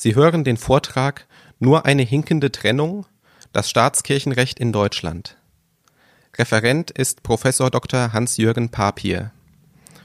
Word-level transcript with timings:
Sie 0.00 0.14
hören 0.14 0.44
den 0.44 0.56
Vortrag 0.56 1.26
Nur 1.58 1.84
eine 1.84 2.02
hinkende 2.02 2.52
Trennung? 2.52 3.04
Das 3.52 3.68
Staatskirchenrecht 3.68 4.60
in 4.60 4.70
Deutschland. 4.70 5.36
Referent 6.36 6.92
ist 6.92 7.24
Professor 7.24 7.68
Dr. 7.68 8.12
Hans-Jürgen 8.12 8.68
Papier. 8.68 9.32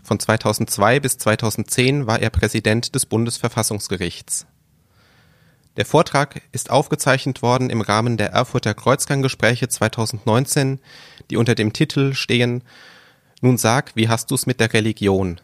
Von 0.01 0.19
2002 0.19 0.99
bis 0.99 1.19
2010 1.19 2.07
war 2.07 2.19
er 2.19 2.31
Präsident 2.31 2.95
des 2.95 3.05
Bundesverfassungsgerichts. 3.05 4.47
Der 5.78 5.85
Vortrag 5.85 6.41
ist 6.51 6.71
aufgezeichnet 6.71 7.44
worden 7.44 7.69
im 7.69 7.81
Rahmen 7.81 8.17
der 8.17 8.31
Erfurter 8.31 8.73
Kreuzganggespräche 8.73 9.67
2019, 9.67 10.79
die 11.29 11.37
unter 11.37 11.53
dem 11.53 11.71
Titel 11.71 12.15
stehen 12.15 12.63
Nun 13.41 13.60
sag, 13.60 13.96
wie 13.96 14.10
hast 14.10 14.31
du's 14.31 14.47
mit 14.47 14.60
der 14.60 14.73
Religion? 14.73 15.39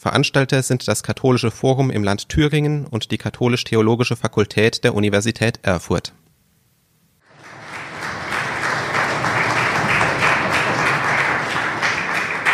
Veranstalter 0.00 0.62
sind 0.62 0.86
das 0.86 1.02
Katholische 1.02 1.50
Forum 1.50 1.90
im 1.90 2.04
Land 2.04 2.28
Thüringen 2.28 2.86
und 2.86 3.10
die 3.10 3.18
Katholisch-Theologische 3.18 4.14
Fakultät 4.14 4.84
der 4.84 4.94
Universität 4.94 5.58
Erfurt. 5.62 6.12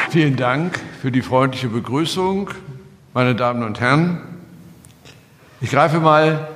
Vielen 0.08 0.36
Dank 0.36 0.80
für 1.02 1.12
die 1.12 1.20
freundliche 1.20 1.68
Begrüßung, 1.68 2.48
meine 3.12 3.34
Damen 3.34 3.62
und 3.62 3.78
Herren. 3.78 4.22
Ich 5.60 5.70
greife 5.70 6.00
mal 6.00 6.48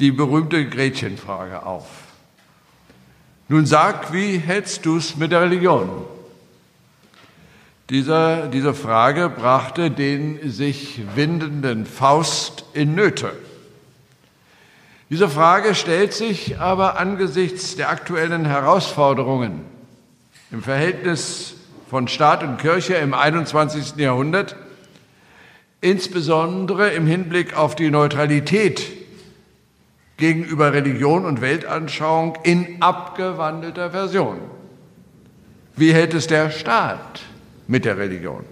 die 0.00 0.10
berühmte 0.10 0.68
Gretchenfrage 0.68 1.64
auf. 1.64 1.86
Nun 3.48 3.64
sag, 3.64 4.12
wie 4.12 4.36
hältst 4.36 4.84
du 4.84 4.98
es 4.98 5.16
mit 5.16 5.32
der 5.32 5.40
Religion? 5.40 5.88
Dieser, 7.90 8.48
diese 8.48 8.74
Frage 8.74 9.28
brachte 9.28 9.92
den 9.92 10.50
sich 10.50 11.02
windenden 11.14 11.86
Faust 11.86 12.64
in 12.72 12.96
Nöte. 12.96 13.30
Diese 15.08 15.28
Frage 15.28 15.76
stellt 15.76 16.12
sich 16.12 16.58
aber 16.58 16.98
angesichts 16.98 17.76
der 17.76 17.90
aktuellen 17.90 18.44
Herausforderungen 18.44 19.60
im 20.50 20.62
Verhältnis 20.62 21.54
von 21.88 22.08
Staat 22.08 22.42
und 22.42 22.58
Kirche 22.58 22.94
im 22.94 23.14
21. 23.14 23.94
Jahrhundert, 23.98 24.56
insbesondere 25.80 26.90
im 26.90 27.06
Hinblick 27.06 27.56
auf 27.56 27.76
die 27.76 27.90
Neutralität 27.90 28.82
gegenüber 30.16 30.72
Religion 30.72 31.24
und 31.24 31.40
Weltanschauung 31.40 32.36
in 32.42 32.82
abgewandelter 32.82 33.92
Version. 33.92 34.38
Wie 35.76 35.92
hält 35.92 36.14
es 36.14 36.26
der 36.26 36.50
Staat? 36.50 37.20
Mit 37.66 37.84
der 37.84 37.98
Religion? 37.98 38.44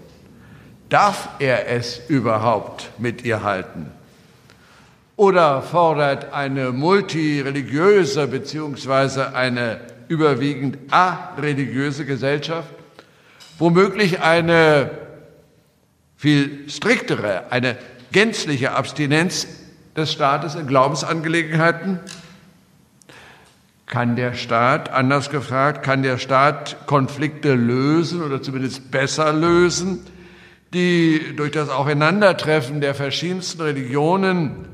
Darf 0.89 1.29
er 1.39 1.67
es 1.69 2.01
überhaupt 2.07 2.91
mit 2.97 3.23
ihr 3.23 3.43
halten? 3.43 3.91
Oder 5.15 5.61
fordert 5.61 6.33
eine 6.33 6.71
multireligiöse 6.71 8.27
beziehungsweise 8.27 9.33
eine 9.33 9.79
überwiegend 10.07 10.77
areligiöse 10.91 12.05
Gesellschaft 12.05 12.69
womöglich 13.57 14.21
eine 14.21 14.91
viel 16.17 16.69
striktere, 16.69 17.51
eine 17.51 17.77
gänzliche 18.11 18.71
Abstinenz 18.71 19.47
des 19.95 20.11
Staates 20.11 20.55
in 20.55 20.67
Glaubensangelegenheiten? 20.67 21.99
Kann 23.87 24.15
der 24.15 24.33
Staat, 24.33 24.91
anders 24.91 25.29
gefragt, 25.29 25.83
kann 25.83 26.01
der 26.01 26.17
Staat 26.17 26.87
Konflikte 26.87 27.53
lösen 27.53 28.23
oder 28.23 28.41
zumindest 28.41 28.89
besser 28.89 29.31
lösen, 29.31 30.05
die 30.73 31.35
durch 31.35 31.51
das 31.51 31.69
Aufeinandertreffen 31.69 32.81
der 32.81 32.95
verschiedensten 32.95 33.61
Religionen 33.61 34.67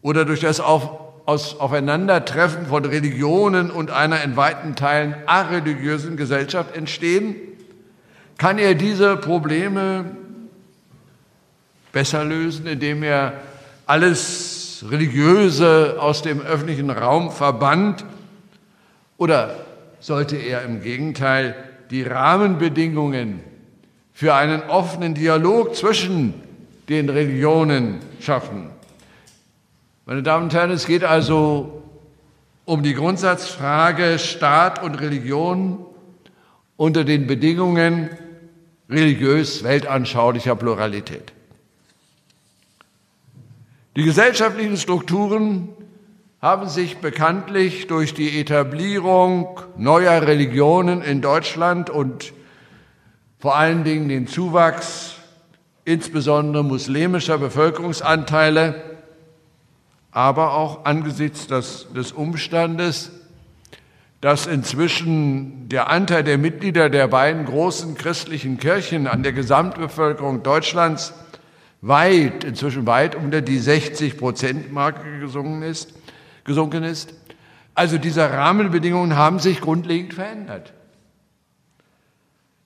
oder 0.00 0.24
durch 0.24 0.40
das 0.40 0.58
Auf, 0.58 0.88
aus 1.26 1.60
Aufeinandertreffen 1.60 2.66
von 2.66 2.86
Religionen 2.86 3.70
und 3.70 3.90
einer 3.90 4.22
in 4.24 4.36
weiten 4.36 4.74
Teilen 4.74 5.14
areligiösen 5.26 6.16
Gesellschaft 6.16 6.74
entstehen? 6.74 7.36
Kann 8.38 8.58
er 8.58 8.74
diese 8.74 9.18
Probleme 9.18 10.06
besser 11.92 12.24
lösen, 12.24 12.66
indem 12.66 13.02
er 13.02 13.34
alles 13.84 14.82
Religiöse 14.88 15.96
aus 16.00 16.22
dem 16.22 16.40
öffentlichen 16.40 16.88
Raum 16.88 17.30
verbannt 17.30 18.06
oder 19.20 19.54
sollte 20.00 20.36
er 20.36 20.62
im 20.62 20.80
Gegenteil 20.80 21.54
die 21.90 22.02
Rahmenbedingungen 22.02 23.40
für 24.14 24.34
einen 24.34 24.62
offenen 24.62 25.12
Dialog 25.12 25.76
zwischen 25.76 26.32
den 26.88 27.10
Religionen 27.10 27.98
schaffen? 28.18 28.70
Meine 30.06 30.22
Damen 30.22 30.44
und 30.44 30.54
Herren, 30.54 30.70
es 30.70 30.86
geht 30.86 31.04
also 31.04 31.82
um 32.64 32.82
die 32.82 32.94
Grundsatzfrage 32.94 34.18
Staat 34.18 34.82
und 34.82 34.94
Religion 34.94 35.84
unter 36.78 37.04
den 37.04 37.26
Bedingungen 37.26 38.08
religiös-weltanschaulicher 38.88 40.56
Pluralität. 40.56 41.34
Die 43.96 44.02
gesellschaftlichen 44.02 44.78
Strukturen 44.78 45.68
haben 46.40 46.68
sich 46.68 46.98
bekanntlich 46.98 47.86
durch 47.86 48.14
die 48.14 48.40
Etablierung 48.40 49.60
neuer 49.76 50.22
Religionen 50.22 51.02
in 51.02 51.20
Deutschland 51.20 51.90
und 51.90 52.32
vor 53.38 53.56
allen 53.56 53.84
Dingen 53.84 54.08
den 54.08 54.26
Zuwachs 54.26 55.16
insbesondere 55.84 56.64
muslimischer 56.64 57.36
Bevölkerungsanteile, 57.36 58.82
aber 60.12 60.54
auch 60.54 60.86
angesichts 60.86 61.46
des, 61.46 61.88
des 61.94 62.12
Umstandes, 62.12 63.10
dass 64.22 64.46
inzwischen 64.46 65.68
der 65.68 65.90
Anteil 65.90 66.24
der 66.24 66.38
Mitglieder 66.38 66.88
der 66.88 67.08
beiden 67.08 67.44
großen 67.44 67.96
christlichen 67.96 68.58
Kirchen 68.58 69.06
an 69.06 69.22
der 69.22 69.32
Gesamtbevölkerung 69.32 70.42
Deutschlands 70.42 71.12
weit, 71.82 72.44
inzwischen 72.44 72.86
weit 72.86 73.14
unter 73.14 73.42
die 73.42 73.58
60 73.58 74.16
Prozent 74.16 74.72
Marke 74.72 75.20
gesungen 75.20 75.62
ist, 75.62 75.99
gesunken 76.44 76.84
ist. 76.84 77.14
Also 77.74 77.98
diese 77.98 78.30
Rahmenbedingungen 78.30 79.16
haben 79.16 79.38
sich 79.38 79.60
grundlegend 79.60 80.14
verändert. 80.14 80.72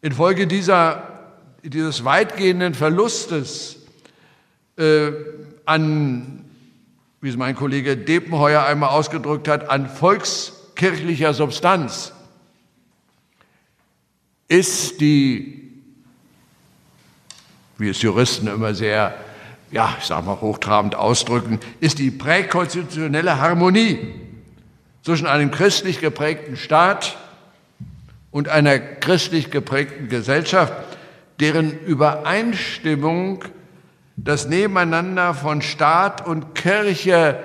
Infolge 0.01 0.47
dieser, 0.47 1.33
dieses 1.63 2.05
weitgehenden 2.05 2.75
Verlustes 2.75 3.79
äh, 4.77 5.13
an, 5.65 6.45
wie 7.21 7.29
es 7.29 7.37
mein 7.37 7.55
Kollege 7.55 7.97
Depenheuer 7.97 8.65
einmal 8.65 8.91
ausgedrückt 8.91 9.49
hat, 9.49 9.71
an 9.71 9.89
volkskirchlicher 9.89 11.33
Substanz, 11.33 12.13
ist 14.49 15.01
die, 15.01 15.73
wie 17.79 17.89
es 17.89 18.03
Juristen 18.03 18.47
immer 18.47 18.75
sehr 18.75 19.15
ja, 19.75 19.93
ich 19.99 20.05
sage 20.05 20.25
mal 20.25 20.41
hochtrabend 20.41 20.95
ausdrücken, 20.95 21.59
ist 21.81 21.99
die 21.99 22.13
präkonstitutionelle 22.13 23.41
Harmonie 23.41 23.99
zwischen 25.03 25.27
einem 25.27 25.51
christlich 25.51 26.01
geprägten 26.01 26.57
Staat 26.57 27.17
und 28.31 28.49
einer 28.49 28.79
christlich 28.79 29.51
geprägten 29.51 30.09
Gesellschaft, 30.09 30.73
deren 31.41 31.77
Übereinstimmung 31.81 33.45
das 34.17 34.47
Nebeneinander 34.47 35.35
von 35.35 35.61
Staat 35.61 36.25
und 36.25 36.55
Kirche 36.55 37.43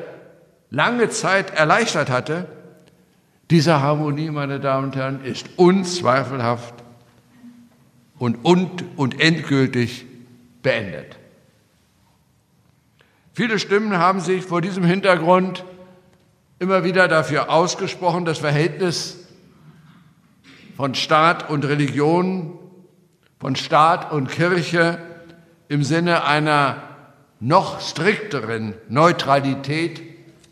lange 0.70 1.10
Zeit 1.10 1.56
erleichtert 1.56 2.12
hatte, 2.12 2.48
diese 3.50 3.82
Harmonie, 3.82 4.30
meine 4.30 4.60
Damen 4.60 4.90
und 4.90 4.96
Herren, 4.96 5.26
ist 5.26 5.50
unzweifelhaft 5.56 6.76
und, 8.20 8.46
und, 8.46 8.86
und 8.98 9.20
endgültig 9.20 10.06
beendet. 10.62 11.19
Viele 13.40 13.58
Stimmen 13.58 13.98
haben 13.98 14.20
sich 14.20 14.44
vor 14.44 14.60
diesem 14.60 14.84
Hintergrund 14.84 15.64
immer 16.60 16.84
wieder 16.84 17.08
dafür 17.08 17.50
ausgesprochen, 17.50 18.26
das 18.26 18.40
Verhältnis 18.40 19.30
von 20.76 20.94
Staat 20.94 21.50
und 21.50 21.64
Religion, 21.64 22.60
von 23.40 23.56
Staat 23.56 24.12
und 24.12 24.30
Kirche 24.30 25.00
im 25.70 25.86
Sinne 25.86 26.26
einer 26.26 26.84
noch 27.40 27.80
strikteren 27.80 28.74
Neutralität 28.90 30.02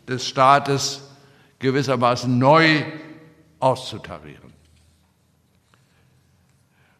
des 0.08 0.26
Staates 0.26 1.10
gewissermaßen 1.58 2.38
neu 2.38 2.84
auszutarieren. 3.60 4.54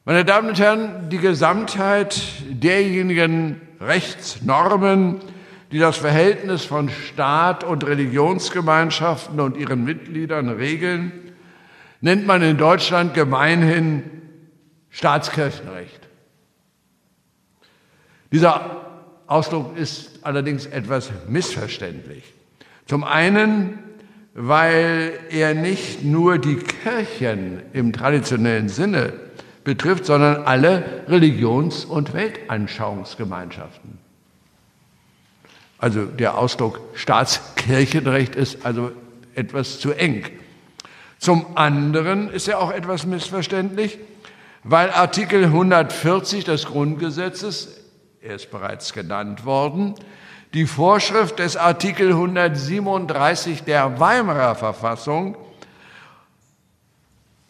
Meine 0.04 0.26
Damen 0.26 0.50
und 0.50 0.58
Herren, 0.58 1.08
die 1.08 1.16
Gesamtheit 1.16 2.20
derjenigen 2.50 3.62
Rechtsnormen, 3.80 5.22
die 5.70 5.78
das 5.78 5.98
Verhältnis 5.98 6.64
von 6.64 6.88
Staat 6.88 7.64
und 7.64 7.86
Religionsgemeinschaften 7.86 9.38
und 9.40 9.56
ihren 9.56 9.84
Mitgliedern 9.84 10.48
regeln, 10.48 11.12
nennt 12.00 12.26
man 12.26 12.42
in 12.42 12.56
Deutschland 12.56 13.14
gemeinhin 13.14 14.02
Staatskirchenrecht. 14.90 16.08
Dieser 18.32 18.86
Ausdruck 19.26 19.76
ist 19.76 20.20
allerdings 20.22 20.66
etwas 20.66 21.10
missverständlich. 21.28 22.24
Zum 22.86 23.04
einen, 23.04 23.78
weil 24.34 25.12
er 25.30 25.54
nicht 25.54 26.02
nur 26.02 26.38
die 26.38 26.56
Kirchen 26.56 27.62
im 27.72 27.92
traditionellen 27.92 28.68
Sinne 28.68 29.12
betrifft, 29.64 30.06
sondern 30.06 30.44
alle 30.44 31.04
Religions- 31.08 31.84
und 31.84 32.14
Weltanschauungsgemeinschaften. 32.14 34.07
Also 35.78 36.04
der 36.04 36.36
Ausdruck 36.36 36.80
Staatskirchenrecht 36.94 38.34
ist 38.34 38.66
also 38.66 38.90
etwas 39.34 39.78
zu 39.78 39.92
eng. 39.92 40.24
Zum 41.18 41.56
anderen 41.56 42.30
ist 42.30 42.48
er 42.48 42.60
auch 42.60 42.72
etwas 42.72 43.06
missverständlich, 43.06 43.98
weil 44.64 44.90
Artikel 44.90 45.44
140 45.44 46.44
des 46.44 46.66
Grundgesetzes, 46.66 47.80
er 48.20 48.34
ist 48.34 48.50
bereits 48.50 48.92
genannt 48.92 49.44
worden, 49.44 49.94
die 50.54 50.66
Vorschrift 50.66 51.38
des 51.38 51.56
Artikel 51.56 52.08
137 52.10 53.64
der 53.64 54.00
Weimarer 54.00 54.54
Verfassung 54.54 55.36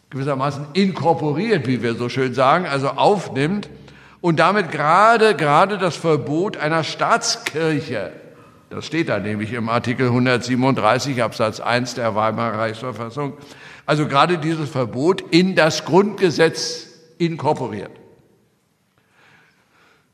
gewissermaßen 0.09 0.67
inkorporiert, 0.73 1.67
wie 1.67 1.81
wir 1.81 1.95
so 1.95 2.09
schön 2.09 2.33
sagen, 2.33 2.65
also 2.65 2.89
aufnimmt 2.89 3.69
und 4.21 4.39
damit 4.39 4.71
gerade, 4.71 5.35
gerade 5.35 5.77
das 5.77 5.95
Verbot 5.95 6.57
einer 6.57 6.83
Staatskirche, 6.83 8.11
das 8.69 8.85
steht 8.85 9.09
da 9.09 9.19
nämlich 9.19 9.53
im 9.53 9.69
Artikel 9.69 10.07
137 10.07 11.23
Absatz 11.23 11.59
1 11.59 11.95
der 11.95 12.15
Weimarer 12.15 12.59
Reichsverfassung, 12.59 13.33
also 13.85 14.07
gerade 14.07 14.37
dieses 14.37 14.69
Verbot 14.69 15.23
in 15.31 15.55
das 15.55 15.85
Grundgesetz 15.85 16.87
inkorporiert. 17.17 17.91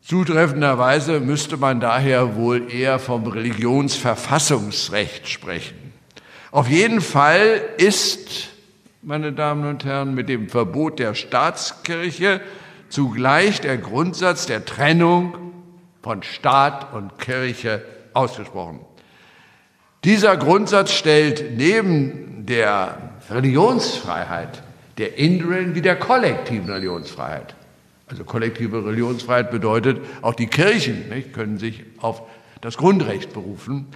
Zutreffenderweise 0.01 1.19
müsste 1.19 1.57
man 1.57 1.79
daher 1.79 2.35
wohl 2.35 2.71
eher 2.71 2.99
vom 2.99 3.25
Religionsverfassungsrecht 3.25 5.27
sprechen. 5.27 5.93
Auf 6.51 6.69
jeden 6.69 7.01
Fall 7.01 7.59
ist, 7.77 8.49
meine 9.01 9.33
Damen 9.33 9.67
und 9.67 9.83
Herren, 9.83 10.13
mit 10.13 10.29
dem 10.29 10.47
Verbot 10.47 10.99
der 10.99 11.15
Staatskirche 11.15 12.39
zugleich 12.89 13.61
der 13.61 13.77
Grundsatz 13.77 14.45
der 14.45 14.65
Trennung 14.65 15.35
von 16.01 16.23
Staat 16.23 16.93
und 16.93 17.17
Kirche 17.19 17.83
ausgesprochen. 18.13 18.79
Dieser 20.03 20.37
Grundsatz 20.37 20.91
stellt 20.91 21.57
neben 21.57 22.45
der 22.45 23.13
Religionsfreiheit 23.29 24.61
der 24.97 25.17
individuellen 25.17 25.75
wie 25.75 25.81
der 25.81 25.97
kollektiven 25.97 26.69
Religionsfreiheit 26.69 27.55
also 28.07 28.23
kollektive 28.23 28.85
Religionsfreiheit 28.85 29.51
bedeutet, 29.51 29.99
auch 30.21 30.35
die 30.35 30.47
Kirchen 30.47 31.09
nicht, 31.09 31.33
können 31.33 31.57
sich 31.57 31.83
auf 31.99 32.21
das 32.61 32.77
Grundrecht 32.77 33.33
berufen. 33.33 33.87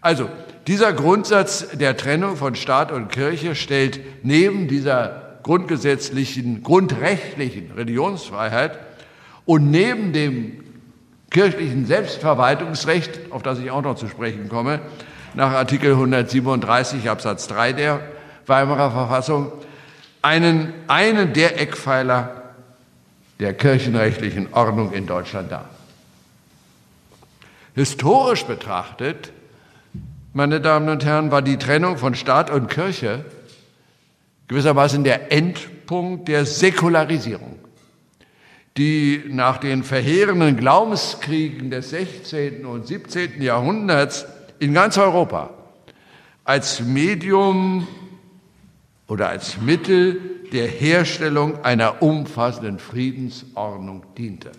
Also 0.00 0.30
dieser 0.66 0.92
Grundsatz 0.92 1.68
der 1.74 1.96
Trennung 1.96 2.36
von 2.36 2.54
Staat 2.54 2.90
und 2.90 3.08
Kirche 3.08 3.54
stellt 3.54 4.00
neben 4.24 4.66
dieser 4.66 5.29
grundgesetzlichen, 5.42 6.62
grundrechtlichen 6.62 7.72
Religionsfreiheit 7.72 8.78
und 9.46 9.70
neben 9.70 10.12
dem 10.12 10.64
kirchlichen 11.30 11.86
Selbstverwaltungsrecht, 11.86 13.30
auf 13.30 13.42
das 13.42 13.58
ich 13.58 13.70
auch 13.70 13.82
noch 13.82 13.96
zu 13.96 14.08
sprechen 14.08 14.48
komme, 14.48 14.80
nach 15.34 15.52
Artikel 15.52 15.92
137 15.92 17.08
Absatz 17.08 17.46
3 17.48 17.72
der 17.72 18.00
Weimarer 18.46 18.90
Verfassung, 18.90 19.52
einen, 20.22 20.72
einen 20.88 21.32
der 21.32 21.60
Eckpfeiler 21.60 22.42
der 23.38 23.54
kirchenrechtlichen 23.54 24.52
Ordnung 24.52 24.92
in 24.92 25.06
Deutschland 25.06 25.50
dar. 25.50 25.68
Historisch 27.74 28.44
betrachtet, 28.44 29.32
meine 30.32 30.60
Damen 30.60 30.88
und 30.88 31.04
Herren, 31.04 31.30
war 31.30 31.42
die 31.42 31.56
Trennung 31.56 31.96
von 31.96 32.14
Staat 32.14 32.50
und 32.50 32.68
Kirche 32.68 33.24
gewissermaßen 34.50 35.04
der 35.04 35.30
Endpunkt 35.30 36.26
der 36.26 36.44
Säkularisierung, 36.44 37.60
die 38.76 39.22
nach 39.28 39.58
den 39.58 39.84
verheerenden 39.84 40.56
Glaubenskriegen 40.56 41.70
des 41.70 41.90
16. 41.90 42.66
und 42.66 42.84
17. 42.84 43.40
Jahrhunderts 43.40 44.26
in 44.58 44.74
ganz 44.74 44.98
Europa 44.98 45.50
als 46.42 46.80
Medium 46.80 47.86
oder 49.06 49.28
als 49.28 49.60
Mittel 49.60 50.20
der 50.52 50.66
Herstellung 50.66 51.64
einer 51.64 52.02
umfassenden 52.02 52.80
Friedensordnung 52.80 54.02
diente. 54.18 54.50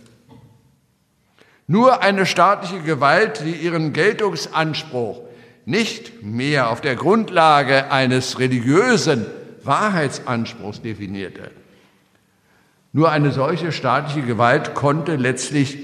Nur 1.68 2.02
eine 2.02 2.26
staatliche 2.26 2.80
Gewalt, 2.80 3.44
die 3.44 3.56
ihren 3.56 3.92
Geltungsanspruch 3.92 5.20
nicht 5.66 6.24
mehr 6.24 6.70
auf 6.70 6.80
der 6.80 6.96
Grundlage 6.96 7.92
eines 7.92 8.40
religiösen 8.40 9.26
Wahrheitsanspruchs 9.63 10.81
definierte, 10.81 11.52
nur 12.94 13.12
eine 13.12 13.31
solche 13.31 13.72
staatliche 13.72 14.22
Gewalt 14.22 14.74
konnte 14.74 15.16
letztlich 15.16 15.78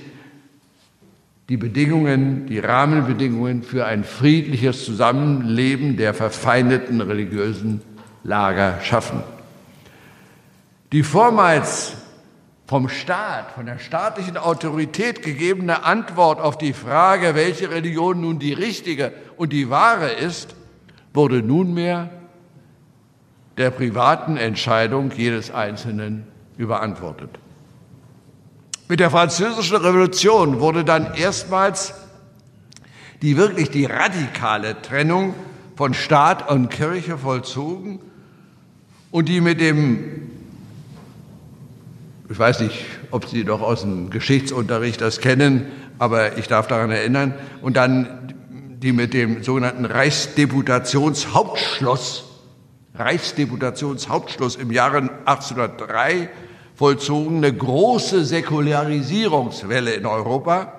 die 1.47 1.55
Bedingungen, 1.55 2.47
die 2.47 2.59
Rahmenbedingungen 2.59 3.63
für 3.63 3.85
ein 3.85 4.03
friedliches 4.03 4.83
Zusammenleben 4.83 5.95
der 5.95 6.13
verfeindeten 6.13 6.99
religiösen 6.99 7.81
Lager 8.23 8.81
schaffen. 8.81 9.23
Die 10.91 11.03
vormals 11.03 11.93
vom 12.65 12.89
Staat, 12.89 13.51
von 13.51 13.65
der 13.65 13.79
staatlichen 13.79 14.35
Autorität 14.35 15.23
gegebene 15.23 15.85
Antwort 15.85 16.41
auf 16.41 16.57
die 16.57 16.73
Frage, 16.73 17.33
welche 17.33 17.71
Religion 17.71 18.19
nun 18.19 18.39
die 18.39 18.51
richtige 18.51 19.13
und 19.37 19.53
die 19.53 19.69
wahre 19.69 20.09
ist, 20.09 20.55
wurde 21.13 21.41
nunmehr 21.41 22.09
der 23.57 23.71
privaten 23.71 24.37
Entscheidung 24.37 25.11
jedes 25.15 25.51
Einzelnen 25.51 26.27
überantwortet. 26.57 27.29
Mit 28.87 28.99
der 28.99 29.11
Französischen 29.11 29.77
Revolution 29.77 30.59
wurde 30.59 30.85
dann 30.85 31.13
erstmals 31.15 31.93
die 33.21 33.35
wirklich 33.35 33.69
die 33.69 33.85
radikale 33.85 34.81
Trennung 34.81 35.33
von 35.75 35.93
Staat 35.93 36.49
und 36.49 36.69
Kirche 36.69 37.17
vollzogen 37.17 37.99
und 39.11 39.27
die 39.27 39.41
mit 39.41 39.59
dem, 39.59 40.29
ich 42.29 42.37
weiß 42.37 42.61
nicht, 42.61 42.85
ob 43.11 43.25
Sie 43.25 43.43
doch 43.43 43.61
aus 43.61 43.81
dem 43.81 44.09
Geschichtsunterricht 44.09 45.01
das 45.01 45.19
kennen, 45.19 45.65
aber 45.99 46.37
ich 46.37 46.47
darf 46.47 46.67
daran 46.67 46.91
erinnern, 46.91 47.33
und 47.61 47.75
dann 47.75 48.35
die 48.81 48.91
mit 48.91 49.15
dem 49.15 49.41
sogenannten 49.43 49.85
Reichsdeputationshauptschluss, 49.85 52.26
Reichsdeputationshauptschluss 52.99 54.55
im 54.55 54.71
Jahre 54.71 55.09
1803 55.25 56.29
vollzogene 56.75 57.53
große 57.53 58.23
Säkularisierungswelle 58.23 59.93
in 59.93 60.05
Europa. 60.05 60.73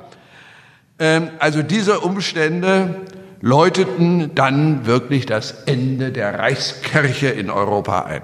Ähm, 0.99 1.31
also 1.39 1.63
diese 1.63 2.01
Umstände 2.01 3.03
läuteten 3.41 4.35
dann 4.35 4.87
wirklich 4.87 5.27
das 5.27 5.65
Ende 5.65 6.13
der 6.13 6.39
Reichskirche 6.39 7.29
in 7.29 7.51
Europa 7.51 8.03
ein. 8.03 8.23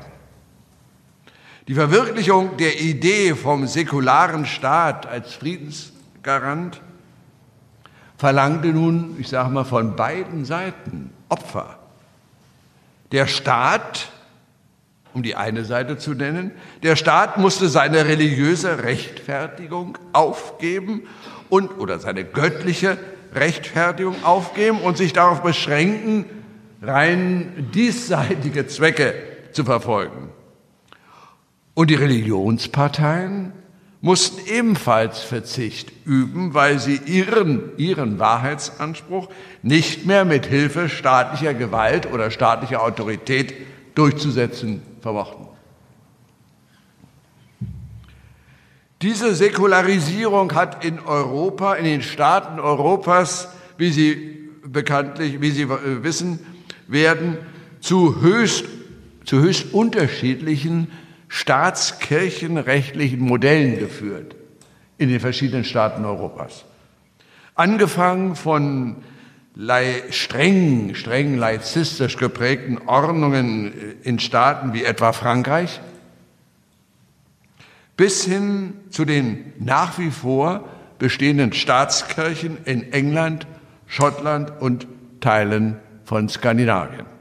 Die 1.66 1.74
Verwirklichung 1.74 2.56
der 2.58 2.80
Idee 2.80 3.34
vom 3.34 3.66
säkularen 3.66 4.44
Staat 4.44 5.06
als 5.06 5.34
Friedensgarant 5.34 6.80
verlangte 8.16 8.68
nun, 8.68 9.16
ich 9.18 9.28
sage 9.28 9.50
mal, 9.50 9.64
von 9.64 9.96
beiden 9.96 10.44
Seiten 10.44 11.10
Opfer. 11.28 11.78
Der 13.14 13.28
Staat, 13.28 14.08
um 15.12 15.22
die 15.22 15.36
eine 15.36 15.64
Seite 15.64 15.98
zu 15.98 16.14
nennen, 16.14 16.50
der 16.82 16.96
Staat 16.96 17.38
musste 17.38 17.68
seine 17.68 18.06
religiöse 18.06 18.82
Rechtfertigung 18.82 19.96
aufgeben 20.12 21.02
und 21.48 21.78
oder 21.78 22.00
seine 22.00 22.24
göttliche 22.24 22.98
Rechtfertigung 23.32 24.24
aufgeben 24.24 24.80
und 24.80 24.96
sich 24.96 25.12
darauf 25.12 25.44
beschränken, 25.44 26.24
rein 26.82 27.70
diesseitige 27.72 28.66
Zwecke 28.66 29.14
zu 29.52 29.62
verfolgen. 29.62 30.30
Und 31.74 31.90
die 31.90 31.94
Religionsparteien 31.94 33.52
mussten 34.04 34.46
ebenfalls 34.46 35.20
Verzicht 35.20 35.90
üben, 36.04 36.52
weil 36.52 36.78
sie 36.78 37.00
ihren, 37.06 37.74
ihren 37.78 38.18
Wahrheitsanspruch 38.18 39.30
nicht 39.62 40.04
mehr 40.04 40.26
mit 40.26 40.44
Hilfe 40.44 40.90
staatlicher 40.90 41.54
Gewalt 41.54 42.12
oder 42.12 42.30
staatlicher 42.30 42.82
Autorität 42.82 43.54
durchzusetzen 43.94 44.82
vermochten. 45.00 45.46
Diese 49.00 49.34
Säkularisierung 49.34 50.54
hat 50.54 50.84
in 50.84 51.00
Europa, 51.00 51.72
in 51.72 51.86
den 51.86 52.02
Staaten 52.02 52.60
Europas, 52.60 53.48
wie 53.78 53.90
Sie 53.90 54.50
bekanntlich, 54.66 55.40
wie 55.40 55.50
Sie 55.50 55.62
äh, 55.62 56.02
wissen 56.02 56.40
werden, 56.88 57.38
zu 57.80 58.20
höchst, 58.20 58.66
zu 59.24 59.40
höchst 59.40 59.72
unterschiedlichen 59.72 60.88
staatskirchenrechtlichen 61.34 63.18
Modellen 63.18 63.76
geführt 63.80 64.36
in 64.98 65.08
den 65.08 65.18
verschiedenen 65.18 65.64
Staaten 65.64 66.04
Europas. 66.04 66.64
Angefangen 67.56 68.36
von 68.36 68.98
streng, 70.10 70.94
streng 70.94 71.36
laizistisch 71.36 72.18
geprägten 72.18 72.78
Ordnungen 72.86 73.72
in 74.04 74.20
Staaten 74.20 74.74
wie 74.74 74.84
etwa 74.84 75.12
Frankreich 75.12 75.80
bis 77.96 78.24
hin 78.24 78.74
zu 78.90 79.04
den 79.04 79.54
nach 79.58 79.98
wie 79.98 80.12
vor 80.12 80.68
bestehenden 81.00 81.52
Staatskirchen 81.52 82.58
in 82.64 82.92
England, 82.92 83.48
Schottland 83.88 84.52
und 84.60 84.86
Teilen 85.20 85.80
von 86.04 86.28
Skandinavien. 86.28 87.13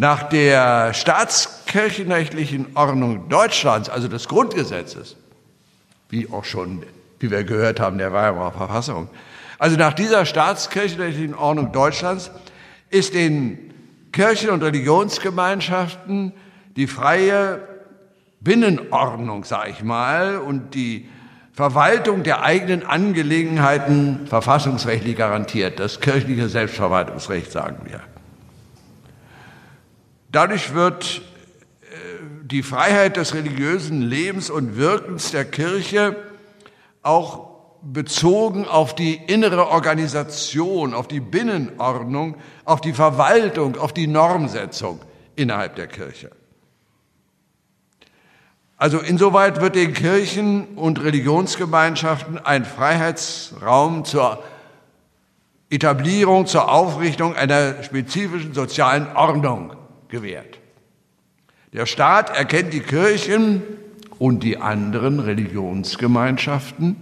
Nach 0.00 0.22
der 0.22 0.94
staatskirchenrechtlichen 0.94 2.66
Ordnung 2.74 3.28
Deutschlands, 3.28 3.88
also 3.88 4.06
des 4.06 4.28
Grundgesetzes, 4.28 5.16
wie 6.08 6.30
auch 6.30 6.44
schon, 6.44 6.84
wie 7.18 7.32
wir 7.32 7.42
gehört 7.42 7.80
haben, 7.80 7.98
der 7.98 8.12
Weimarer 8.12 8.52
Verfassung, 8.52 9.08
also 9.58 9.76
nach 9.76 9.92
dieser 9.92 10.24
staatskirchenrechtlichen 10.24 11.34
Ordnung 11.34 11.72
Deutschlands 11.72 12.30
ist 12.90 13.12
den 13.12 13.74
Kirchen- 14.12 14.50
und 14.50 14.62
Religionsgemeinschaften 14.62 16.32
die 16.76 16.86
freie 16.86 17.60
Binnenordnung, 18.40 19.42
sage 19.42 19.70
ich 19.70 19.82
mal, 19.82 20.38
und 20.38 20.74
die 20.74 21.08
Verwaltung 21.52 22.22
der 22.22 22.44
eigenen 22.44 22.86
Angelegenheiten 22.86 24.28
verfassungsrechtlich 24.28 25.16
garantiert. 25.16 25.80
Das 25.80 25.98
kirchliche 25.98 26.48
Selbstverwaltungsrecht, 26.48 27.50
sagen 27.50 27.78
wir. 27.82 28.00
Dadurch 30.38 30.72
wird 30.72 31.20
äh, 31.80 31.94
die 32.44 32.62
Freiheit 32.62 33.16
des 33.16 33.34
religiösen 33.34 34.02
Lebens 34.02 34.50
und 34.50 34.76
Wirkens 34.76 35.32
der 35.32 35.44
Kirche 35.44 36.14
auch 37.02 37.48
bezogen 37.82 38.64
auf 38.64 38.94
die 38.94 39.16
innere 39.16 39.66
Organisation, 39.66 40.94
auf 40.94 41.08
die 41.08 41.18
Binnenordnung, 41.18 42.36
auf 42.64 42.80
die 42.80 42.92
Verwaltung, 42.92 43.78
auf 43.78 43.92
die 43.92 44.06
Normsetzung 44.06 45.00
innerhalb 45.34 45.74
der 45.74 45.88
Kirche. 45.88 46.30
Also 48.76 49.00
insoweit 49.00 49.60
wird 49.60 49.74
den 49.74 49.92
Kirchen 49.92 50.76
und 50.76 51.02
Religionsgemeinschaften 51.02 52.38
ein 52.38 52.64
Freiheitsraum 52.64 54.04
zur 54.04 54.40
Etablierung, 55.68 56.46
zur 56.46 56.70
Aufrichtung 56.70 57.34
einer 57.34 57.82
spezifischen 57.82 58.54
sozialen 58.54 59.08
Ordnung 59.16 59.72
gewährt. 60.08 60.58
Der 61.72 61.86
Staat 61.86 62.36
erkennt 62.36 62.72
die 62.72 62.80
Kirchen 62.80 63.62
und 64.18 64.42
die 64.42 64.56
anderen 64.56 65.20
Religionsgemeinschaften 65.20 66.96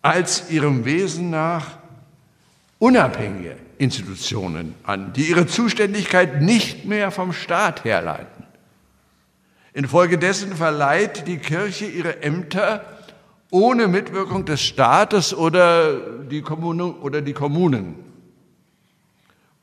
als 0.00 0.50
ihrem 0.50 0.84
Wesen 0.84 1.30
nach 1.30 1.78
unabhängige 2.78 3.56
Institutionen 3.78 4.74
an, 4.82 5.12
die 5.12 5.28
ihre 5.28 5.46
Zuständigkeit 5.46 6.42
nicht 6.42 6.84
mehr 6.84 7.10
vom 7.10 7.32
Staat 7.32 7.84
herleiten. 7.84 8.44
Infolgedessen 9.72 10.54
verleiht 10.54 11.26
die 11.26 11.38
Kirche 11.38 11.86
ihre 11.86 12.22
Ämter 12.22 12.84
ohne 13.50 13.86
Mitwirkung 13.86 14.44
des 14.44 14.62
Staates 14.62 15.34
oder 15.34 15.94
die, 16.30 16.42
Kommune, 16.42 16.86
oder 16.86 17.20
die 17.20 17.32
Kommunen. 17.32 18.11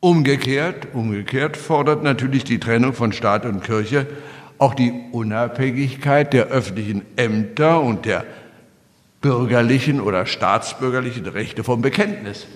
Umgekehrt, 0.01 0.93
umgekehrt 0.93 1.57
fordert 1.57 2.03
natürlich 2.03 2.45
die 2.45 2.59
Trennung 2.59 2.93
von 2.93 3.11
Staat 3.11 3.45
und 3.45 3.61
Kirche 3.63 4.07
auch 4.57 4.73
die 4.73 4.93
Unabhängigkeit 5.11 6.33
der 6.33 6.47
öffentlichen 6.47 7.05
Ämter 7.15 7.81
und 7.81 8.05
der 8.05 8.25
bürgerlichen 9.21 9.99
oder 9.99 10.25
staatsbürgerlichen 10.25 11.25
Rechte 11.25 11.63
vom 11.63 11.81
Bekenntnis. 11.81 12.47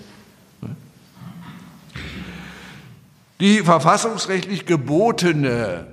Die 3.40 3.60
verfassungsrechtlich 3.60 4.66
gebotene 4.66 5.88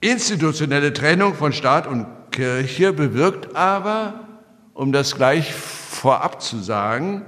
institutionelle 0.00 0.92
Trennung 0.92 1.34
von 1.34 1.52
Staat 1.52 1.86
und 1.86 2.06
Kirche 2.30 2.92
bewirkt 2.92 3.56
aber, 3.56 4.20
um 4.74 4.92
das 4.92 5.16
gleich 5.16 5.54
vorab 5.54 6.42
zu 6.42 6.58
sagen, 6.58 7.22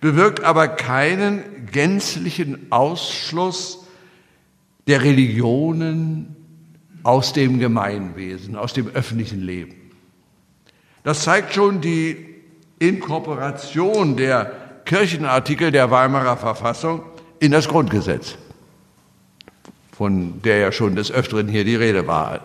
bewirkt 0.00 0.44
aber 0.44 0.68
keinen 0.68 1.68
gänzlichen 1.72 2.70
Ausschluss 2.70 3.86
der 4.86 5.02
Religionen 5.02 6.36
aus 7.02 7.32
dem 7.32 7.58
Gemeinwesen, 7.58 8.56
aus 8.56 8.72
dem 8.72 8.88
öffentlichen 8.88 9.40
Leben. 9.40 9.74
Das 11.02 11.22
zeigt 11.22 11.54
schon 11.54 11.80
die 11.80 12.16
Inkorporation 12.78 14.16
der 14.16 14.52
Kirchenartikel 14.84 15.70
der 15.70 15.90
Weimarer 15.90 16.36
Verfassung 16.36 17.02
in 17.38 17.52
das 17.52 17.68
Grundgesetz 17.68 18.36
von 19.96 20.42
der 20.42 20.58
ja 20.58 20.72
schon 20.72 20.94
des 20.94 21.10
Öfteren 21.10 21.48
hier 21.48 21.64
die 21.64 21.74
Rede 21.74 22.06
war. 22.06 22.40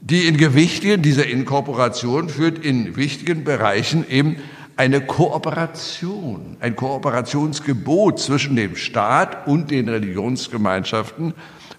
Die 0.00 0.26
in 0.26 0.38
gewichtigen, 0.38 1.02
diese 1.02 1.22
Inkorporation 1.22 2.30
führt 2.30 2.58
in 2.58 2.96
wichtigen 2.96 3.44
Bereichen 3.44 4.08
eben 4.08 4.36
eine 4.76 5.00
Kooperation, 5.00 6.56
ein 6.60 6.76
Kooperationsgebot 6.76 8.18
zwischen 8.18 8.56
dem 8.56 8.76
Staat 8.76 9.46
und 9.46 9.70
den 9.70 9.88
Religionsgemeinschaften 9.88 11.34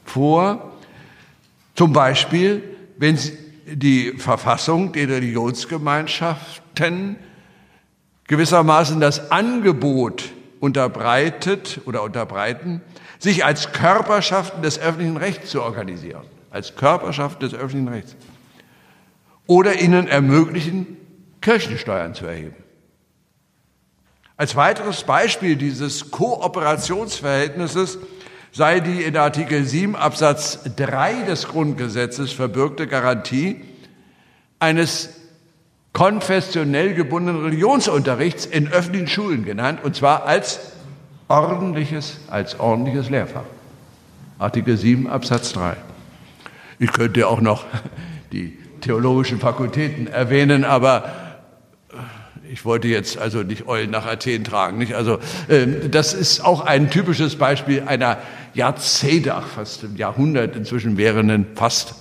vor. 0.06 0.72
Zum 1.76 1.92
Beispiel, 1.92 2.64
wenn 2.98 3.20
die 3.66 4.14
Verfassung 4.18 4.94
den 4.94 5.10
Religionsgemeinschaften 5.10 7.18
gewissermaßen 8.28 9.00
das 9.00 9.32
Angebot 9.32 10.32
unterbreitet 10.60 11.82
oder 11.86 12.04
unterbreiten, 12.04 12.82
sich 13.20 13.46
als 13.46 13.72
Körperschaften 13.72 14.62
des 14.62 14.80
öffentlichen 14.80 15.18
Rechts 15.18 15.50
zu 15.50 15.62
organisieren, 15.62 16.24
als 16.50 16.76
Körperschaften 16.76 17.42
des 17.42 17.54
öffentlichen 17.54 17.90
Rechts. 17.90 18.16
Oder 19.48 19.80
ihnen 19.80 20.08
ermöglichen, 20.08 20.98
Kirchensteuern 21.42 22.16
zu 22.16 22.26
erheben. 22.26 22.56
Als 24.38 24.58
weiteres 24.58 25.04
Beispiel 25.04 25.56
dieses 25.56 26.12
Kooperationsverhältnisses 26.12 27.98
sei 28.52 28.82
die 28.82 29.04
in 29.04 29.16
Artikel 29.16 29.64
7 29.64 29.96
Absatz 29.96 30.60
3 30.76 31.24
des 31.24 31.48
Grundgesetzes 31.48 32.34
verbürgte 32.34 32.86
Garantie 32.86 33.62
eines 34.60 35.10
konfessionell 35.94 36.94
gebundenen 36.94 37.44
Religionsunterrichts 37.44 38.46
in 38.46 38.68
öffentlichen 38.68 39.08
Schulen 39.08 39.46
genannt, 39.46 39.80
und 39.84 39.96
zwar 39.96 40.26
als 40.26 40.60
ordentliches, 41.30 42.18
als 42.30 42.60
ordentliches 42.60 43.10
Lehrfach. 43.10 43.46
Artikel 44.38 44.76
7 44.76 45.08
Absatz 45.10 45.54
3. 45.54 45.78
Ich 46.78 46.92
könnte 46.92 47.30
auch 47.30 47.40
noch 47.40 47.64
die 48.34 48.58
theologischen 48.82 49.40
Fakultäten 49.40 50.08
erwähnen, 50.08 50.66
aber 50.66 51.25
ich 52.56 52.64
wollte 52.64 52.88
jetzt 52.88 53.18
also 53.18 53.44
nicht 53.44 53.68
Eulen 53.68 53.92
nach 53.92 54.06
Athen 54.06 54.46
tragen. 54.46 54.78
Nicht? 54.78 54.94
Also 54.94 55.20
ähm, 55.50 55.92
das 55.92 56.14
ist 56.14 56.40
auch 56.40 56.62
ein 56.62 56.90
typisches 56.90 57.36
Beispiel 57.36 57.84
einer 57.86 58.18
Jahrzehnte, 58.54 59.36
ach, 59.36 59.46
fast 59.46 59.84
im 59.84 59.98
Jahrhundert 59.98 60.56
inzwischen 60.56 60.96
währenden, 60.96 61.48
fast 61.56 61.96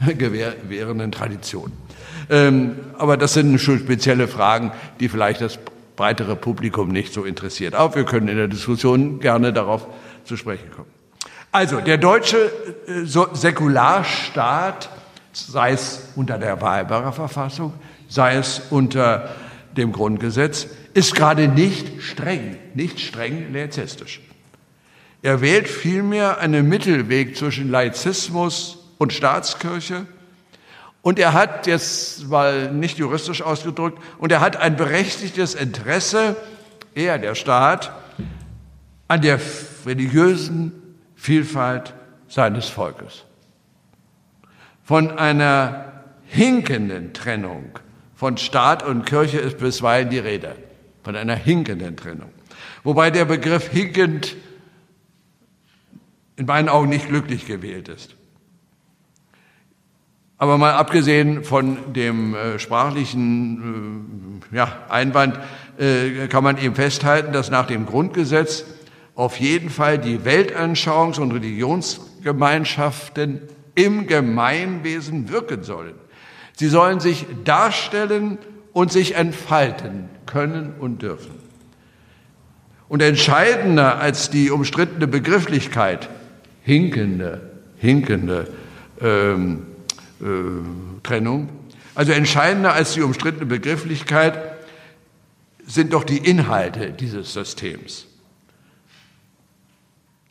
währenden 0.00 1.12
Tradition. 1.12 1.70
Ähm, 2.28 2.80
aber 2.98 3.16
das 3.16 3.34
sind 3.34 3.56
schon 3.60 3.78
spezielle 3.78 4.26
Fragen, 4.26 4.72
die 4.98 5.08
vielleicht 5.08 5.40
das 5.40 5.60
breitere 5.94 6.34
Publikum 6.34 6.88
nicht 6.88 7.12
so 7.12 7.22
interessiert. 7.24 7.76
Aber 7.76 7.94
wir 7.94 8.04
können 8.04 8.26
in 8.26 8.36
der 8.36 8.48
Diskussion 8.48 9.20
gerne 9.20 9.52
darauf 9.52 9.86
zu 10.24 10.36
sprechen 10.36 10.68
kommen. 10.74 10.90
Also, 11.52 11.80
der 11.80 11.98
deutsche 11.98 12.50
äh, 12.88 13.04
Säkularstaat, 13.04 14.90
sei 15.32 15.70
es 15.70 16.08
unter 16.16 16.38
der 16.38 16.60
Weimarer 16.60 17.12
Verfassung, 17.12 17.72
sei 18.08 18.34
es 18.34 18.62
unter 18.70 19.28
dem 19.76 19.92
Grundgesetz, 19.92 20.66
ist 20.94 21.14
gerade 21.14 21.48
nicht 21.48 22.02
streng, 22.02 22.56
nicht 22.74 23.00
streng 23.00 23.52
laizistisch. 23.52 24.20
Er 25.22 25.40
wählt 25.40 25.68
vielmehr 25.68 26.38
einen 26.38 26.68
Mittelweg 26.68 27.36
zwischen 27.36 27.70
Laizismus 27.70 28.78
und 28.98 29.12
Staatskirche, 29.12 30.06
und 31.02 31.18
er 31.18 31.32
hat 31.32 31.66
jetzt 31.66 32.28
mal 32.28 32.70
nicht 32.72 32.98
juristisch 32.98 33.42
ausgedrückt, 33.42 34.00
und 34.18 34.30
er 34.30 34.40
hat 34.40 34.56
ein 34.56 34.76
berechtigtes 34.76 35.54
Interesse, 35.54 36.36
er, 36.94 37.18
der 37.18 37.34
Staat, 37.34 37.92
an 39.08 39.20
der 39.20 39.40
religiösen 39.84 40.72
Vielfalt 41.16 41.94
seines 42.28 42.68
Volkes. 42.68 43.24
Von 44.84 45.18
einer 45.18 45.92
hinkenden 46.26 47.12
Trennung 47.12 47.78
von 48.22 48.36
Staat 48.36 48.84
und 48.84 49.04
Kirche 49.04 49.40
ist 49.40 49.58
bisweilen 49.58 50.08
die 50.08 50.20
Rede. 50.20 50.54
Von 51.02 51.16
einer 51.16 51.34
hinkenden 51.34 51.96
Trennung. 51.96 52.30
Wobei 52.84 53.10
der 53.10 53.24
Begriff 53.24 53.68
hinkend 53.68 54.36
in 56.36 56.46
meinen 56.46 56.68
Augen 56.68 56.88
nicht 56.88 57.08
glücklich 57.08 57.48
gewählt 57.48 57.88
ist. 57.88 58.14
Aber 60.38 60.56
mal 60.56 60.74
abgesehen 60.74 61.42
von 61.42 61.94
dem 61.94 62.36
äh, 62.36 62.60
sprachlichen 62.60 64.40
äh, 64.52 64.66
Einwand, 64.88 65.40
äh, 65.78 66.28
kann 66.28 66.44
man 66.44 66.58
eben 66.58 66.76
festhalten, 66.76 67.32
dass 67.32 67.50
nach 67.50 67.66
dem 67.66 67.86
Grundgesetz 67.86 68.66
auf 69.16 69.40
jeden 69.40 69.68
Fall 69.68 69.98
die 69.98 70.20
Weltanschauungs- 70.20 71.18
und 71.18 71.32
Religionsgemeinschaften 71.32 73.40
im 73.74 74.06
Gemeinwesen 74.06 75.28
wirken 75.28 75.64
sollen. 75.64 75.96
Sie 76.56 76.68
sollen 76.68 77.00
sich 77.00 77.26
darstellen 77.44 78.38
und 78.72 78.92
sich 78.92 79.14
entfalten 79.14 80.08
können 80.26 80.74
und 80.78 81.02
dürfen. 81.02 81.32
Und 82.88 83.02
entscheidender 83.02 83.98
als 83.98 84.30
die 84.30 84.50
umstrittene 84.50 85.06
Begrifflichkeit, 85.06 86.08
hinkende, 86.62 87.40
hinkende 87.78 88.48
ähm, 89.00 89.66
äh, 90.20 90.24
Trennung, 91.02 91.48
also 91.94 92.12
entscheidender 92.12 92.72
als 92.72 92.94
die 92.94 93.02
umstrittene 93.02 93.46
Begrifflichkeit 93.46 94.38
sind 95.66 95.92
doch 95.92 96.04
die 96.04 96.18
Inhalte 96.18 96.90
dieses 96.90 97.32
Systems. 97.32 98.06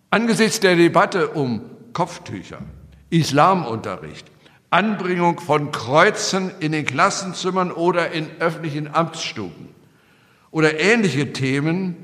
Angesichts 0.09 0.59
der 0.59 0.75
Debatte 0.75 1.29
um 1.29 1.61
Kopftücher, 1.93 2.61
Islamunterricht, 3.09 4.30
Anbringung 4.71 5.41
von 5.41 5.71
Kreuzen 5.73 6.49
in 6.61 6.71
den 6.71 6.85
Klassenzimmern 6.85 7.71
oder 7.71 8.11
in 8.11 8.27
öffentlichen 8.39 8.93
Amtsstuben 8.93 9.67
oder 10.49 10.79
ähnliche 10.79 11.33
Themen 11.33 11.97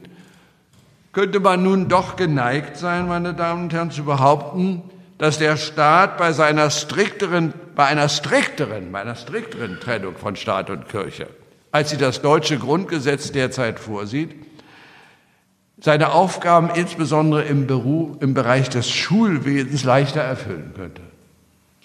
könnte 1.13 1.39
man 1.39 1.63
nun 1.63 1.87
doch 1.87 2.17
geneigt 2.17 2.75
sein, 2.75 3.07
meine 3.07 3.33
Damen 3.33 3.63
und 3.63 3.73
Herren, 3.73 3.89
zu 3.89 4.03
behaupten, 4.03 4.83
dass 5.17 5.39
der 5.39 5.55
Staat 5.55 6.17
bei 6.17 6.33
seiner 6.33 6.69
strikteren, 6.69 7.53
bei 7.73 7.85
einer 7.85 8.09
strikteren, 8.09 8.91
bei 8.91 8.99
einer 8.99 9.15
strikteren 9.15 9.79
Trennung 9.79 10.17
von 10.17 10.35
Staat 10.35 10.69
und 10.69 10.89
Kirche, 10.89 11.27
als 11.71 11.89
sie 11.89 11.97
das 11.97 12.21
deutsche 12.21 12.59
Grundgesetz 12.59 13.31
derzeit 13.31 13.79
vorsieht, 13.79 14.35
seine 15.79 16.11
Aufgaben 16.11 16.69
insbesondere 16.69 17.43
im, 17.43 17.65
Beruf, 17.65 18.17
im 18.19 18.33
Bereich 18.33 18.69
des 18.69 18.89
Schulwesens 18.89 19.85
leichter 19.85 20.21
erfüllen 20.21 20.73
könnte. 20.75 21.06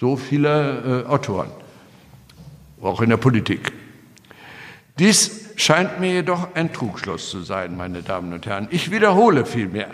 So 0.03 0.17
viele 0.17 1.05
äh, 1.07 1.09
Autoren, 1.09 1.53
auch 2.81 3.01
in 3.03 3.11
der 3.11 3.19
Politik. 3.19 3.73
Dies 4.99 5.51
scheint 5.55 6.01
mir 6.01 6.13
jedoch 6.13 6.57
ein 6.57 6.73
Trugschluss 6.73 7.31
zu 7.31 7.43
sein, 7.43 7.77
meine 7.77 8.03
Damen 8.03 8.33
und 8.33 8.45
Herren. 8.45 8.67
Ich 8.73 8.91
wiederhole 8.91 9.47
vielmehr. 9.47 9.87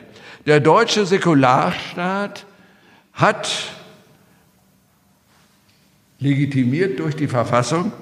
Der 0.46 0.60
deutsche 0.60 1.04
Säkularstaat 1.04 2.46
hat 3.12 3.50
legitimiert 6.20 7.00
durch 7.00 7.14
die 7.14 7.28
Verfassung, 7.28 7.92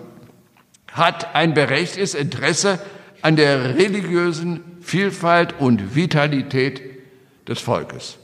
hat 0.92 1.34
ein 1.34 1.54
berechtigtes 1.54 2.14
Interesse 2.14 2.78
an 3.20 3.34
der 3.34 3.74
religiösen 3.74 4.60
Vielfalt 4.80 5.58
und 5.58 5.96
Vitalität 5.96 6.80
des 7.48 7.58
Volkes. 7.58 8.18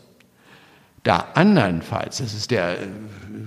Da 1.02 1.28
andernfalls, 1.34 2.18
das 2.18 2.34
ist 2.34 2.50
der 2.50 2.80
äh, 2.80 2.86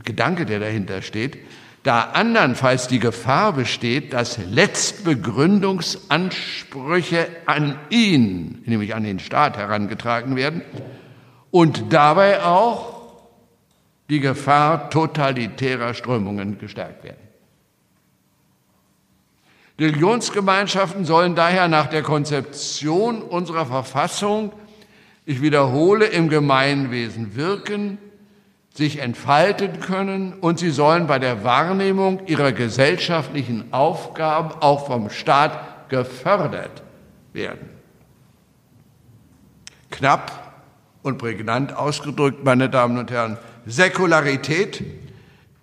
Gedanke, 0.03 0.45
der 0.45 0.59
dahinter 0.59 1.01
steht, 1.01 1.37
da 1.83 2.01
andernfalls 2.01 2.87
die 2.87 2.99
Gefahr 2.99 3.53
besteht, 3.53 4.13
dass 4.13 4.39
Letztbegründungsansprüche 4.39 7.27
an 7.45 7.79
ihn, 7.89 8.63
nämlich 8.65 8.95
an 8.95 9.03
den 9.03 9.19
Staat, 9.19 9.57
herangetragen 9.57 10.35
werden 10.35 10.63
und 11.51 11.93
dabei 11.93 12.43
auch 12.43 12.95
die 14.09 14.19
Gefahr 14.19 14.89
totalitärer 14.89 15.93
Strömungen 15.93 16.57
gestärkt 16.57 17.03
werden. 17.03 17.25
Religionsgemeinschaften 19.79 21.05
sollen 21.05 21.35
daher 21.35 21.67
nach 21.67 21.87
der 21.87 22.01
Konzeption 22.01 23.21
unserer 23.21 23.65
Verfassung, 23.65 24.53
ich 25.25 25.41
wiederhole, 25.41 26.05
im 26.05 26.29
Gemeinwesen 26.29 27.35
wirken, 27.35 27.97
sich 28.73 28.99
entfalten 28.99 29.79
können 29.79 30.33
und 30.33 30.59
sie 30.59 30.69
sollen 30.69 31.07
bei 31.07 31.17
der 31.17 31.43
Wahrnehmung 31.43 32.27
ihrer 32.27 32.51
gesellschaftlichen 32.51 33.71
Aufgaben 33.71 34.51
auch 34.61 34.87
vom 34.87 35.09
Staat 35.09 35.89
gefördert 35.89 36.83
werden. 37.31 37.69
Knapp 39.91 40.53
und 41.03 41.17
prägnant 41.17 41.73
ausgedrückt, 41.73 42.43
meine 42.43 42.69
Damen 42.69 42.97
und 42.97 43.11
Herren, 43.11 43.37
Säkularität 43.65 44.83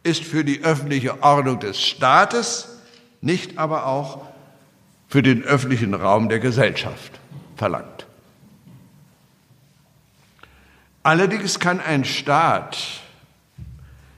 ist 0.02 0.24
für 0.24 0.42
die 0.42 0.64
öffentliche 0.64 1.22
Ordnung 1.22 1.60
des 1.60 1.80
Staates, 1.80 2.80
nicht 3.20 3.58
aber 3.58 3.86
auch 3.86 4.22
für 5.08 5.22
den 5.22 5.42
öffentlichen 5.42 5.92
Raum 5.94 6.30
der 6.30 6.38
Gesellschaft 6.38 7.12
verlangt. 7.56 8.01
Allerdings 11.02 11.58
kann 11.58 11.80
ein 11.80 12.04
Staat, 12.04 12.78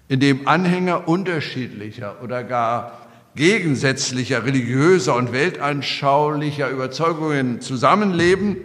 in 0.09 0.21
dem 0.21 0.47
Anhänger 0.47 1.09
unterschiedlicher 1.09 2.23
oder 2.23 2.45
gar 2.45 3.05
gegensätzlicher 3.35 4.45
religiöser 4.45 5.17
und 5.17 5.33
weltanschaulicher 5.33 6.69
Überzeugungen 6.69 7.61
zusammenleben, 7.61 8.57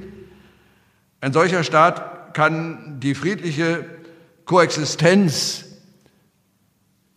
ein 1.22 1.34
solcher 1.34 1.64
Staat 1.64 2.34
kann 2.34 3.00
die 3.00 3.16
friedliche 3.16 3.86
Koexistenz 4.46 5.66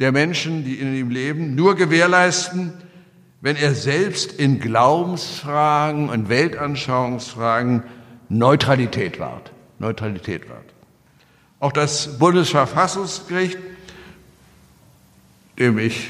der 0.01 0.13
Menschen, 0.13 0.65
die 0.65 0.75
in 0.75 0.95
ihm 0.95 1.11
leben, 1.11 1.55
nur 1.55 1.77
gewährleisten, 1.77 2.73
wenn 3.41 3.57
er 3.57 3.75
selbst 3.75 4.33
in 4.33 4.61
Glaubensfragen 4.61 6.09
und 6.09 6.29
Weltanschauungsfragen 6.29 7.85
Neutralität 8.29 9.21
wahrt. 9.21 9.53
Neutralität 9.79 10.49
wahrt. 10.49 10.72
Auch 11.63 11.71
das 11.71 12.19
Bundesverfassungsgericht, 12.19 13.57
dem 15.61 15.79
ich, 15.79 16.09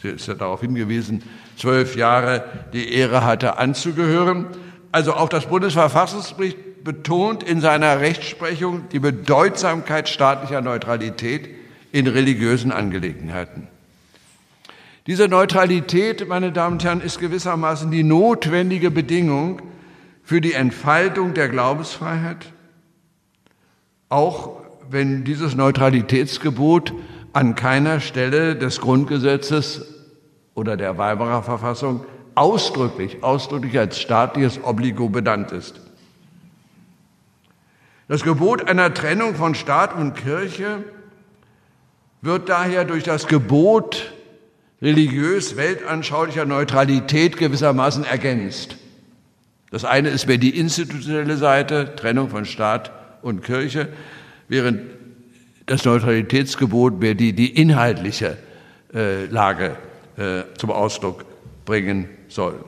sie 0.00 0.08
ist 0.08 0.28
ja 0.28 0.32
darauf 0.32 0.62
hingewiesen, 0.62 1.22
zwölf 1.58 1.94
Jahre 1.94 2.42
die 2.72 2.90
Ehre 2.94 3.22
hatte 3.22 3.58
anzugehören, 3.58 4.46
also 4.92 5.12
auch 5.12 5.28
das 5.28 5.44
Bundesverfassungsgericht 5.44 6.84
betont 6.84 7.42
in 7.42 7.60
seiner 7.60 8.00
Rechtsprechung 8.00 8.88
die 8.92 8.98
Bedeutsamkeit 8.98 10.08
staatlicher 10.08 10.62
Neutralität 10.62 11.50
in 11.92 12.06
religiösen 12.06 12.72
Angelegenheiten. 12.72 13.68
Diese 15.06 15.28
Neutralität, 15.28 16.26
meine 16.28 16.50
Damen 16.50 16.76
und 16.76 16.84
Herren, 16.84 17.02
ist 17.02 17.20
gewissermaßen 17.20 17.90
die 17.90 18.04
notwendige 18.04 18.90
Bedingung 18.90 19.60
für 20.24 20.40
die 20.40 20.54
Entfaltung 20.54 21.34
der 21.34 21.50
Glaubensfreiheit, 21.50 22.54
auch 24.08 24.60
wenn 24.88 25.24
dieses 25.24 25.56
Neutralitätsgebot 25.56 26.92
an 27.32 27.54
keiner 27.54 28.00
Stelle 28.00 28.56
des 28.56 28.80
Grundgesetzes 28.80 29.94
oder 30.54 30.76
der 30.76 30.96
Weimarer 30.96 31.42
Verfassung 31.42 32.04
ausdrücklich, 32.34 33.22
ausdrücklich 33.22 33.78
als 33.78 33.98
staatliches 33.98 34.62
Obligo 34.62 35.08
benannt 35.08 35.52
ist. 35.52 35.80
Das 38.08 38.22
Gebot 38.22 38.68
einer 38.68 38.94
Trennung 38.94 39.34
von 39.34 39.54
Staat 39.54 39.94
und 39.96 40.14
Kirche 40.14 40.84
wird 42.22 42.48
daher 42.48 42.84
durch 42.84 43.02
das 43.02 43.26
Gebot 43.26 44.12
religiös 44.80 45.56
weltanschaulicher 45.56 46.44
Neutralität 46.44 47.36
gewissermaßen 47.36 48.04
ergänzt. 48.04 48.76
Das 49.70 49.84
eine 49.84 50.10
ist 50.10 50.28
mehr 50.28 50.38
die 50.38 50.56
institutionelle 50.56 51.36
Seite, 51.36 51.96
Trennung 51.96 52.28
von 52.28 52.44
Staat 52.44 52.92
und 53.26 53.42
Kirche, 53.42 53.88
während 54.48 54.82
das 55.66 55.84
Neutralitätsgebot 55.84 57.00
mehr 57.00 57.14
die, 57.14 57.32
die 57.32 57.60
inhaltliche 57.60 58.38
äh, 58.94 59.26
Lage 59.26 59.76
äh, 60.16 60.42
zum 60.56 60.70
Ausdruck 60.70 61.24
bringen 61.64 62.08
soll. 62.28 62.64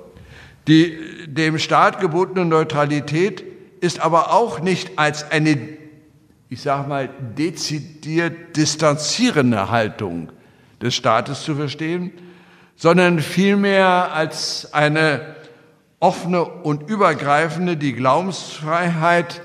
Die 0.67 0.99
dem 1.29 1.59
Staat 1.59 2.01
gebotene 2.01 2.45
Neutralität 2.45 3.45
ist 3.81 4.01
aber 4.01 4.33
auch 4.33 4.59
nicht 4.59 4.99
als 4.99 5.31
eine, 5.31 5.59
ich 6.49 6.61
sage 6.61 6.89
mal, 6.89 7.09
dezidiert 7.39 8.57
distanzierende 8.57 9.71
Haltung 9.71 10.31
des 10.83 10.97
Staates 10.97 11.45
zu 11.45 11.55
verstehen, 11.55 12.11
sondern 12.75 13.21
vielmehr 13.21 14.13
als 14.13 14.73
eine 14.73 15.37
offene 16.01 16.45
und 16.45 16.91
übergreifende, 16.91 17.77
die 17.77 17.93
Glaubensfreiheit 17.93 19.41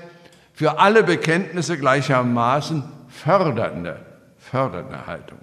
für 0.54 0.78
alle 0.78 1.02
Bekenntnisse 1.02 1.76
gleichermaßen 1.76 2.84
fördernde, 3.08 3.98
fördernde 4.38 5.06
Haltung. 5.06 5.38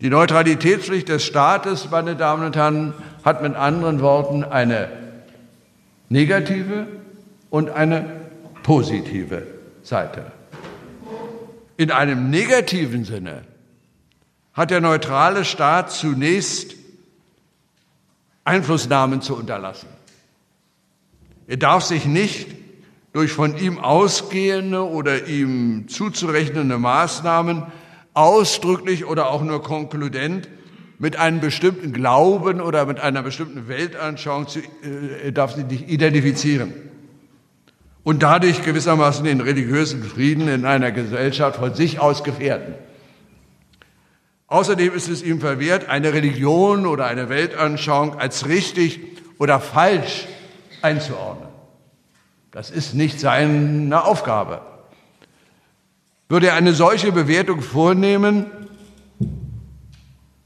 Die 0.00 0.10
Neutralitätspflicht 0.10 1.08
des 1.08 1.24
Staates, 1.24 1.90
meine 1.90 2.16
Damen 2.16 2.46
und 2.46 2.56
Herren, 2.56 2.94
hat 3.24 3.42
mit 3.42 3.54
anderen 3.54 4.00
Worten 4.00 4.44
eine 4.44 4.88
negative 6.08 6.86
und 7.50 7.70
eine 7.70 8.04
positive 8.62 9.46
Seite. 9.82 10.32
In 11.76 11.90
einem 11.90 12.30
negativen 12.30 13.04
Sinne 13.04 13.42
hat 14.54 14.70
der 14.70 14.80
neutrale 14.80 15.44
Staat 15.44 15.90
zunächst 15.90 16.76
Einflussnahmen 18.44 19.20
zu 19.20 19.36
unterlassen. 19.36 19.88
Er 21.46 21.56
darf 21.56 21.84
sich 21.84 22.06
nicht 22.06 22.48
durch 23.18 23.32
von 23.32 23.58
ihm 23.58 23.80
ausgehende 23.80 24.88
oder 24.88 25.26
ihm 25.26 25.88
zuzurechnende 25.88 26.78
Maßnahmen 26.78 27.64
ausdrücklich 28.14 29.06
oder 29.06 29.30
auch 29.30 29.42
nur 29.42 29.60
konkludent 29.60 30.48
mit 31.00 31.16
einem 31.16 31.40
bestimmten 31.40 31.92
Glauben 31.92 32.60
oder 32.60 32.86
mit 32.86 33.00
einer 33.00 33.24
bestimmten 33.24 33.66
Weltanschauung 33.66 34.46
zu, 34.46 34.60
äh, 34.60 35.32
darf 35.32 35.56
sie 35.56 35.64
nicht 35.64 35.90
identifizieren 35.90 36.72
und 38.04 38.22
dadurch 38.22 38.62
gewissermaßen 38.62 39.24
den 39.24 39.40
religiösen 39.40 40.04
Frieden 40.04 40.46
in 40.46 40.64
einer 40.64 40.92
Gesellschaft 40.92 41.56
von 41.58 41.74
sich 41.74 41.98
aus 41.98 42.22
gefährden. 42.22 42.76
Außerdem 44.46 44.94
ist 44.94 45.08
es 45.08 45.24
ihm 45.24 45.40
verwehrt, 45.40 45.88
eine 45.88 46.12
Religion 46.12 46.86
oder 46.86 47.06
eine 47.06 47.28
Weltanschauung 47.28 48.16
als 48.16 48.46
richtig 48.46 49.00
oder 49.40 49.58
falsch 49.58 50.28
einzuordnen. 50.82 51.47
Das 52.50 52.70
ist 52.70 52.94
nicht 52.94 53.20
seine 53.20 54.04
Aufgabe. 54.04 54.62
Würde 56.28 56.48
er 56.48 56.54
eine 56.54 56.72
solche 56.72 57.12
Bewertung 57.12 57.60
vornehmen, 57.60 58.46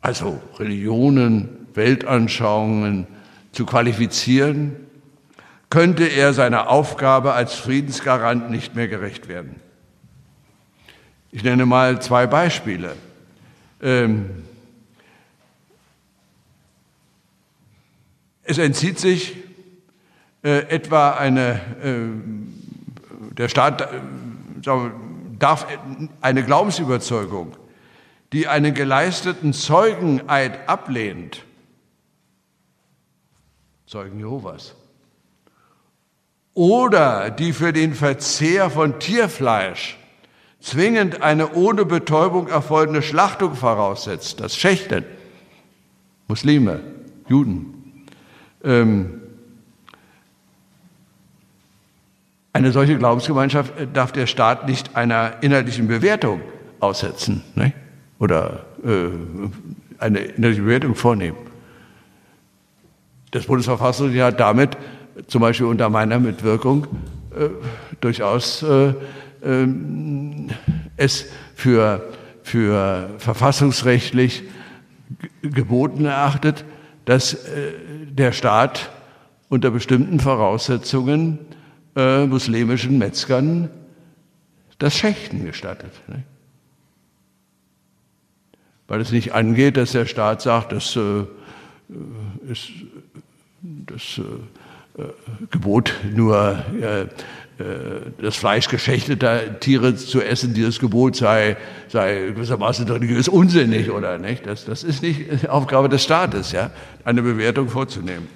also 0.01 0.41
Religionen, 0.59 1.67
Weltanschauungen 1.75 3.07
zu 3.53 3.67
qualifizieren, 3.67 4.77
könnte 5.71 6.05
er 6.05 6.33
seiner 6.33 6.69
Aufgabe 6.69 7.33
als 7.33 7.55
Friedensgarant 7.55 8.51
nicht 8.51 8.75
mehr 8.75 8.89
gerecht 8.89 9.29
werden. 9.29 9.57
Ich 11.31 11.43
nenne 11.45 11.67
mal 11.67 12.03
zwei 12.03 12.27
Beispiele. 12.27 12.95
Ähm, 13.81 14.45
es 18.43 18.59
entzieht 18.59 18.99
sich 18.99 19.37
äh, 20.43 20.69
etwa 20.69 21.13
eine, 21.13 21.61
äh, 21.83 23.35
der 23.35 23.49
Staat 23.49 23.83
äh, 23.83 23.87
darf 25.39 25.67
eine 26.21 26.45
Glaubensüberzeugung, 26.45 27.57
die 28.33 28.49
einen 28.49 28.75
geleisteten 28.75 29.53
Zeugeneid 29.53 30.69
ablehnt, 30.69 31.45
Zeugen 33.87 34.19
Jehovas, 34.19 34.75
oder 36.55 37.31
die 37.31 37.53
für 37.53 37.73
den 37.73 37.95
Verzehr 37.95 38.71
von 38.71 38.99
Tierfleisch 38.99 39.99
zwingend 40.61 41.23
eine 41.23 41.53
ohne 41.53 41.85
Betäubung 41.85 42.49
erfolgende 42.49 43.03
Schlachtung 43.03 43.55
voraussetzt, 43.55 44.41
das 44.41 44.57
Schächten, 44.57 45.05
Muslime, 46.29 46.81
Juden. 47.29 48.07
Ähm, 48.65 49.22
eine 52.53 52.73
solche 52.73 52.99
Glaubensgemeinschaft 52.99 53.73
darf 53.93 54.13
der 54.13 54.27
Staat 54.27 54.69
nicht 54.69 54.95
einer 54.97 55.43
inhaltlichen 55.43 55.89
Bewertung 55.89 56.41
aussetzen 56.81 57.43
ne? 57.55 57.73
oder 58.19 58.67
äh, 58.85 59.09
eine 59.99 60.19
inhaltliche 60.19 60.63
Bewertung 60.63 60.95
vornehmen. 60.95 61.39
Das 63.31 63.47
Bundesverfassungsgericht 63.47 64.25
hat 64.25 64.41
damit 64.41 64.77
zum 65.27 65.41
Beispiel 65.41 65.67
unter 65.67 65.89
meiner 65.89 66.19
Mitwirkung 66.19 66.87
äh, 67.35 67.49
durchaus 68.01 68.63
äh, 68.63 68.95
ähm, 69.43 70.51
es 70.97 71.27
für, 71.55 72.03
für 72.43 73.11
verfassungsrechtlich 73.19 74.43
geboten 75.43 76.05
erachtet, 76.05 76.65
dass 77.05 77.35
äh, 77.35 77.73
der 78.11 78.33
Staat 78.33 78.91
unter 79.49 79.71
bestimmten 79.71 80.21
Voraussetzungen 80.21 81.39
äh, 81.97 82.27
muslimischen 82.27 82.99
Metzgern 82.99 83.71
das 84.79 84.97
Schächten 84.97 85.45
gestattet. 85.45 85.93
Ne? 86.09 86.25
Weil 88.89 89.01
es 89.01 89.13
nicht 89.13 89.33
angeht, 89.33 89.77
dass 89.77 89.93
der 89.93 90.07
Staat 90.07 90.43
sagt, 90.43 90.73
das 90.73 90.97
äh, 90.97 91.25
ist 92.51 92.71
das 93.63 94.21
äh, 94.99 95.03
Gebot 95.51 95.95
nur 96.15 96.65
äh, 96.81 97.07
das 98.21 98.35
Fleisch 98.35 98.69
geschächteter 98.69 99.61
Tiere 99.61 99.95
zu 99.95 100.21
essen, 100.21 100.53
dieses 100.53 100.81
Gebot 100.81 101.15
sei, 101.15 101.57
sei 101.89 102.33
gewissermaßen 102.35 102.89
religiös 102.89 103.29
unsinnig 103.29 103.91
oder 103.91 104.19
nicht. 104.19 104.47
Das, 104.47 104.65
das 104.65 104.83
ist 104.83 105.03
nicht 105.03 105.49
Aufgabe 105.49 105.89
des 105.89 106.03
Staates, 106.03 106.51
ja, 106.51 106.71
eine 107.05 107.23
Bewertung 107.23 107.69
vorzunehmen. 107.69 108.27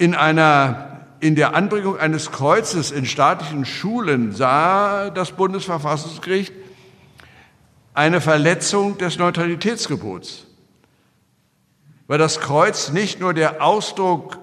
In 0.00 0.14
einer, 0.14 1.06
in 1.20 1.34
der 1.34 1.54
Anbringung 1.54 1.98
eines 1.98 2.32
Kreuzes 2.32 2.90
in 2.90 3.04
staatlichen 3.04 3.66
Schulen 3.66 4.32
sah 4.32 5.10
das 5.10 5.32
Bundesverfassungsgericht 5.32 6.54
eine 7.92 8.20
Verletzung 8.20 8.96
des 8.98 9.18
Neutralitätsgebots 9.18 10.46
weil 12.10 12.18
das 12.18 12.40
Kreuz 12.40 12.90
nicht 12.90 13.20
nur 13.20 13.34
der 13.34 13.62
Ausdruck 13.62 14.36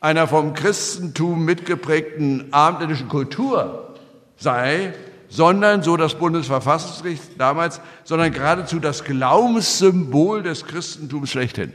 einer 0.00 0.28
vom 0.28 0.52
Christentum 0.52 1.46
mitgeprägten 1.46 2.52
abendländischen 2.52 3.08
Kultur 3.08 3.94
sei, 4.36 4.92
sondern, 5.30 5.82
so 5.82 5.96
das 5.96 6.16
Bundesverfassungsgericht 6.16 7.22
damals, 7.38 7.80
sondern 8.04 8.32
geradezu 8.32 8.80
das 8.80 9.02
Glaubenssymbol 9.02 10.42
des 10.42 10.66
Christentums 10.66 11.30
schlechthin. 11.30 11.72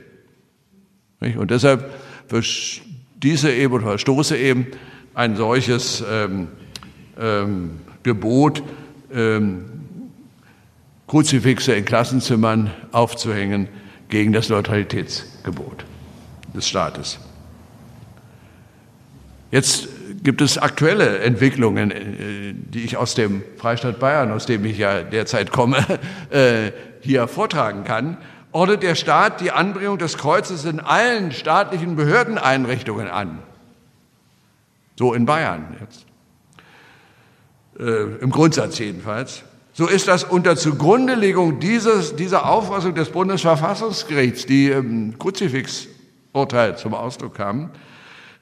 Und 1.19 1.49
deshalb 1.49 1.91
diese 3.23 3.51
eben 3.51 3.73
oder 3.73 3.83
verstoße 3.85 4.37
eben 4.37 4.67
ein 5.13 5.35
solches 5.35 6.03
ähm, 6.09 6.47
ähm, 7.19 7.79
Gebot, 8.03 8.63
ähm, 9.13 9.65
Kruzifixe 11.07 11.73
in 11.73 11.85
Klassenzimmern 11.85 12.71
aufzuhängen, 12.91 13.67
gegen 14.09 14.33
das 14.33 14.49
Neutralitätsgebot 14.49 15.85
des 16.53 16.67
Staates. 16.67 17.19
Jetzt 19.51 19.87
gibt 20.23 20.41
es 20.41 20.57
aktuelle 20.57 21.19
Entwicklungen, 21.19 21.91
äh, 21.91 22.53
die 22.53 22.83
ich 22.83 22.97
aus 22.97 23.15
dem 23.15 23.43
Freistaat 23.57 23.99
Bayern, 23.99 24.31
aus 24.31 24.45
dem 24.45 24.65
ich 24.65 24.77
ja 24.77 25.01
derzeit 25.01 25.51
komme, 25.51 25.77
äh, 26.29 26.71
hier 27.01 27.27
vortragen 27.27 27.83
kann. 27.83 28.17
Ordnet 28.51 28.83
der 28.83 28.95
Staat 28.95 29.41
die 29.41 29.51
Anbringung 29.51 29.97
des 29.97 30.17
Kreuzes 30.17 30.65
in 30.65 30.79
allen 30.79 31.31
staatlichen 31.31 31.95
Behördeneinrichtungen 31.95 33.07
an. 33.07 33.39
So 34.97 35.13
in 35.13 35.25
Bayern 35.25 35.77
jetzt. 35.79 36.05
Äh, 37.79 38.17
Im 38.21 38.31
Grundsatz 38.31 38.77
jedenfalls 38.79 39.43
so 39.73 39.87
ist 39.87 40.07
das 40.07 40.25
unter 40.25 40.57
Zugrundelegung 40.57 41.59
dieses, 41.59 42.15
dieser 42.15 42.49
Auffassung 42.49 42.93
des 42.93 43.09
Bundesverfassungsgerichts, 43.09 44.45
die 44.45 44.67
im 44.67 45.17
Kruzifix-Urteil 45.17 46.77
zum 46.77 46.93
Ausdruck 46.93 47.35
kam, 47.35 47.71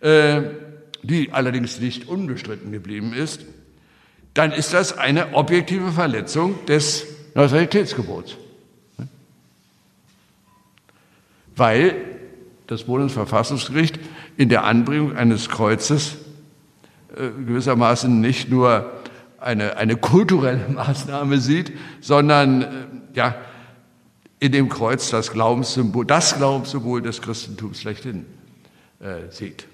äh, 0.01 0.41
die 1.03 1.31
allerdings 1.31 1.79
nicht 1.79 2.07
unbestritten 2.07 2.71
geblieben 2.71 3.13
ist, 3.13 3.45
dann 4.33 4.51
ist 4.51 4.73
das 4.73 4.97
eine 4.97 5.33
objektive 5.33 5.91
Verletzung 5.91 6.65
des 6.65 7.05
Neutralitätsgebots. 7.35 8.35
Weil 11.59 11.95
das 12.67 12.83
Bundesverfassungsgericht 12.83 13.99
in 14.37 14.49
der 14.49 14.63
Anbringung 14.63 15.15
eines 15.15 15.49
Kreuzes 15.49 16.15
äh, 17.15 17.29
gewissermaßen 17.45 18.21
nicht 18.21 18.49
nur 18.49 18.91
eine, 19.39 19.77
eine 19.77 19.97
kulturelle 19.97 20.67
Maßnahme 20.69 21.39
sieht, 21.39 21.73
sondern 21.99 22.61
äh, 22.61 22.67
ja, 23.13 23.35
in 24.39 24.51
dem 24.51 24.69
Kreuz 24.69 25.09
das 25.09 25.31
Glaubenssymbol, 25.31 26.05
das 26.05 26.37
Glaubenssymbol 26.37 27.01
des 27.01 27.21
Christentums 27.21 27.81
schlechthin 27.81 28.25
äh, 28.99 29.29
sieht. 29.31 29.65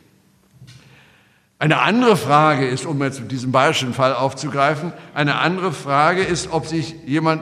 Eine 1.59 1.81
andere 1.81 2.17
Frage 2.17 2.67
ist, 2.67 2.85
um 2.85 3.01
jetzt 3.03 3.21
diesen 3.31 3.51
bayerischen 3.51 3.93
Fall 3.93 4.13
aufzugreifen, 4.13 4.91
eine 5.13 5.35
andere 5.35 5.71
Frage 5.71 6.21
ist, 6.21 6.51
ob 6.51 6.65
sich 6.65 6.95
jemand 7.05 7.41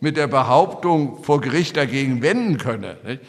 mit 0.00 0.16
der 0.16 0.26
Behauptung 0.26 1.22
vor 1.22 1.40
Gericht 1.40 1.76
dagegen 1.76 2.22
wenden 2.22 2.58
könne, 2.58 2.96
nicht? 3.04 3.20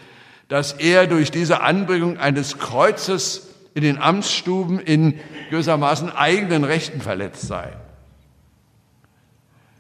Dass 0.48 0.74
er 0.74 1.08
durch 1.08 1.32
diese 1.32 1.62
Anbringung 1.62 2.18
eines 2.18 2.58
Kreuzes 2.58 3.48
in 3.74 3.84
den 3.84 3.98
Amtsstuben 4.00 4.80
in 4.80 5.20
gewissermaßen 5.50 6.10
eigenen 6.10 6.64
Rechten 6.64 7.02
verletzt 7.02 7.48
sei. 7.48 7.74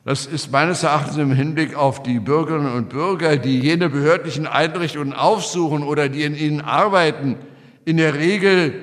Das 0.06 0.26
ist 0.26 0.52
meines 0.52 0.84
Erachtens 0.84 1.18
im 1.18 1.34
Hinblick 1.34 1.76
auf 1.76 2.02
die 2.02 2.20
Bürgerinnen 2.20 2.72
und 2.72 2.90
Bürger, 2.90 3.36
die 3.36 3.60
jene 3.60 3.90
behördlichen 3.90 4.48
Einrichtungen 4.48 5.14
aufsuchen 5.14 5.84
oder 5.84 6.08
die 6.08 6.24
in 6.24 6.36
ihnen 6.36 6.62
arbeiten, 6.62 7.36
in 7.84 7.98
der 7.98 8.14
Regel 8.14 8.74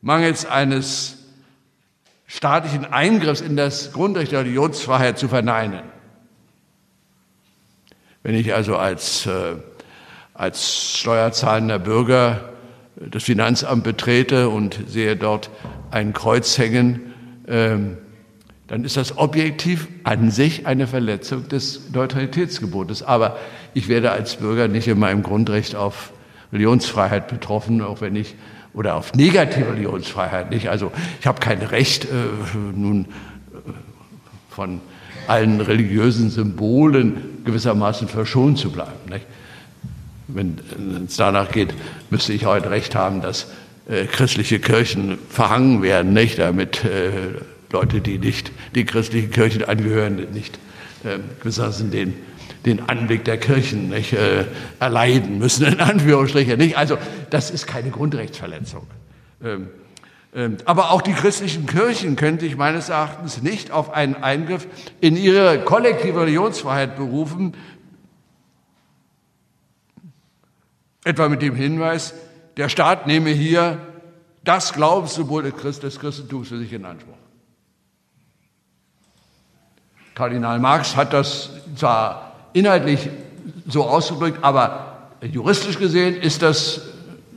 mangels 0.00 0.46
eines 0.46 1.18
staatlichen 2.26 2.86
Eingriffs 2.86 3.40
in 3.40 3.56
das 3.56 3.92
Grundrecht 3.92 4.32
der 4.32 4.40
Religionsfreiheit 4.40 5.18
zu 5.18 5.28
verneinen. 5.28 5.82
Wenn 8.22 8.34
ich 8.34 8.54
also 8.54 8.76
als, 8.76 9.26
äh, 9.26 9.56
als 10.38 10.96
steuerzahlender 10.96 11.80
Bürger 11.80 12.40
das 12.96 13.24
Finanzamt 13.24 13.84
betrete 13.84 14.48
und 14.48 14.78
sehe 14.86 15.16
dort 15.16 15.50
ein 15.90 16.12
Kreuz 16.12 16.56
hängen, 16.58 17.12
ähm, 17.46 17.98
dann 18.68 18.84
ist 18.84 18.96
das 18.96 19.18
objektiv 19.18 19.88
an 20.04 20.30
sich 20.30 20.66
eine 20.66 20.86
Verletzung 20.86 21.48
des 21.48 21.90
Neutralitätsgebotes. 21.92 23.02
Aber 23.02 23.36
ich 23.74 23.88
werde 23.88 24.12
als 24.12 24.36
Bürger 24.36 24.68
nicht 24.68 24.86
in 24.86 24.98
meinem 24.98 25.22
Grundrecht 25.22 25.74
auf 25.74 26.12
Religionsfreiheit 26.52 27.28
betroffen, 27.28 27.82
auch 27.82 28.00
wenn 28.00 28.14
ich 28.14 28.36
oder 28.74 28.94
auf 28.94 29.14
negative 29.14 29.72
Religionsfreiheit 29.72 30.50
nicht. 30.50 30.68
Also 30.68 30.92
ich 31.20 31.26
habe 31.26 31.40
kein 31.40 31.58
Recht, 31.62 32.04
äh, 32.04 32.08
nun 32.76 33.06
äh, 33.06 33.06
von 34.50 34.80
allen 35.26 35.60
religiösen 35.60 36.30
Symbolen 36.30 37.42
gewissermaßen 37.44 38.06
verschont 38.06 38.58
zu 38.58 38.70
bleiben. 38.70 39.08
Nicht? 39.08 39.26
Wenn 40.28 40.58
es 41.06 41.16
danach 41.16 41.50
geht, 41.50 41.74
müsste 42.10 42.34
ich 42.34 42.44
heute 42.44 42.70
Recht 42.70 42.94
haben, 42.94 43.22
dass 43.22 43.48
äh, 43.88 44.04
christliche 44.04 44.60
Kirchen 44.60 45.18
verhangen 45.30 45.82
werden, 45.82 46.12
nicht? 46.12 46.38
damit 46.38 46.84
äh, 46.84 47.10
Leute, 47.72 48.00
die 48.02 48.18
nicht 48.18 48.52
die 48.74 48.84
christlichen 48.84 49.30
Kirchen 49.30 49.64
angehören, 49.64 50.26
nicht 50.32 50.58
äh, 51.04 51.18
gewissermaßen 51.40 51.90
den, 51.90 52.14
den 52.66 52.88
Anblick 52.88 53.24
der 53.24 53.38
Kirchen 53.38 53.88
nicht, 53.88 54.12
äh, 54.12 54.44
erleiden 54.78 55.38
müssen, 55.38 55.66
in 55.66 55.80
Anführungsstrichen. 55.80 56.58
Nicht? 56.58 56.76
Also 56.76 56.98
das 57.30 57.50
ist 57.50 57.66
keine 57.66 57.90
Grundrechtsverletzung. 57.90 58.86
Ähm, 59.42 59.68
ähm, 60.34 60.58
aber 60.66 60.90
auch 60.90 61.00
die 61.00 61.14
christlichen 61.14 61.64
Kirchen 61.66 62.16
können 62.16 62.38
sich 62.38 62.56
meines 62.56 62.90
Erachtens 62.90 63.42
nicht 63.42 63.70
auf 63.70 63.90
einen 63.90 64.14
Eingriff 64.14 64.66
in 65.00 65.16
ihre 65.16 65.60
kollektive 65.60 66.20
Religionsfreiheit 66.20 66.96
berufen, 66.96 67.54
etwa 71.08 71.28
mit 71.30 71.40
dem 71.40 71.54
Hinweis, 71.54 72.12
der 72.58 72.68
Staat 72.68 73.06
nehme 73.06 73.30
hier 73.30 73.78
das 74.44 74.74
Glaubenssymbol 74.74 75.42
des 75.42 75.98
Christentums 75.98 76.48
für 76.48 76.58
sich 76.58 76.72
in 76.72 76.84
Anspruch. 76.84 77.16
Kardinal 80.14 80.58
Marx 80.58 80.96
hat 80.96 81.14
das 81.14 81.50
zwar 81.76 82.32
inhaltlich 82.52 83.08
so 83.66 83.84
ausgedrückt, 83.84 84.40
aber 84.42 85.08
juristisch 85.22 85.78
gesehen 85.78 86.20
ist 86.20 86.42
das 86.42 86.82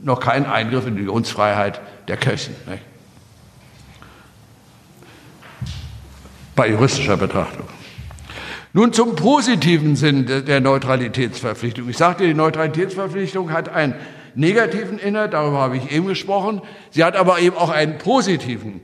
noch 0.02 0.20
kein 0.20 0.44
Eingriff 0.44 0.86
in 0.86 0.94
die 0.94 1.00
Religionsfreiheit 1.00 1.80
der 2.08 2.16
Kirchen. 2.18 2.54
Nicht? 2.66 2.82
Bei 6.54 6.68
juristischer 6.68 7.16
Betrachtung. 7.16 7.68
Nun 8.74 8.94
zum 8.94 9.16
positiven 9.16 9.96
Sinn 9.96 10.24
der 10.26 10.60
Neutralitätsverpflichtung. 10.60 11.90
Ich 11.90 11.98
sagte, 11.98 12.26
die 12.26 12.32
Neutralitätsverpflichtung 12.32 13.52
hat 13.52 13.68
einen 13.68 13.94
negativen 14.34 14.98
Inhalt, 14.98 15.34
darüber 15.34 15.58
habe 15.58 15.76
ich 15.76 15.92
eben 15.92 16.06
gesprochen. 16.06 16.62
Sie 16.90 17.04
hat 17.04 17.14
aber 17.14 17.40
eben 17.40 17.54
auch 17.54 17.68
einen 17.68 17.98
positiven, 17.98 18.80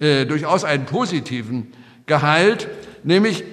äh, 0.00 0.26
durchaus 0.26 0.64
einen 0.64 0.86
positiven 0.86 1.68
Gehalt, 2.06 2.68
nämlich 3.04 3.44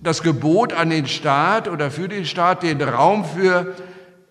das 0.00 0.22
Gebot 0.22 0.72
an 0.72 0.90
den 0.90 1.06
Staat 1.06 1.66
oder 1.66 1.90
für 1.90 2.06
den 2.06 2.24
Staat, 2.24 2.62
den 2.62 2.80
Raum 2.80 3.24
für 3.24 3.74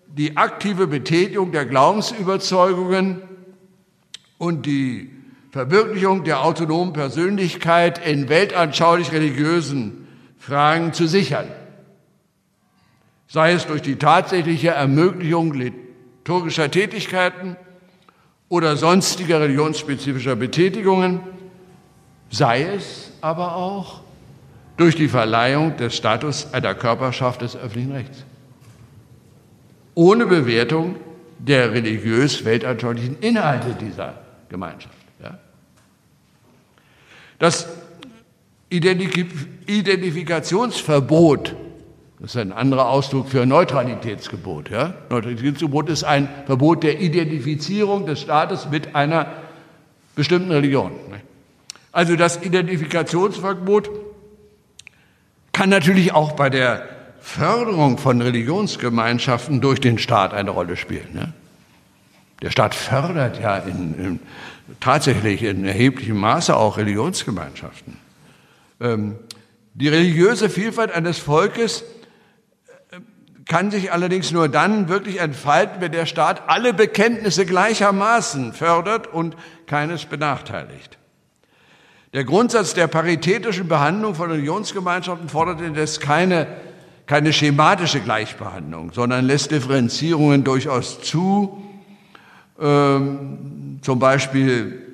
die 0.06 0.38
aktive 0.38 0.86
Betätigung 0.86 1.52
der 1.52 1.66
Glaubensüberzeugungen 1.66 3.20
und 4.38 4.64
die 4.64 5.10
Verwirklichung 5.50 6.24
der 6.24 6.42
autonomen 6.42 6.94
Persönlichkeit 6.94 8.00
in 8.06 8.30
weltanschaulich-religiösen 8.30 10.05
Fragen 10.46 10.92
zu 10.92 11.08
sichern. 11.08 11.48
Sei 13.26 13.52
es 13.52 13.66
durch 13.66 13.82
die 13.82 13.96
tatsächliche 13.96 14.68
Ermöglichung 14.68 15.52
liturgischer 15.52 16.70
Tätigkeiten 16.70 17.56
oder 18.48 18.76
sonstiger 18.76 19.40
religionsspezifischer 19.40 20.36
Betätigungen, 20.36 21.18
sei 22.30 22.62
es 22.62 23.10
aber 23.20 23.56
auch 23.56 24.02
durch 24.76 24.94
die 24.94 25.08
Verleihung 25.08 25.76
des 25.78 25.96
Status 25.96 26.54
einer 26.54 26.76
Körperschaft 26.76 27.42
des 27.42 27.56
öffentlichen 27.56 27.90
Rechts. 27.90 28.24
Ohne 29.96 30.26
Bewertung 30.26 30.94
der 31.38 31.72
religiös-weltanschaulichen 31.72 33.18
Inhalte 33.18 33.74
dieser 33.74 34.14
Gemeinschaft. 34.48 34.94
Ja? 35.20 35.38
Das 37.40 37.66
Identifikationsverbot, 38.68 41.56
das 42.18 42.34
ist 42.34 42.40
ein 42.40 42.52
anderer 42.52 42.88
Ausdruck 42.88 43.28
für 43.28 43.46
Neutralitätsgebot. 43.46 44.70
Ja? 44.70 44.94
Neutralitätsgebot 45.10 45.88
ist 45.88 46.04
ein 46.04 46.28
Verbot 46.46 46.82
der 46.82 47.00
Identifizierung 47.00 48.06
des 48.06 48.20
Staates 48.20 48.68
mit 48.70 48.94
einer 48.94 49.32
bestimmten 50.14 50.50
Religion. 50.50 50.92
Also 51.92 52.16
das 52.16 52.42
Identifikationsverbot 52.42 53.90
kann 55.52 55.70
natürlich 55.70 56.12
auch 56.12 56.32
bei 56.32 56.50
der 56.50 56.86
Förderung 57.20 57.98
von 57.98 58.20
Religionsgemeinschaften 58.20 59.60
durch 59.60 59.80
den 59.80 59.98
Staat 59.98 60.34
eine 60.34 60.50
Rolle 60.50 60.76
spielen. 60.76 61.08
Ne? 61.12 61.32
Der 62.42 62.50
Staat 62.50 62.74
fördert 62.74 63.40
ja 63.40 63.56
in, 63.56 63.94
in, 63.98 64.20
tatsächlich 64.80 65.42
in 65.42 65.64
erheblichem 65.64 66.18
Maße 66.18 66.54
auch 66.54 66.76
Religionsgemeinschaften. 66.76 67.96
Ähm, 68.80 69.16
die 69.74 69.88
religiöse 69.88 70.48
Vielfalt 70.48 70.90
eines 70.90 71.18
Volkes 71.18 71.84
äh, 72.90 73.00
kann 73.46 73.70
sich 73.70 73.92
allerdings 73.92 74.32
nur 74.32 74.48
dann 74.48 74.88
wirklich 74.88 75.20
entfalten, 75.20 75.80
wenn 75.80 75.92
der 75.92 76.06
Staat 76.06 76.48
alle 76.48 76.72
Bekenntnisse 76.74 77.46
gleichermaßen 77.46 78.52
fördert 78.52 79.06
und 79.06 79.36
keines 79.66 80.06
benachteiligt. 80.06 80.98
Der 82.14 82.24
Grundsatz 82.24 82.72
der 82.72 82.86
paritätischen 82.86 83.68
Behandlung 83.68 84.14
von 84.14 84.30
Religionsgemeinschaften 84.30 85.28
fordert 85.28 85.60
indes 85.60 86.00
keine, 86.00 86.46
keine 87.04 87.32
schematische 87.32 88.00
Gleichbehandlung, 88.00 88.92
sondern 88.92 89.26
lässt 89.26 89.50
Differenzierungen 89.50 90.42
durchaus 90.44 91.02
zu. 91.02 91.62
Ähm, 92.58 93.80
zum 93.82 93.98
Beispiel 93.98 94.85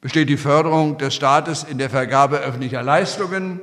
besteht 0.00 0.28
die 0.28 0.36
Förderung 0.36 0.98
des 0.98 1.14
Staates 1.14 1.64
in 1.64 1.78
der 1.78 1.90
Vergabe 1.90 2.38
öffentlicher 2.38 2.82
Leistungen. 2.82 3.60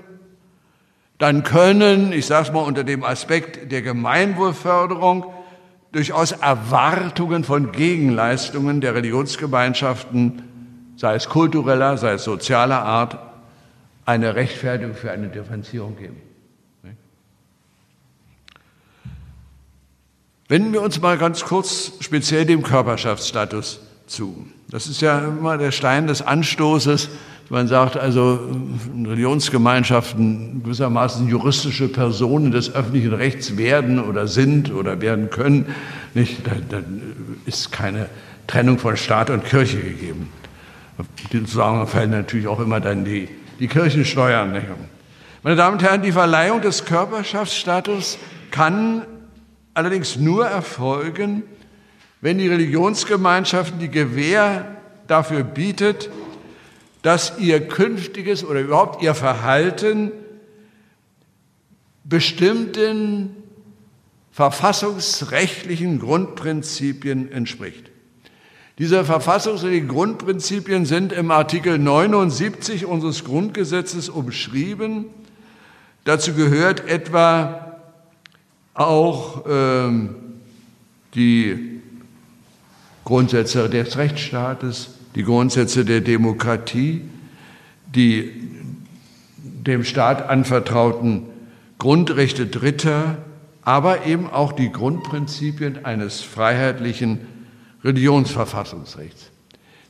Dann 1.17 1.43
können, 1.43 2.12
ich 2.12 2.26
sage 2.26 2.52
mal 2.52 2.62
unter 2.62 2.84
dem 2.84 3.04
Aspekt 3.04 3.72
der 3.72 3.82
Gemeinwohlförderung, 3.82 5.26
durchaus 5.91 6.32
Erwartungen 6.32 7.43
von 7.43 7.72
Gegenleistungen 7.72 8.82
der 8.82 8.96
Religionsgemeinschaften 8.96 10.41
sei 10.96 11.15
es 11.15 11.28
kultureller, 11.28 11.98
sei 11.98 12.13
es 12.13 12.24
sozialer 12.24 12.84
Art, 12.84 13.17
eine 14.06 14.36
Rechtfertigung 14.36 14.96
für 14.96 15.12
eine 15.12 15.30
Differenzierung 15.30 15.98
geben. 15.98 16.22
Wenden 20.50 20.74
wir 20.74 20.82
uns 20.82 21.02
mal 21.02 21.17
ganz 21.17 21.46
kurz 21.46 21.93
speziell 22.02 22.46
dem 22.46 22.63
Körperschaftsstatus 22.63 23.80
zu. 24.08 24.46
Das 24.74 24.88
ist 24.88 25.02
ja 25.02 25.20
immer 25.20 25.60
der 25.60 25.72
Stein 25.72 26.08
des 26.08 26.24
Anstoßes. 26.24 27.10
Man 27.50 27.68
sagt 27.68 27.96
also, 27.96 28.40
Religionsgemeinschaften 29.06 30.64
gewissermaßen 30.64 31.30
juristische 31.30 31.88
Personen 31.90 32.52
des 32.52 32.74
öffentlichen 32.74 33.14
Rechts 33.14 33.56
werden 33.56 34.04
oder 34.04 34.26
sind 34.26 34.74
oder 34.74 35.00
werden 35.00 35.30
können. 35.30 35.68
Nicht, 36.16 36.48
da, 36.48 36.54
da 36.70 36.84
ist 37.46 37.72
keine 37.72 38.10
Trennung 38.48 38.80
von 38.80 38.98
Staat 38.98 39.30
und 39.30 39.46
Kirche 39.46 39.78
gegeben. 39.78 40.30
In 41.30 41.46
Zusammenhang 41.46 41.86
fallen 41.86 42.10
natürlich 42.10 42.48
auch 42.48 42.60
immer 42.60 42.80
dann 42.80 43.06
die, 43.06 43.30
die 43.60 43.68
Kirchensteuern. 43.68 44.54
Nicht? 44.54 44.66
Meine 45.44 45.56
Damen 45.56 45.76
und 45.76 45.84
Herren, 45.84 46.02
die 46.02 46.14
Verleihung 46.14 46.62
des 46.62 46.86
Körperschaftsstatus 46.86 48.18
kann 48.50 49.04
allerdings 49.76 50.16
nur 50.16 50.48
erfolgen, 50.48 51.44
wenn 52.24 52.38
die 52.38 52.48
Religionsgemeinschaften 52.48 53.80
die 53.80 53.90
Gewähr 53.90 54.78
dafür 55.08 55.44
bietet, 55.44 56.10
dass 57.02 57.38
ihr 57.38 57.68
künftiges 57.68 58.46
oder 58.46 58.62
überhaupt 58.62 59.04
ihr 59.04 59.14
Verhalten 59.14 60.14
bestimmten 62.06 63.36
verfassungsrechtlichen 64.32 66.00
Grundprinzipien 66.00 67.30
entspricht. 67.30 67.92
Diese 68.78 69.04
verfassungsrechtlichen 69.04 69.90
Grundprinzipien 69.90 70.86
sind 70.86 71.12
im 71.12 71.30
Artikel 71.30 71.78
79 71.78 72.86
unseres 72.86 73.26
Grundgesetzes 73.26 74.08
umschrieben. 74.08 75.08
Dazu 76.06 76.34
gehört 76.34 76.88
etwa 76.88 77.82
auch 78.74 79.44
ähm, 79.46 80.16
die 81.16 81.73
Grundsätze 83.06 83.70
des 83.70 83.98
Rechtsstaates, 83.98 84.92
die 85.16 85.24
Grundsätze 85.24 85.86
der 85.86 86.02
Demokratie, 86.02 87.02
die 87.94 88.32
dem 89.38 89.84
Staat 89.84 90.30
anvertrauten 90.30 91.24
Grundrechte 91.80 92.48
Dritter, 92.48 93.18
aber 93.62 94.06
eben 94.06 94.30
auch 94.30 94.54
die 94.54 94.72
Grundprinzipien 94.72 95.86
eines 95.86 96.22
freiheitlichen 96.22 97.20
Religionsverfassungsrechts. 97.84 99.32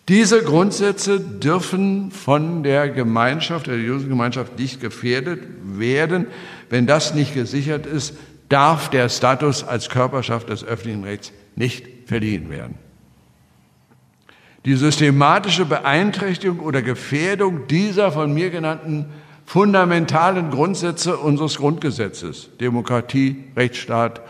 Diese 0.09 0.43
Grundsätze 0.43 1.19
dürfen 1.19 2.11
von 2.11 2.63
der 2.63 2.89
Gemeinschaft, 2.89 3.67
der 3.67 3.75
religiösen 3.75 4.09
Gemeinschaft 4.09 4.59
nicht 4.59 4.81
gefährdet 4.81 5.41
werden. 5.63 6.27
Wenn 6.69 6.87
das 6.87 7.13
nicht 7.13 7.33
gesichert 7.33 7.85
ist, 7.85 8.15
darf 8.49 8.89
der 8.89 9.07
Status 9.07 9.63
als 9.63 9.87
Körperschaft 9.89 10.49
des 10.49 10.63
öffentlichen 10.65 11.05
Rechts 11.05 11.31
nicht 11.55 11.87
verliehen 12.07 12.49
werden. 12.49 12.75
Die 14.65 14.75
systematische 14.75 15.65
Beeinträchtigung 15.65 16.61
oder 16.61 16.81
Gefährdung 16.81 17.67
dieser 17.67 18.13
von 18.13 18.33
mir 18.33 18.49
genannten 18.49 19.07
fundamentalen 19.45 20.51
Grundsätze 20.51 21.17
unseres 21.17 21.57
Grundgesetzes, 21.57 22.49
Demokratie, 22.61 23.43
Rechtsstaat, 23.57 24.21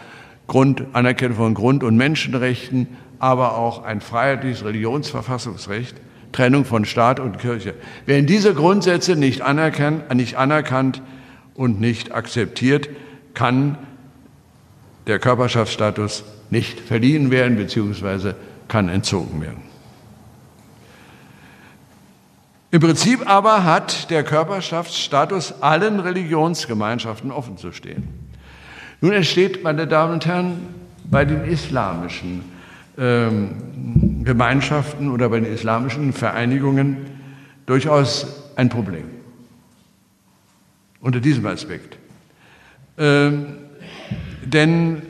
Grund, 0.48 0.84
Anerkennung 0.93 1.38
von 1.38 1.54
Grund- 1.54 1.84
und 1.84 1.98
Menschenrechten, 1.98 2.88
aber 3.19 3.58
auch 3.58 3.84
ein 3.84 4.02
freiheitliches 4.02 4.65
Religionsverfassungsrecht, 4.65 5.96
Trennung 6.32 6.65
von 6.65 6.84
Staat 6.86 7.19
und 7.19 7.38
Kirche. 7.38 7.76
Werden 8.08 8.26
diese 8.26 8.56
Grundsätze 8.56 9.15
nicht 9.15 9.41
anerkannt, 9.41 10.13
nicht 10.15 10.36
anerkannt 10.36 11.04
und 11.54 11.80
nicht 11.80 12.12
akzeptiert, 12.12 12.89
kann 13.36 13.78
der 15.06 15.19
Körperschaftsstatus 15.19 16.24
nicht 16.50 16.80
verliehen 16.80 17.30
werden 17.30 17.56
bzw. 17.56 18.34
kann 18.67 18.89
entzogen 18.89 19.39
werden. 19.41 19.72
Im 22.73 22.81
Prinzip 22.81 23.29
aber 23.29 23.65
hat 23.65 24.09
der 24.09 24.23
Körperschaftsstatus 24.23 25.62
allen 25.62 25.99
Religionsgemeinschaften 25.99 27.29
offen 27.29 27.55
zu 27.55 27.71
stehen. 27.71 28.07
Nun 28.99 29.13
entsteht, 29.13 29.63
meine 29.63 29.86
Damen 29.86 30.13
und 30.13 30.25
Herren, 30.25 30.73
bei 31.03 31.23
den 31.23 31.45
islamischen 31.45 32.43
ähm, 32.97 34.23
Gemeinschaften 34.23 35.12
oder 35.12 35.29
bei 35.29 35.39
den 35.39 35.53
islamischen 35.53 36.13
Vereinigungen 36.13 36.97
durchaus 37.67 38.49
ein 38.55 38.69
Problem. 38.69 39.05
Unter 40.99 41.19
diesem 41.19 41.45
Aspekt. 41.45 41.99
Ähm, 42.97 43.57
denn 44.43 45.03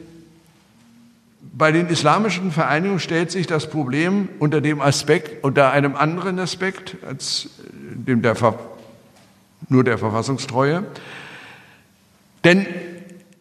bei 1.55 1.71
den 1.71 1.87
islamischen 1.87 2.51
Vereinigungen 2.51 2.99
stellt 2.99 3.31
sich 3.31 3.45
das 3.45 3.69
Problem 3.69 4.27
unter 4.39 4.59
dem 4.59 4.81
Aspekt, 4.81 5.43
unter 5.43 5.71
einem 5.71 5.95
anderen 5.95 6.39
Aspekt 6.39 6.97
als 7.07 7.49
dem 7.61 8.23
der 8.23 8.35
nur 9.69 9.83
der 9.83 9.99
Verfassungstreue. 9.99 10.83
Denn 12.43 12.65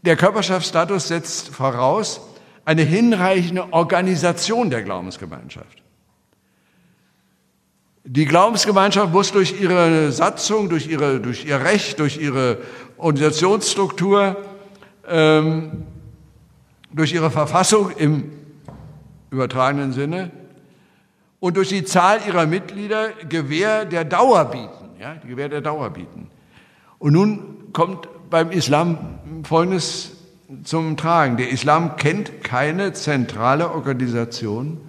der 0.02 0.16
Körperschaftsstatus 0.16 1.08
setzt 1.08 1.48
voraus, 1.48 2.20
eine 2.64 2.82
hinreichende 2.82 3.72
Organisation 3.72 4.70
der 4.70 4.82
Glaubensgemeinschaft. 4.82 5.82
Die 8.04 8.26
Glaubensgemeinschaft 8.26 9.12
muss 9.12 9.32
durch 9.32 9.60
ihre 9.60 10.12
Satzung, 10.12 10.68
durch, 10.68 10.86
ihre, 10.86 11.18
durch 11.18 11.44
ihr 11.46 11.64
Recht, 11.64 11.98
durch 11.98 12.18
ihre 12.18 12.58
Organisationsstruktur, 12.98 14.36
ähm, 15.08 15.86
durch 16.92 17.12
ihre 17.12 17.30
Verfassung 17.30 17.90
im 17.96 18.30
übertragenen 19.30 19.92
Sinne 19.92 20.30
und 21.40 21.56
durch 21.56 21.68
die 21.68 21.84
Zahl 21.84 22.20
ihrer 22.26 22.46
Mitglieder 22.46 23.10
Gewähr 23.28 23.84
der 23.84 24.04
Dauer 24.04 24.44
bieten. 24.46 24.90
Ja, 25.00 25.14
die 25.14 25.28
Gewähr 25.28 25.48
der 25.48 25.60
Dauer 25.60 25.90
bieten. 25.90 26.28
Und 26.98 27.14
nun 27.14 27.72
kommt 27.72 28.08
beim 28.30 28.50
Islam 28.50 29.18
Folgendes 29.42 30.12
zum 30.64 30.96
Tragen. 30.96 31.36
Der 31.36 31.50
Islam 31.50 31.96
kennt 31.96 32.44
keine 32.44 32.92
zentrale 32.92 33.70
Organisation 33.70 34.80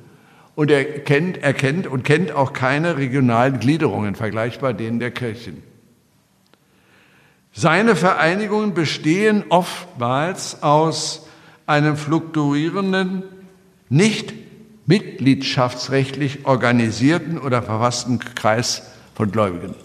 und 0.55 0.69
er 0.69 0.83
kennt, 0.83 1.37
er 1.37 1.53
kennt 1.53 1.87
und 1.87 2.03
kennt 2.03 2.31
auch 2.33 2.53
keine 2.53 2.97
regionalen 2.97 3.59
Gliederungen, 3.59 4.15
vergleichbar 4.15 4.73
denen 4.73 4.99
der 4.99 5.11
Kirchen. 5.11 5.63
Seine 7.53 7.95
Vereinigungen 7.95 8.73
bestehen 8.73 9.45
oftmals 9.49 10.61
aus 10.63 11.27
einem 11.65 11.97
fluktuierenden, 11.97 13.23
nicht 13.89 14.33
mitgliedschaftsrechtlich 14.85 16.45
organisierten 16.45 17.37
oder 17.37 17.61
verfassten 17.61 18.19
Kreis 18.19 18.91
von 19.15 19.31
Gläubigen. 19.31 19.75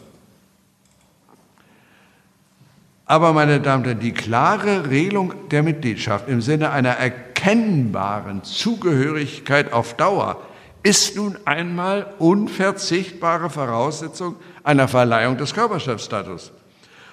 Aber, 3.06 3.32
meine 3.32 3.60
Damen 3.60 3.84
und 3.84 3.88
Herren, 3.88 4.00
die 4.00 4.12
klare 4.12 4.90
Regelung 4.90 5.32
der 5.50 5.62
Mitgliedschaft 5.62 6.28
im 6.28 6.42
Sinne 6.42 6.70
einer 6.70 6.90
erkennbaren 6.90 8.44
Zugehörigkeit 8.44 9.72
auf 9.72 9.94
Dauer 9.94 10.42
ist 10.82 11.16
nun 11.16 11.38
einmal 11.44 12.14
unverzichtbare 12.18 13.50
Voraussetzung 13.50 14.36
einer 14.62 14.88
Verleihung 14.88 15.38
des 15.38 15.54
Körperschaftsstatus 15.54 16.52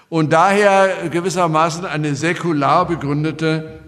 und 0.10 0.34
daher 0.34 1.10
gewissermaßen 1.10 1.86
eine 1.86 2.15
säkular 2.15 2.88
begründete 2.88 3.80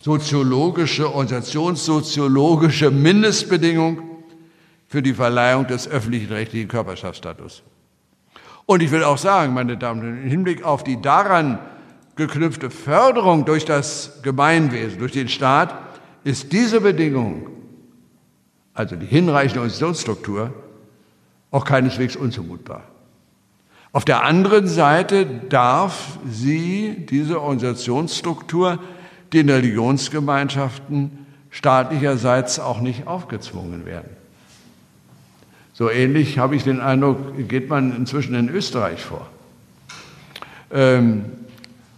soziologische, 0.00 1.14
organisationssoziologische 1.14 2.90
Mindestbedingung 2.90 4.02
für 4.88 5.02
die 5.02 5.14
Verleihung 5.14 5.66
des 5.66 5.86
öffentlichen 5.86 6.32
rechtlichen 6.32 6.68
Körperschaftsstatus. 6.68 7.62
Und 8.66 8.82
ich 8.82 8.90
will 8.90 9.04
auch 9.04 9.18
sagen, 9.18 9.52
meine 9.52 9.76
Damen 9.76 10.00
und 10.00 10.06
Herren, 10.06 10.22
im 10.24 10.30
Hinblick 10.30 10.64
auf 10.64 10.84
die 10.84 11.00
daran 11.00 11.58
geknüpfte 12.16 12.70
Förderung 12.70 13.44
durch 13.44 13.64
das 13.64 14.20
Gemeinwesen, 14.22 14.98
durch 14.98 15.12
den 15.12 15.28
Staat, 15.28 15.74
ist 16.24 16.52
diese 16.52 16.80
Bedingung, 16.80 17.48
also 18.74 18.96
die 18.96 19.06
hinreichende 19.06 19.60
Organisationsstruktur, 19.60 20.52
auch 21.50 21.64
keineswegs 21.64 22.16
unzumutbar. 22.16 22.84
Auf 23.92 24.04
der 24.04 24.22
anderen 24.22 24.66
Seite 24.66 25.26
darf 25.26 26.18
sie, 26.28 27.06
diese 27.10 27.40
Organisationsstruktur, 27.40 28.78
den 29.32 29.48
Religionsgemeinschaften 29.48 31.26
staatlicherseits 31.50 32.58
auch 32.58 32.80
nicht 32.80 33.06
aufgezwungen 33.06 33.86
werden. 33.86 34.10
So 35.72 35.90
ähnlich 35.90 36.38
habe 36.38 36.56
ich 36.56 36.64
den 36.64 36.80
Eindruck, 36.80 37.48
geht 37.48 37.68
man 37.68 37.96
inzwischen 37.96 38.34
in 38.34 38.48
Österreich 38.48 39.02
vor. 39.02 39.26
Ähm, 40.70 41.24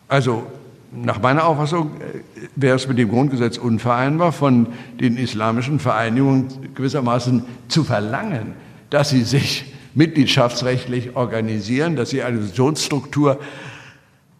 also 0.08 0.46
nach 0.92 1.20
meiner 1.20 1.46
Auffassung 1.46 1.90
äh, 2.00 2.20
wäre 2.54 2.76
es 2.76 2.86
mit 2.86 2.98
dem 2.98 3.08
Grundgesetz 3.08 3.58
unvereinbar, 3.58 4.32
von 4.32 4.68
den 5.00 5.16
islamischen 5.16 5.78
Vereinigungen 5.78 6.48
gewissermaßen 6.74 7.44
zu 7.68 7.82
verlangen, 7.82 8.54
dass 8.90 9.10
sie 9.10 9.24
sich 9.24 9.72
mitgliedschaftsrechtlich 9.94 11.16
organisieren, 11.16 11.96
dass 11.96 12.10
sie 12.10 12.22
eine 12.22 12.36
Organisationsstruktur 12.36 13.40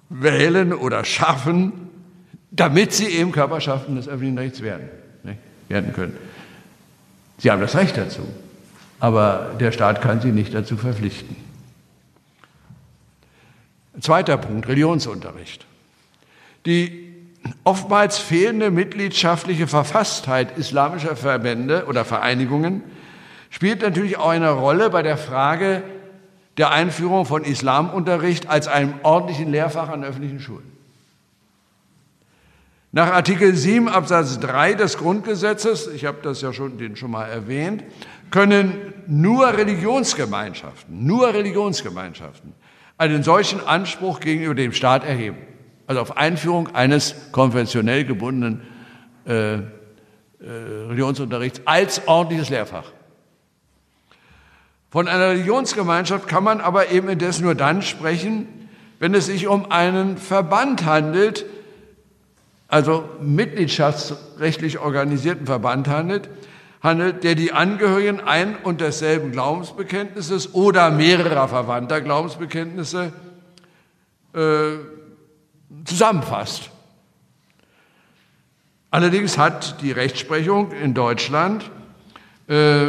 wählen 0.09 0.73
oder 0.73 1.05
schaffen, 1.05 1.73
damit 2.53 2.93
sie 2.93 3.07
eben 3.07 3.33
Körperschaften 3.33 3.97
des 3.97 4.07
öffentlichen 4.07 4.39
Rechts 4.39 4.63
werden, 4.63 4.89
ne, 5.25 5.37
werden 5.69 5.93
können. 5.93 6.17
Sie 7.39 7.51
haben 7.51 7.61
das 7.61 7.75
Recht 7.75 7.97
dazu 7.97 8.23
aber 9.03 9.57
der 9.59 9.73
Staat 9.73 10.01
kann 10.01 10.21
sie 10.21 10.31
nicht 10.31 10.55
dazu 10.55 10.77
verpflichten. 10.77 11.35
Zweiter 14.01 14.37
Punkt, 14.37 14.69
Religionsunterricht. 14.69 15.67
Die 16.67 17.13
oftmals 17.65 18.19
fehlende 18.19 18.71
mitgliedschaftliche 18.71 19.67
Verfasstheit 19.67 20.57
islamischer 20.57 21.17
Verbände 21.17 21.87
oder 21.87 22.05
Vereinigungen 22.05 22.85
spielt 23.51 23.83
natürlich 23.83 24.19
auch 24.19 24.29
eine 24.29 24.51
Rolle 24.51 24.89
bei 24.89 25.03
der 25.03 25.19
Frage 25.19 25.83
der 26.57 26.71
Einführung 26.71 27.27
von 27.27 27.43
Islamunterricht 27.43 28.49
als 28.49 28.69
einem 28.69 28.95
ordentlichen 29.03 29.51
Lehrfach 29.51 29.89
an 29.89 30.05
öffentlichen 30.05 30.39
Schulen. 30.39 30.72
Nach 32.95 33.11
Artikel 33.11 33.55
7 33.55 33.89
Absatz 33.89 34.39
3 34.41 34.75
des 34.75 34.99
Grundgesetzes, 34.99 35.89
ich 35.89 36.05
habe 36.05 36.19
das 36.23 36.43
ja 36.43 36.53
schon, 36.53 36.77
den 36.77 36.95
schon 36.95 37.11
mal 37.11 37.25
erwähnt, 37.25 37.83
können 38.31 38.93
nur 39.07 39.57
Religionsgemeinschaften, 39.57 41.07
nur 41.07 41.33
Religionsgemeinschaften 41.33 42.53
einen 42.99 43.23
solchen 43.23 43.67
Anspruch 43.67 44.21
gegenüber 44.21 44.55
dem 44.55 44.75
Staat 44.75 45.05
erheben. 45.05 45.39
Also 45.87 46.03
auf 46.03 46.19
Einführung 46.19 46.75
eines 46.75 47.15
konventionell 47.33 48.05
gebundenen 48.05 48.61
äh, 49.27 49.55
äh, 49.55 49.61
Religionsunterrichts 50.41 51.63
als 51.65 52.07
ordentliches 52.07 52.51
Lehrfach. 52.51 52.93
Von 54.91 55.09
einer 55.09 55.31
Religionsgemeinschaft 55.31 56.29
kann 56.29 56.45
man 56.45 56.61
aber 56.61 56.91
eben 56.91 57.09
indessen 57.09 57.45
nur 57.45 57.55
dann 57.55 57.81
sprechen, 57.81 58.69
wenn 58.99 59.15
es 59.15 59.27
sich 59.27 59.47
um 59.47 59.71
einen 59.71 60.19
Verband 60.19 60.85
handelt, 60.85 61.47
also 62.73 63.05
mitgliedschaftsrechtlich 63.21 64.79
organisierten 64.79 65.45
Verband 65.45 65.89
handelt, 65.89 66.31
handelt, 66.83 67.23
der 67.23 67.35
die 67.35 67.53
Angehörigen 67.53 68.21
ein 68.21 68.57
und 68.57 68.81
desselben 68.81 69.31
Glaubensbekenntnisses 69.31 70.55
oder 70.55 70.91
mehrerer 70.91 71.49
verwandter 71.49 72.01
Glaubensbekenntnisse 72.01 73.13
äh, 74.33 74.39
zusammenfasst. 75.85 76.71
Allerdings 78.91 79.37
hat 79.37 79.83
die 79.83 79.93
Rechtsprechung 79.93 80.73
in 80.73 80.95
Deutschland 80.95 81.71
äh, 82.49 82.87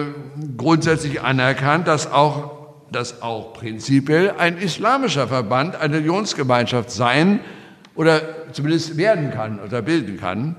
grundsätzlich 0.56 1.22
anerkannt, 1.22 1.90
dass 1.90 2.10
auch, 2.10 2.86
dass 2.90 3.22
auch 3.22 3.52
prinzipiell 3.52 4.36
ein 4.38 4.58
islamischer 4.58 5.28
Verband 5.28 5.76
eine 5.76 5.96
Religionsgemeinschaft 5.96 6.90
sein 6.90 7.42
oder 7.96 8.22
zumindest 8.54 8.98
werden 8.98 9.32
kann 9.32 9.60
oder 9.60 9.82
bilden 9.82 10.20
kann, 10.20 10.56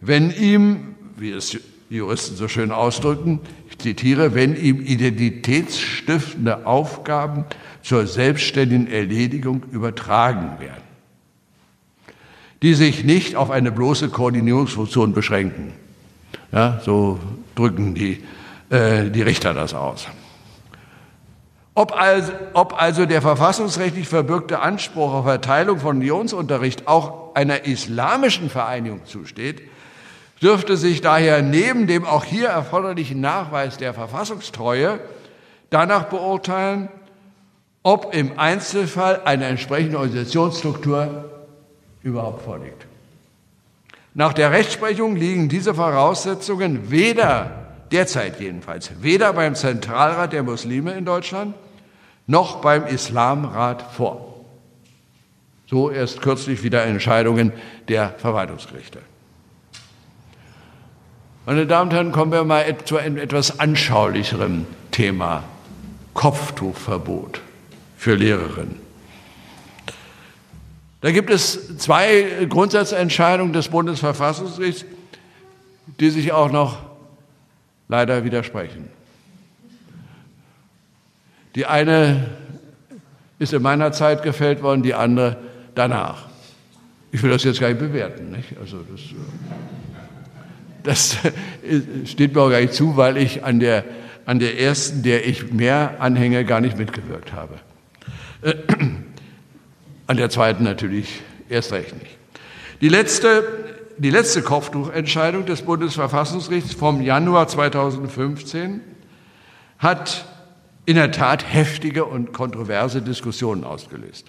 wenn 0.00 0.30
ihm, 0.30 0.94
wie 1.16 1.30
es 1.30 1.56
Juristen 1.90 2.36
so 2.36 2.48
schön 2.48 2.72
ausdrücken, 2.72 3.40
ich 3.70 3.78
zitiere, 3.78 4.34
wenn 4.34 4.56
ihm 4.56 4.80
identitätsstiftende 4.80 6.66
Aufgaben 6.66 7.44
zur 7.82 8.06
selbstständigen 8.06 8.90
Erledigung 8.90 9.62
übertragen 9.70 10.58
werden, 10.58 10.82
die 12.62 12.74
sich 12.74 13.04
nicht 13.04 13.36
auf 13.36 13.50
eine 13.50 13.72
bloße 13.72 14.08
Koordinierungsfunktion 14.08 15.12
beschränken. 15.12 15.72
Ja, 16.50 16.80
so 16.84 17.18
drücken 17.54 17.94
die, 17.94 18.22
äh, 18.70 19.10
die 19.10 19.22
Richter 19.22 19.54
das 19.54 19.74
aus. 19.74 20.06
Ob 21.74 21.98
also, 21.98 22.32
ob 22.52 22.80
also 22.80 23.06
der 23.06 23.22
verfassungsrechtlich 23.22 24.06
verbürgte 24.06 24.60
Anspruch 24.60 25.14
auf 25.14 25.26
Erteilung 25.26 25.78
von 25.78 25.96
Religionsunterricht 25.96 26.86
auch 26.86 27.34
einer 27.34 27.64
islamischen 27.64 28.50
Vereinigung 28.50 29.06
zusteht, 29.06 29.62
dürfte 30.42 30.76
sich 30.76 31.00
daher 31.00 31.40
neben 31.40 31.86
dem 31.86 32.04
auch 32.04 32.24
hier 32.24 32.48
erforderlichen 32.48 33.20
Nachweis 33.20 33.78
der 33.78 33.94
Verfassungstreue 33.94 35.00
danach 35.70 36.04
beurteilen, 36.04 36.88
ob 37.82 38.14
im 38.14 38.38
Einzelfall 38.38 39.22
eine 39.24 39.46
entsprechende 39.46 39.98
Organisationsstruktur 39.98 41.30
überhaupt 42.02 42.42
vorliegt. 42.42 42.86
Nach 44.14 44.34
der 44.34 44.50
Rechtsprechung 44.50 45.16
liegen 45.16 45.48
diese 45.48 45.74
Voraussetzungen 45.74 46.90
weder, 46.90 47.61
derzeit 47.92 48.40
jedenfalls, 48.40 48.90
weder 49.00 49.32
beim 49.32 49.54
Zentralrat 49.54 50.32
der 50.32 50.42
Muslime 50.42 50.92
in 50.92 51.04
Deutschland 51.04 51.54
noch 52.26 52.56
beim 52.60 52.86
Islamrat 52.86 53.82
vor. 53.94 54.44
So 55.68 55.90
erst 55.90 56.20
kürzlich 56.20 56.62
wieder 56.62 56.84
Entscheidungen 56.84 57.52
der 57.88 58.10
Verwaltungsgerichte. 58.18 59.00
Meine 61.46 61.66
Damen 61.66 61.90
und 61.90 61.96
Herren, 61.96 62.12
kommen 62.12 62.30
wir 62.30 62.44
mal 62.44 62.64
zu 62.84 62.98
einem 62.98 63.16
etwas 63.16 63.58
anschaulicherem 63.58 64.66
Thema. 64.90 65.44
Kopftuchverbot 66.14 67.40
für 67.96 68.14
Lehrerinnen. 68.14 68.76
Da 71.00 71.10
gibt 71.10 71.30
es 71.30 71.78
zwei 71.78 72.46
Grundsatzentscheidungen 72.48 73.52
des 73.52 73.68
Bundesverfassungsgerichts, 73.68 74.84
die 75.98 76.10
sich 76.10 76.32
auch 76.32 76.52
noch 76.52 76.91
leider 77.92 78.24
widersprechen. 78.24 78.88
Die 81.54 81.66
eine 81.66 82.30
ist 83.38 83.52
in 83.52 83.60
meiner 83.60 83.92
Zeit 83.92 84.22
gefällt 84.22 84.62
worden, 84.62 84.82
die 84.82 84.94
andere 84.94 85.36
danach. 85.74 86.26
Ich 87.12 87.22
will 87.22 87.30
das 87.30 87.44
jetzt 87.44 87.60
gar 87.60 87.68
nicht 87.68 87.80
bewerten. 87.80 88.30
Nicht? 88.30 88.56
Also 88.58 88.78
das, 88.90 89.00
das 90.82 91.18
steht 92.10 92.34
mir 92.34 92.40
auch 92.40 92.48
gar 92.48 92.62
nicht 92.62 92.72
zu, 92.72 92.96
weil 92.96 93.18
ich 93.18 93.44
an 93.44 93.60
der, 93.60 93.84
an 94.24 94.38
der 94.38 94.58
ersten, 94.58 95.02
der 95.02 95.26
ich 95.26 95.52
mehr 95.52 95.96
anhänge, 95.98 96.46
gar 96.46 96.62
nicht 96.62 96.78
mitgewirkt 96.78 97.34
habe. 97.34 97.58
An 100.08 100.16
der 100.16 100.30
zweiten 100.30 100.64
natürlich 100.64 101.20
erst 101.48 101.72
recht 101.72 101.96
nicht. 101.96 102.16
Die 102.80 102.88
letzte, 102.88 103.44
die 103.98 104.10
letzte 104.10 104.42
Kopftuchentscheidung 104.42 105.46
des 105.46 105.62
Bundesverfassungsgerichts 105.62 106.74
vom 106.74 107.02
Januar 107.02 107.48
2015 107.48 108.80
hat 109.78 110.24
in 110.86 110.96
der 110.96 111.12
Tat 111.12 111.44
heftige 111.52 112.04
und 112.04 112.32
kontroverse 112.32 113.02
Diskussionen 113.02 113.64
ausgelöst. 113.64 114.26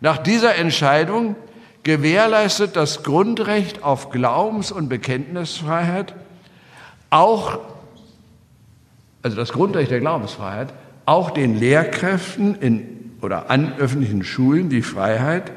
Nach 0.00 0.18
dieser 0.18 0.56
Entscheidung 0.56 1.36
gewährleistet 1.82 2.76
das 2.76 3.02
Grundrecht 3.02 3.82
auf 3.82 4.10
Glaubens- 4.10 4.72
und 4.72 4.88
Bekenntnisfreiheit 4.88 6.14
auch, 7.10 7.58
also 9.22 9.36
das 9.36 9.52
Grundrecht 9.52 9.90
der 9.90 10.00
Glaubensfreiheit, 10.00 10.72
auch 11.04 11.30
den 11.30 11.58
Lehrkräften 11.58 12.54
in, 12.54 13.12
oder 13.20 13.50
an 13.50 13.74
öffentlichen 13.78 14.24
Schulen 14.24 14.70
die 14.70 14.82
Freiheit, 14.82 15.52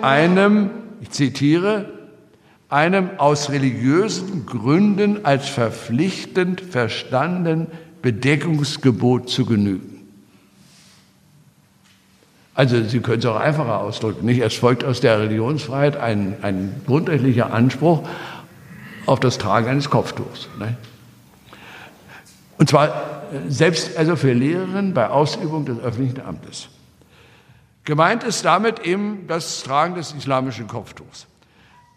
einem, 0.00 0.70
ich 1.00 1.10
zitiere, 1.10 1.99
einem 2.70 3.10
aus 3.18 3.50
religiösen 3.50 4.46
Gründen 4.46 5.24
als 5.24 5.48
verpflichtend 5.48 6.60
verstandenen 6.60 7.66
Bedeckungsgebot 8.00 9.28
zu 9.28 9.44
genügen. 9.44 10.08
Also 12.54 12.82
Sie 12.84 13.00
können 13.00 13.18
es 13.18 13.26
auch 13.26 13.40
einfacher 13.40 13.80
ausdrücken. 13.80 14.26
Nicht? 14.26 14.40
Es 14.40 14.54
folgt 14.54 14.84
aus 14.84 15.00
der 15.00 15.18
Religionsfreiheit 15.18 15.96
ein, 15.96 16.36
ein 16.42 16.82
grundrechtlicher 16.86 17.52
Anspruch 17.52 18.08
auf 19.06 19.18
das 19.18 19.38
Tragen 19.38 19.68
eines 19.68 19.90
Kopftuchs. 19.90 20.48
Ne? 20.58 20.76
Und 22.58 22.68
zwar 22.68 22.88
äh, 22.88 23.50
selbst 23.50 23.96
also 23.96 24.14
für 24.14 24.32
Lehrerinnen 24.32 24.94
bei 24.94 25.08
Ausübung 25.08 25.64
des 25.64 25.78
öffentlichen 25.80 26.20
Amtes. 26.20 26.68
Gemeint 27.84 28.22
ist 28.24 28.44
damit 28.44 28.80
eben 28.80 29.26
das 29.26 29.62
Tragen 29.62 29.94
des 29.94 30.12
islamischen 30.12 30.68
Kopftuchs. 30.68 31.26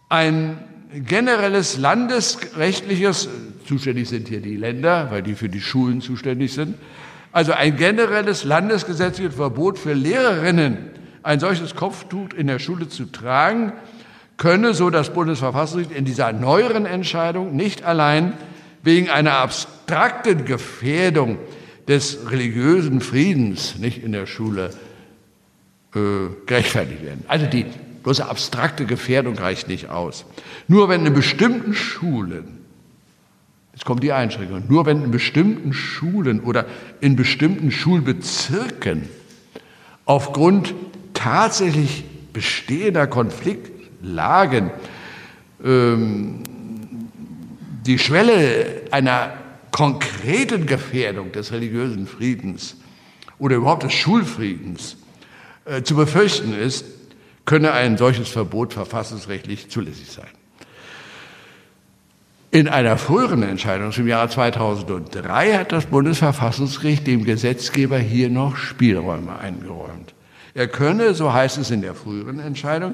Ein 0.09 0.57
generelles 0.93 1.77
landesrechtliches, 1.77 3.29
zuständig 3.67 4.09
sind 4.09 4.27
hier 4.27 4.41
die 4.41 4.57
Länder, 4.57 5.09
weil 5.09 5.23
die 5.23 5.35
für 5.35 5.49
die 5.49 5.61
Schulen 5.61 6.01
zuständig 6.01 6.53
sind, 6.53 6.75
also 7.31 7.51
ein 7.53 7.77
generelles 7.77 8.43
landesgesetzliches 8.43 9.35
Verbot 9.35 9.79
für 9.79 9.93
Lehrerinnen, 9.93 10.77
ein 11.23 11.39
solches 11.39 11.75
Kopftuch 11.75 12.33
in 12.37 12.47
der 12.47 12.59
Schule 12.59 12.89
zu 12.89 13.05
tragen, 13.05 13.73
könne, 14.37 14.73
so 14.73 14.89
das 14.89 15.13
Bundesverfassungsgericht 15.13 15.97
in 15.97 16.05
dieser 16.05 16.31
neueren 16.31 16.85
Entscheidung, 16.85 17.55
nicht 17.55 17.83
allein 17.83 18.33
wegen 18.83 19.09
einer 19.09 19.33
abstrakten 19.33 20.45
Gefährdung 20.45 21.39
des 21.87 22.29
religiösen 22.29 23.01
Friedens 23.01 23.77
nicht 23.77 24.03
in 24.03 24.11
der 24.11 24.25
Schule 24.25 24.69
äh, 25.95 25.99
gerechtfertigt 26.45 27.03
werden. 27.03 27.23
Also 27.27 27.45
die 27.45 27.65
bloße 28.03 28.27
abstrakte 28.27 28.85
Gefährdung 28.85 29.37
reicht 29.37 29.67
nicht 29.67 29.89
aus. 29.89 30.25
Nur 30.67 30.89
wenn 30.89 31.05
in 31.05 31.13
bestimmten 31.13 31.73
Schulen 31.73 32.63
Jetzt 33.73 33.85
kommt 33.85 34.03
die 34.03 34.13
Einschränkung. 34.13 34.63
Nur 34.69 34.85
wenn 34.85 35.03
in 35.03 35.11
bestimmten 35.11 35.73
Schulen 35.73 36.41
oder 36.41 36.65
in 37.01 37.15
bestimmten 37.15 37.71
Schulbezirken 37.71 39.09
aufgrund 40.05 40.75
tatsächlich 41.15 42.03
bestehender 42.33 43.07
Konfliktlagen 43.07 44.71
ähm, 45.63 46.43
die 47.85 47.97
Schwelle 47.97 48.83
einer 48.91 49.33
konkreten 49.71 50.67
Gefährdung 50.67 51.31
des 51.31 51.51
religiösen 51.51 52.05
Friedens 52.05 52.77
oder 53.39 53.55
überhaupt 53.55 53.83
des 53.83 53.93
Schulfriedens 53.93 54.97
äh, 55.65 55.81
zu 55.81 55.95
befürchten 55.95 56.53
ist, 56.53 56.85
könne 57.45 57.73
ein 57.73 57.97
solches 57.97 58.29
Verbot 58.29 58.73
verfassungsrechtlich 58.73 59.69
zulässig 59.69 60.11
sein. 60.11 60.29
In 62.51 62.67
einer 62.67 62.97
früheren 62.97 63.41
Entscheidung 63.41 63.91
zum 63.91 64.07
Jahre 64.07 64.29
2003 64.29 65.53
hat 65.53 65.71
das 65.71 65.87
Bundesverfassungsgericht 65.87 67.07
dem 67.07 67.23
Gesetzgeber 67.23 67.97
hier 67.97 68.29
noch 68.29 68.57
Spielräume 68.57 69.39
eingeräumt. 69.39 70.13
Er 70.53 70.67
könne, 70.67 71.15
so 71.15 71.33
heißt 71.33 71.57
es 71.57 71.71
in 71.71 71.81
der 71.81 71.95
früheren 71.95 72.39
Entscheidung, 72.39 72.93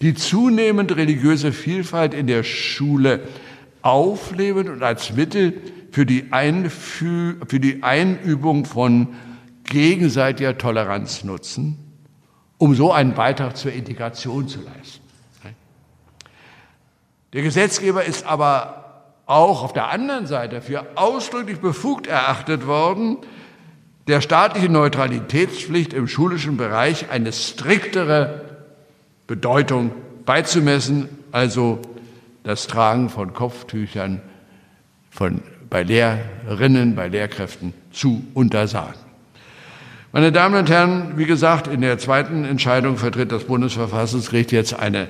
die 0.00 0.14
zunehmend 0.14 0.94
religiöse 0.94 1.50
Vielfalt 1.50 2.14
in 2.14 2.28
der 2.28 2.44
Schule 2.44 3.20
aufleben 3.82 4.68
und 4.68 4.84
als 4.84 5.12
Mittel 5.12 5.54
für 5.90 6.06
die, 6.06 6.26
Einfü 6.30 7.34
für 7.48 7.58
die 7.58 7.82
Einübung 7.82 8.64
von 8.64 9.08
gegenseitiger 9.64 10.56
Toleranz 10.56 11.24
nutzen, 11.24 11.89
um 12.60 12.74
so 12.74 12.92
einen 12.92 13.14
Beitrag 13.14 13.56
zur 13.56 13.72
Integration 13.72 14.46
zu 14.46 14.58
leisten. 14.60 15.00
Der 17.32 17.42
Gesetzgeber 17.42 18.04
ist 18.04 18.26
aber 18.26 19.04
auch 19.24 19.62
auf 19.62 19.72
der 19.72 19.88
anderen 19.88 20.26
Seite 20.26 20.60
für 20.60 20.84
ausdrücklich 20.96 21.60
befugt 21.60 22.06
erachtet 22.06 22.66
worden, 22.66 23.16
der 24.08 24.20
staatlichen 24.20 24.72
Neutralitätspflicht 24.72 25.94
im 25.94 26.06
schulischen 26.06 26.58
Bereich 26.58 27.10
eine 27.10 27.32
striktere 27.32 28.44
Bedeutung 29.26 29.92
beizumessen, 30.26 31.08
also 31.32 31.78
das 32.42 32.66
Tragen 32.66 33.08
von 33.08 33.32
Kopftüchern 33.32 34.20
von, 35.10 35.40
bei 35.70 35.82
Lehrerinnen, 35.82 36.94
bei 36.94 37.08
Lehrkräften 37.08 37.72
zu 37.90 38.22
untersagen. 38.34 39.09
Meine 40.12 40.32
Damen 40.32 40.56
und 40.56 40.68
Herren, 40.68 41.18
wie 41.18 41.24
gesagt, 41.24 41.68
in 41.68 41.82
der 41.82 41.96
zweiten 41.98 42.44
Entscheidung 42.44 42.96
vertritt 42.96 43.30
das 43.30 43.44
Bundesverfassungsgericht 43.44 44.50
jetzt 44.50 44.74
eine, 44.74 45.06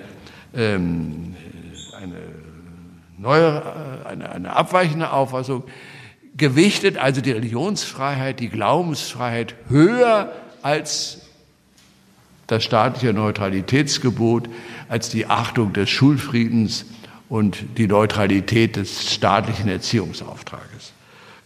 ähm, 0.54 1.34
eine 1.98 2.16
neue, 3.16 3.62
eine, 4.04 4.30
eine 4.30 4.54
abweichende 4.54 5.10
Auffassung, 5.10 5.64
gewichtet 6.36 6.98
also 6.98 7.22
die 7.22 7.30
Religionsfreiheit, 7.30 8.40
die 8.40 8.50
Glaubensfreiheit 8.50 9.54
höher 9.70 10.32
als 10.60 11.22
das 12.46 12.62
staatliche 12.62 13.14
Neutralitätsgebot, 13.14 14.50
als 14.90 15.08
die 15.08 15.24
Achtung 15.24 15.72
des 15.72 15.88
Schulfriedens 15.88 16.84
und 17.30 17.78
die 17.78 17.86
Neutralität 17.86 18.76
des 18.76 19.14
staatlichen 19.14 19.70
Erziehungsauftrages. 19.70 20.92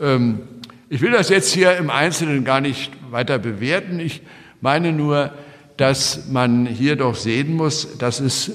Ähm, 0.01 0.41
ich 0.89 1.01
will 1.01 1.13
das 1.13 1.29
jetzt 1.29 1.53
hier 1.53 1.77
im 1.77 1.91
Einzelnen 1.91 2.45
gar 2.45 2.61
nicht 2.61 2.93
weiter 3.11 3.39
bewerten. 3.39 4.01
Ich 4.01 4.23
meine 4.61 4.93
nur, 4.93 5.33
dass 5.77 6.29
man 6.29 6.67
hier 6.67 6.97
doch 6.97 7.15
sehen 7.15 7.55
muss, 7.57 7.99
dass 7.99 8.21
es 8.21 8.51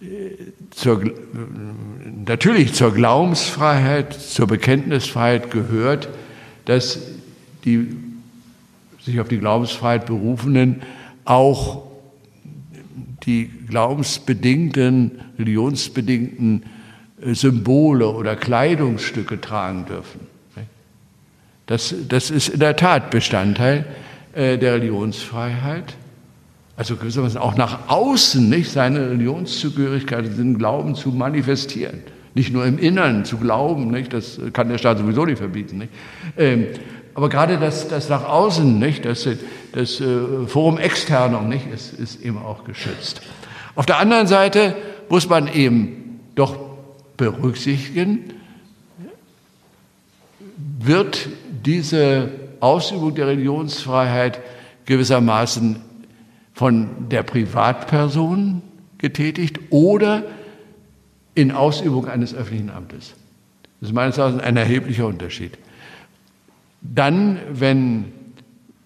äh, 0.00 0.30
zur, 0.70 1.02
natürlich 2.26 2.74
zur 2.74 2.92
Glaubensfreiheit, 2.92 4.12
zur 4.12 4.46
Bekenntnisfreiheit 4.46 5.50
gehört, 5.50 6.08
dass 6.64 7.00
die 7.64 7.88
sich 9.00 9.20
auf 9.20 9.28
die 9.28 9.38
Glaubensfreiheit 9.38 10.06
berufenen 10.06 10.82
auch 11.24 11.88
die 13.24 13.50
glaubensbedingten, 13.68 15.20
religionsbedingten 15.38 16.64
äh, 17.20 17.34
Symbole 17.34 18.08
oder 18.08 18.36
Kleidungsstücke 18.36 19.40
tragen 19.40 19.86
dürfen. 19.86 20.27
Das, 21.68 21.94
das 22.08 22.30
ist 22.30 22.48
in 22.48 22.60
der 22.60 22.76
Tat 22.76 23.10
Bestandteil 23.10 23.84
äh, 24.32 24.56
der 24.56 24.74
Religionsfreiheit. 24.74 25.94
Also 26.76 26.96
gewissermaßen 26.96 27.38
auch 27.38 27.56
nach 27.56 27.88
außen 27.88 28.48
nicht 28.48 28.70
seine 28.70 29.10
Religionszugehörigkeit, 29.10 30.24
den 30.38 30.56
Glauben 30.56 30.94
zu 30.94 31.10
manifestieren. 31.10 32.02
Nicht 32.34 32.52
nur 32.52 32.64
im 32.64 32.78
Inneren 32.78 33.24
zu 33.24 33.36
glauben, 33.36 33.90
nicht? 33.90 34.14
das 34.14 34.40
kann 34.52 34.70
der 34.70 34.78
Staat 34.78 34.98
sowieso 34.98 35.26
nicht 35.26 35.38
verbieten. 35.38 35.78
Nicht? 35.78 35.92
Ähm, 36.38 36.68
aber 37.14 37.28
gerade 37.28 37.58
das, 37.58 37.88
das 37.88 38.08
nach 38.08 38.24
außen, 38.24 38.78
nicht? 38.78 39.04
das, 39.04 39.28
das 39.72 40.00
äh, 40.00 40.46
Forum 40.46 40.78
Externum 40.78 41.48
nicht? 41.48 41.66
Ist, 41.70 41.92
ist 41.92 42.22
eben 42.22 42.38
auch 42.38 42.64
geschützt. 42.64 43.20
Auf 43.74 43.84
der 43.84 43.98
anderen 43.98 44.26
Seite 44.26 44.74
muss 45.10 45.28
man 45.28 45.52
eben 45.52 46.20
doch 46.34 46.56
berücksichtigen, 47.18 48.32
wird 50.78 51.28
diese 51.64 52.30
Ausübung 52.60 53.14
der 53.14 53.28
Religionsfreiheit 53.28 54.40
gewissermaßen 54.84 55.76
von 56.54 57.08
der 57.08 57.22
Privatperson 57.22 58.62
getätigt 58.98 59.60
oder 59.70 60.24
in 61.34 61.52
Ausübung 61.52 62.08
eines 62.08 62.34
öffentlichen 62.34 62.70
Amtes. 62.70 63.14
Das 63.80 63.90
ist 63.90 63.94
meines 63.94 64.18
Erachtens 64.18 64.42
ein 64.42 64.56
erheblicher 64.56 65.06
Unterschied. 65.06 65.56
Dann, 66.80 67.38
wenn 67.52 68.06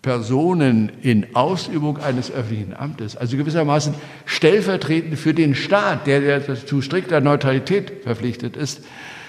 Personen 0.03 0.91
in 1.01 1.35
Ausübung 1.35 1.99
eines 1.99 2.31
öffentlichen 2.31 2.75
Amtes, 2.75 3.17
also 3.17 3.37
gewissermaßen 3.37 3.95
stellvertretend 4.27 5.19
für 5.19 5.33
den 5.33 5.55
Staat, 5.55 6.07
der, 6.07 6.67
zu 6.67 6.83
strikter 6.83 7.21
Neutralität 7.21 8.03
verpflichtet 8.03 8.57
ist, 8.57 8.83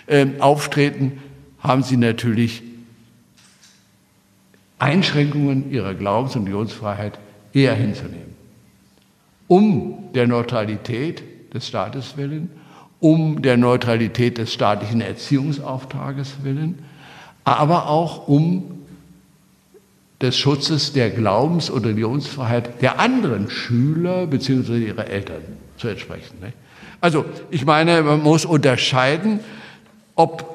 äh, 0.08 0.26
auftreten, 0.40 1.20
haben 1.60 1.84
sie 1.84 1.96
natürlich 1.96 2.64
Einschränkungen 4.84 5.72
ihrer 5.72 5.94
Glaubens- 5.94 6.36
und 6.36 6.44
Religionsfreiheit 6.44 7.18
eher 7.54 7.74
hinzunehmen. 7.74 8.36
Um 9.48 10.10
der 10.14 10.28
Neutralität 10.28 11.24
des 11.54 11.68
Staates 11.68 12.18
willen, 12.18 12.50
um 13.00 13.42
der 13.42 13.56
Neutralität 13.56 14.38
des 14.38 14.52
staatlichen 14.52 15.00
Erziehungsauftrages 15.00 16.44
willen, 16.44 16.80
aber 17.46 17.88
auch 17.88 18.28
um 18.28 18.80
des 20.22 20.38
Schutzes 20.38 20.92
der 20.92 21.10
Glaubens- 21.12 21.70
und 21.70 21.86
Religionsfreiheit 21.86 22.82
der 22.82 23.00
anderen 23.00 23.50
Schüler 23.50 24.28
bzw. 24.28 24.88
ihrer 24.88 25.08
Eltern 25.08 25.42
zu 25.78 25.88
entsprechen. 25.88 26.38
Also 27.00 27.24
ich 27.52 27.66
meine, 27.66 28.02
man 28.02 28.22
muss 28.22 28.44
unterscheiden, 28.44 29.40
ob 30.16 30.53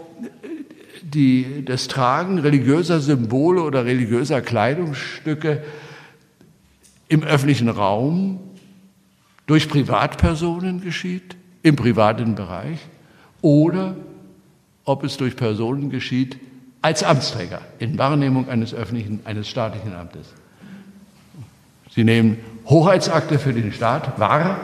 die, 1.15 1.65
das 1.65 1.89
Tragen 1.89 2.39
religiöser 2.39 3.01
Symbole 3.01 3.63
oder 3.63 3.85
religiöser 3.85 4.41
Kleidungsstücke 4.41 5.63
im 7.09 7.23
öffentlichen 7.23 7.69
Raum 7.69 8.41
durch 9.47 9.69
Privatpersonen 9.69 10.83
geschieht, 10.83 11.37
im 11.63 11.77
privaten 11.77 12.35
Bereich, 12.35 12.79
oder 13.41 13.97
ob 14.85 15.05
es 15.05 15.17
durch 15.17 15.37
Personen 15.37 15.91
geschieht 15.91 16.39
als 16.83 17.03
Amtsträger 17.03 17.61
in 17.79 17.99
Wahrnehmung 17.99 18.49
eines 18.49 18.75
öffentlichen, 18.75 19.21
eines 19.25 19.49
staatlichen 19.49 19.95
Amtes. 19.95 20.29
Sie 21.95 22.05
nehmen 22.05 22.39
Hoheitsakte 22.67 23.39
für 23.39 23.53
den 23.53 23.73
Staat 23.73 24.19
wahr 24.21 24.61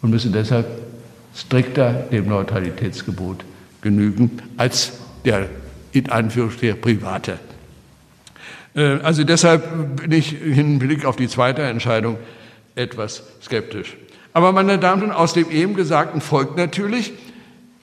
und 0.00 0.10
müssen 0.10 0.32
deshalb 0.32 0.66
strikter 1.34 1.92
dem 1.92 2.26
Neutralitätsgebot 2.26 3.44
genügen 3.80 4.30
als 4.56 5.01
der 5.24 5.48
in 5.92 6.10
Anführungsstrichen 6.10 6.80
private. 6.80 7.38
Äh, 8.74 8.98
also 9.02 9.24
deshalb 9.24 10.00
bin 10.00 10.12
ich 10.12 10.40
im 10.42 10.78
Blick 10.78 11.04
auf 11.04 11.16
die 11.16 11.28
zweite 11.28 11.62
Entscheidung 11.62 12.18
etwas 12.74 13.22
skeptisch. 13.42 13.96
Aber 14.32 14.52
meine 14.52 14.78
Damen 14.78 15.02
und 15.02 15.08
Herren, 15.10 15.20
aus 15.20 15.34
dem 15.34 15.50
eben 15.50 15.74
Gesagten 15.74 16.20
folgt 16.20 16.56
natürlich, 16.56 17.12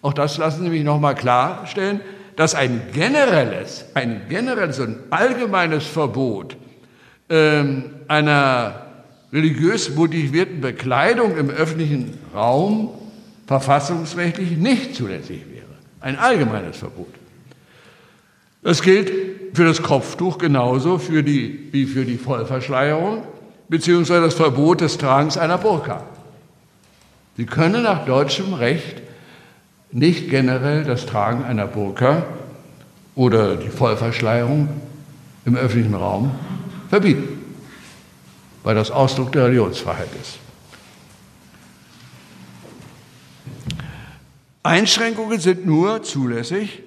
auch 0.02 0.14
das 0.14 0.38
lassen 0.38 0.64
Sie 0.64 0.70
mich 0.70 0.84
nochmal 0.84 1.16
klarstellen, 1.16 2.00
dass 2.36 2.56
ein 2.56 2.82
generelles, 2.94 3.86
ein 3.94 4.22
generelles 4.30 4.80
und 4.80 4.98
allgemeines 5.10 5.86
Verbot 5.86 6.56
ähm, 7.30 7.84
einer 8.08 8.86
religiös 9.32 9.94
motivierten 9.94 10.62
Bekleidung 10.62 11.38
im 11.38 11.50
öffentlichen 11.50 12.18
Raum 12.34 12.92
verfassungsrechtlich 13.46 14.58
nicht 14.58 14.96
zulässig 14.96 15.42
wäre. 15.52 15.66
Ein 16.00 16.18
allgemeines 16.18 16.78
Verbot. 16.78 17.14
Das 18.62 18.82
gilt 18.82 19.12
für 19.55 19.66
das 19.66 19.82
Kopftuch 19.82 20.38
genauso 20.38 20.97
für 20.97 21.24
die, 21.24 21.70
wie 21.72 21.86
für 21.86 22.05
die 22.05 22.18
Vollverschleierung 22.18 23.24
beziehungsweise 23.70 24.22
das 24.22 24.34
Verbot 24.34 24.82
des 24.82 24.97
Tragens 24.97 25.38
einer 25.38 25.57
Burka. 25.57 26.03
Sie 27.38 27.45
können 27.45 27.84
nach 27.84 28.05
deutschem 28.05 28.53
Recht 28.53 29.01
nicht 29.91 30.30
generell 30.30 30.84
das 30.84 31.05
Tragen 31.05 31.43
einer 31.45 31.68
Burka 31.68 32.26
oder 33.16 33.55
die 33.55 33.70
Vollverschleierung 33.70 34.68
im 35.45 35.55
öffentlichen 35.55 35.95
Raum 35.95 36.32
verbieten, 36.89 37.39
weil 38.64 38.76
das 38.76 38.91
Ausdruck 38.91 39.32
der 39.32 39.45
Religionsfreiheit 39.45 40.10
ist. 40.22 40.39
Einschränkungen 44.64 45.39
sind 45.39 45.66
nur 45.66 46.03
zulässig, 46.03 46.84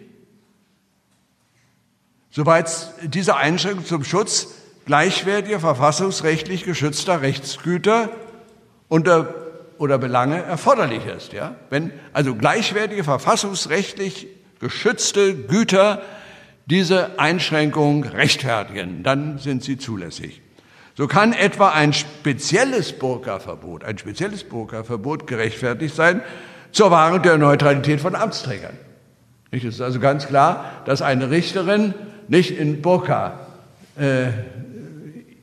soweit 2.32 2.92
diese 3.04 3.36
Einschränkung 3.36 3.84
zum 3.84 4.02
Schutz 4.02 4.48
gleichwertiger 4.86 5.60
verfassungsrechtlich 5.60 6.64
geschützter 6.64 7.22
Rechtsgüter 7.22 8.08
unter, 8.88 9.32
oder 9.78 9.98
Belange 9.98 10.42
erforderlich 10.42 11.06
ist. 11.06 11.32
Ja? 11.32 11.54
Wenn 11.70 11.92
also 12.12 12.34
gleichwertige 12.34 13.04
verfassungsrechtlich 13.04 14.26
geschützte 14.58 15.34
Güter 15.34 16.02
diese 16.66 17.18
Einschränkung 17.18 18.04
rechtfertigen, 18.04 19.02
dann 19.02 19.38
sind 19.38 19.62
sie 19.62 19.78
zulässig. 19.78 20.40
So 20.94 21.06
kann 21.06 21.32
etwa 21.32 21.70
ein 21.70 21.92
spezielles 21.92 22.92
Burka-Verbot, 22.92 23.84
ein 23.84 23.98
spezielles 23.98 24.44
Burka-Verbot 24.44 25.26
gerechtfertigt 25.26 25.94
sein 25.94 26.22
zur 26.70 26.90
Wahrung 26.90 27.22
der 27.22 27.38
Neutralität 27.38 28.00
von 28.00 28.14
Amtsträgern. 28.14 28.76
Es 29.50 29.64
ist 29.64 29.80
also 29.80 30.00
ganz 30.00 30.26
klar, 30.26 30.82
dass 30.86 31.02
eine 31.02 31.30
Richterin 31.30 31.94
nicht 32.32 32.58
in 32.58 32.80
Burka 32.80 33.40
äh, 33.94 34.28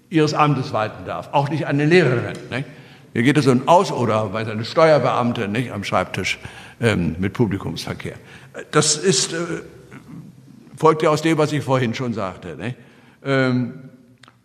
ihres 0.10 0.34
Amtes 0.34 0.74
walten 0.74 1.06
darf, 1.06 1.30
auch 1.32 1.50
nicht 1.50 1.68
eine 1.68 1.86
Lehrerin. 1.86 2.36
Nicht? 2.50 2.66
Hier 3.14 3.22
geht 3.22 3.38
es 3.38 3.46
um 3.46 3.68
Aus- 3.68 3.92
oder 3.92 4.26
bei 4.26 4.40
einer 4.40 4.64
Steuerbeamte 4.64 5.48
nicht 5.48 5.72
am 5.72 5.84
Schreibtisch 5.84 6.40
ähm, 6.82 7.16
mit 7.20 7.34
Publikumsverkehr. 7.34 8.16
Das 8.72 8.98
ist, 8.98 9.34
äh, 9.34 9.38
folgt 10.78 11.04
ja 11.04 11.12
aus 11.12 11.22
dem, 11.22 11.38
was 11.38 11.52
ich 11.52 11.64
vorhin 11.64 11.94
schon 11.94 12.14
sagte. 12.14 12.56
Nicht? 12.56 12.76
Ähm, 13.24 13.90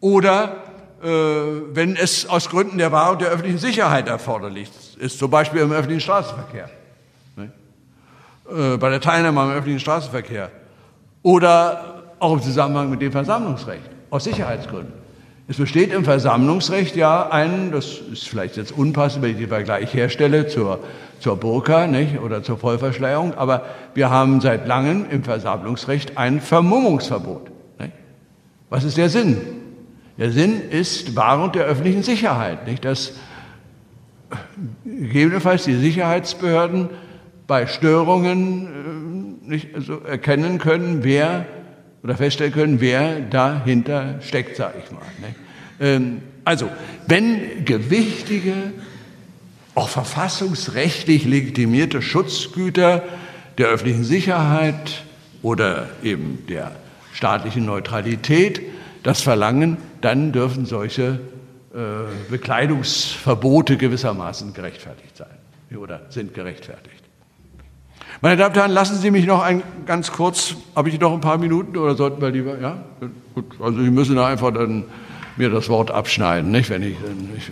oder 0.01 0.65
äh, 1.03 1.07
wenn 1.09 1.97
es 1.97 2.27
aus 2.29 2.51
Gründen 2.51 2.77
der 2.77 2.93
Wahrung 2.93 3.21
der 3.21 3.29
öffentlichen 3.29 3.59
Sicherheit 3.59 4.07
erforderlich 4.07 4.69
ist, 4.99 5.19
zum 5.19 5.31
Beispiel 5.31 5.63
im 5.63 5.73
öffentlichen 5.73 6.03
Straßenverkehr, 6.03 6.69
äh, 7.39 8.77
bei 8.77 8.91
der 8.91 9.01
Teilnahme 9.01 9.41
am 9.41 9.51
öffentlichen 9.51 9.81
Straßenverkehr 9.81 10.51
oder 11.23 11.94
auch 12.19 12.35
im 12.35 12.43
Zusammenhang 12.43 12.91
mit 12.91 13.03
dem 13.03 13.13
Versammlungsrecht, 13.13 13.91
aus 14.11 14.25
Sicherheitsgründen. 14.25 14.93
Es 15.47 15.59
besteht 15.59 15.93
im 15.93 16.05
Versammlungsrecht 16.05 16.97
ja 16.97 17.29
ein, 17.29 17.71
das 17.71 17.99
ist 17.99 18.29
vielleicht 18.29 18.57
jetzt 18.57 18.73
unpassend, 18.73 19.23
wenn 19.23 19.33
ich 19.33 19.37
den 19.37 19.49
Vergleich 19.49 19.93
herstelle 19.93 20.47
zur, 20.47 20.81
zur 21.21 21.37
Burka 21.37 21.87
nicht, 21.87 22.19
oder 22.21 22.43
zur 22.43 22.57
Vollverschleierung, 22.57 23.35
aber 23.35 23.67
wir 23.95 24.09
haben 24.09 24.41
seit 24.41 24.67
langem 24.67 25.05
im 25.11 25.23
Versammlungsrecht 25.23 26.17
ein 26.17 26.41
Vermummungsverbot. 26.41 27.51
Nicht? 27.79 27.93
Was 28.71 28.85
ist 28.85 28.97
der 28.97 29.11
Sinn? 29.11 29.39
Der 30.17 30.31
Sinn 30.31 30.63
ist 30.71 31.15
Wahrung 31.15 31.53
der 31.53 31.65
öffentlichen 31.65 32.03
Sicherheit, 32.03 32.67
nicht? 32.67 32.85
dass 32.85 33.13
gegebenenfalls 34.85 35.65
die 35.65 35.77
Sicherheitsbehörden 35.77 36.89
bei 37.47 37.67
Störungen 37.67 38.67
äh, 39.47 39.51
nicht 39.51 39.75
also 39.75 40.01
erkennen 40.01 40.59
können, 40.59 41.05
wer 41.05 41.45
oder 42.05 42.17
feststellen 42.17 42.53
können, 42.53 42.81
wer 42.81 43.21
dahinter 43.21 44.21
steckt, 44.21 44.57
sage 44.57 44.75
ich 44.85 44.93
mal. 44.93 45.01
Ne? 45.21 45.35
Ähm, 45.81 46.23
also, 46.45 46.69
wenn 47.07 47.65
gewichtige, 47.65 48.55
auch 49.75 49.89
verfassungsrechtlich 49.89 51.25
legitimierte 51.25 52.03
Schutzgüter 52.03 53.03
der 53.57 53.69
öffentlichen 53.69 54.05
Sicherheit 54.05 55.05
oder 55.43 55.89
eben 56.03 56.45
der 56.49 56.73
staatlichen 57.15 57.65
Neutralität 57.65 58.61
das 59.03 59.23
verlangen, 59.23 59.79
dann 60.01 60.33
dürfen 60.33 60.67
solche 60.67 61.21
äh, 61.75 61.79
Bekleidungsverbote 62.31 63.77
gewissermaßen 63.79 64.53
gerechtfertigt 64.53 65.17
sein 65.17 65.77
oder 65.77 66.03
sind 66.11 66.35
gerechtfertigt. 66.35 67.04
Meine 68.21 68.37
Damen 68.37 68.51
und 68.51 68.57
Herren, 68.57 68.71
lassen 68.71 68.99
Sie 68.99 69.11
mich 69.11 69.27
noch 69.27 69.43
ein 69.43 69.63
ganz 69.87 70.13
kurz, 70.13 70.55
habe 70.77 70.89
ich 70.89 71.01
noch 71.01 71.13
ein 71.13 71.21
paar 71.21 71.39
Minuten 71.39 71.77
oder 71.77 71.95
sollten 71.95 72.21
wir 72.21 72.31
lieber, 72.31 72.59
ja? 72.61 72.79
Gut, 73.35 73.47
also 73.61 73.83
Sie 73.83 73.91
müssen 73.91 74.19
einfach 74.19 74.53
dann 74.53 74.85
mir 75.37 75.51
das 75.51 75.69
Wort 75.69 75.91
abschneiden, 75.91 76.51
nicht, 76.51 76.71
wenn 76.71 76.83
ich, 76.83 76.97
nicht, 77.01 77.51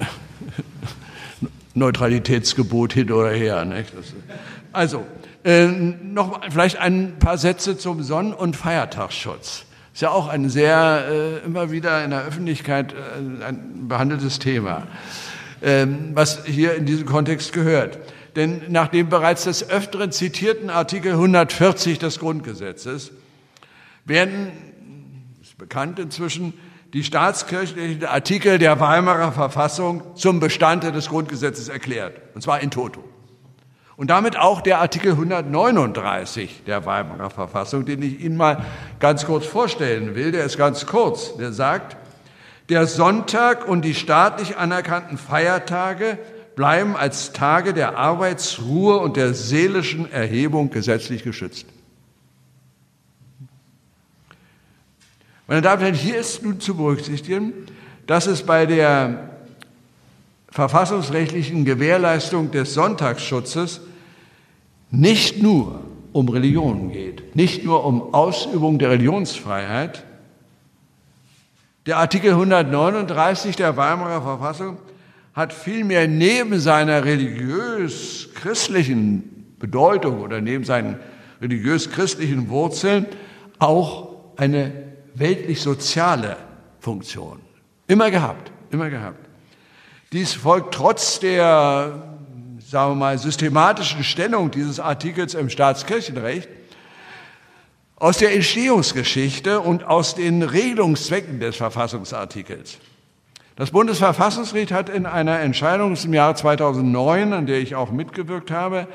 äh, 0.00 0.04
Neutralitätsgebot 1.74 2.92
hin 2.92 3.10
oder 3.10 3.30
her, 3.30 3.64
nicht? 3.64 3.92
Das, 3.96 4.14
also, 4.72 5.04
äh, 5.44 5.66
noch 5.66 6.40
vielleicht 6.50 6.78
ein 6.78 7.18
paar 7.18 7.36
Sätze 7.36 7.76
zum 7.76 8.02
Sonn- 8.02 8.32
und 8.32 8.56
Feiertagsschutz. 8.56 9.64
Ist 9.92 10.02
ja 10.02 10.10
auch 10.10 10.28
ein 10.28 10.48
sehr, 10.48 11.40
äh, 11.42 11.44
immer 11.44 11.72
wieder 11.72 12.04
in 12.04 12.10
der 12.10 12.22
Öffentlichkeit 12.22 12.92
äh, 12.92 13.44
ein 13.44 13.88
behandeltes 13.88 14.38
Thema, 14.38 14.86
ähm, 15.62 16.10
was 16.14 16.44
hier 16.44 16.74
in 16.74 16.86
diesem 16.86 17.06
Kontext 17.06 17.52
gehört. 17.52 17.98
Denn 18.36 18.62
nach 18.68 18.88
dem 18.88 19.08
bereits 19.08 19.44
des 19.44 19.68
Öfteren 19.68 20.12
zitierten 20.12 20.70
Artikel 20.70 21.12
140 21.12 21.98
des 21.98 22.18
Grundgesetzes 22.18 23.12
werden, 24.04 24.52
ist 25.42 25.58
bekannt 25.58 25.98
inzwischen, 25.98 26.54
die 26.92 27.04
staatskirchlichen 27.04 28.04
Artikel 28.04 28.58
der 28.58 28.80
Weimarer 28.80 29.32
Verfassung 29.32 30.16
zum 30.16 30.40
Bestandteil 30.40 30.92
des 30.92 31.08
Grundgesetzes 31.08 31.68
erklärt, 31.68 32.20
und 32.34 32.42
zwar 32.42 32.60
in 32.60 32.70
toto. 32.70 33.04
Und 33.96 34.08
damit 34.08 34.38
auch 34.38 34.62
der 34.62 34.78
Artikel 34.78 35.12
139 35.12 36.62
der 36.66 36.86
Weimarer 36.86 37.28
Verfassung, 37.28 37.84
den 37.84 38.00
ich 38.02 38.20
Ihnen 38.20 38.36
mal 38.36 38.64
ganz 38.98 39.26
kurz 39.26 39.44
vorstellen 39.44 40.14
will. 40.14 40.32
Der 40.32 40.44
ist 40.44 40.56
ganz 40.56 40.86
kurz. 40.86 41.36
Der 41.36 41.52
sagt, 41.52 41.98
der 42.70 42.86
Sonntag 42.86 43.68
und 43.68 43.84
die 43.84 43.94
staatlich 43.94 44.56
anerkannten 44.56 45.18
Feiertage 45.18 46.16
bleiben 46.60 46.94
als 46.94 47.32
Tage 47.32 47.72
der 47.72 47.96
Arbeitsruhe 47.96 48.98
und 48.98 49.16
der 49.16 49.32
seelischen 49.32 50.12
Erhebung 50.12 50.68
gesetzlich 50.68 51.22
geschützt. 51.22 51.64
Meine 55.46 55.62
Damen 55.62 55.76
und 55.76 55.84
Herren, 55.86 55.94
hier 55.94 56.18
ist 56.18 56.42
nun 56.42 56.60
zu 56.60 56.74
berücksichtigen, 56.74 57.54
dass 58.06 58.26
es 58.26 58.42
bei 58.42 58.66
der 58.66 59.30
verfassungsrechtlichen 60.50 61.64
Gewährleistung 61.64 62.50
des 62.50 62.74
Sonntagsschutzes 62.74 63.80
nicht 64.90 65.42
nur 65.42 65.80
um 66.12 66.28
Religion 66.28 66.92
geht, 66.92 67.34
nicht 67.34 67.64
nur 67.64 67.86
um 67.86 68.12
Ausübung 68.12 68.78
der 68.78 68.90
Religionsfreiheit. 68.90 70.04
Der 71.86 71.96
Artikel 71.96 72.32
139 72.32 73.56
der 73.56 73.78
Weimarer 73.78 74.20
Verfassung 74.20 74.76
hat 75.40 75.52
vielmehr 75.54 76.06
neben 76.06 76.60
seiner 76.60 77.04
religiös-christlichen 77.04 79.56
Bedeutung 79.58 80.20
oder 80.20 80.42
neben 80.42 80.64
seinen 80.64 81.00
religiös-christlichen 81.40 82.50
Wurzeln 82.50 83.06
auch 83.58 84.10
eine 84.36 84.70
weltlich-soziale 85.14 86.36
Funktion. 86.78 87.40
Immer 87.86 88.10
gehabt, 88.10 88.52
immer 88.70 88.90
gehabt. 88.90 89.30
Dies 90.12 90.34
folgt 90.34 90.74
trotz 90.74 91.20
der, 91.20 92.18
sagen 92.58 92.90
wir 92.90 92.96
mal, 92.96 93.16
systematischen 93.16 94.04
Stellung 94.04 94.50
dieses 94.50 94.78
Artikels 94.78 95.32
im 95.32 95.48
Staatskirchenrecht 95.48 96.50
aus 97.96 98.18
der 98.18 98.34
Entstehungsgeschichte 98.34 99.60
und 99.60 99.84
aus 99.84 100.14
den 100.14 100.42
Regelungszwecken 100.42 101.40
des 101.40 101.56
Verfassungsartikels. 101.56 102.76
Das 103.56 103.72
Bundesverfassungsgericht 103.72 104.72
hat 104.72 104.88
in 104.88 105.06
einer 105.06 105.40
Entscheidung 105.40 105.96
im 105.96 106.14
Jahr 106.14 106.34
2009, 106.34 107.32
an 107.32 107.46
der 107.46 107.58
ich 107.58 107.74
auch 107.74 107.90
mitgewirkt 107.90 108.50
habe, 108.50 108.86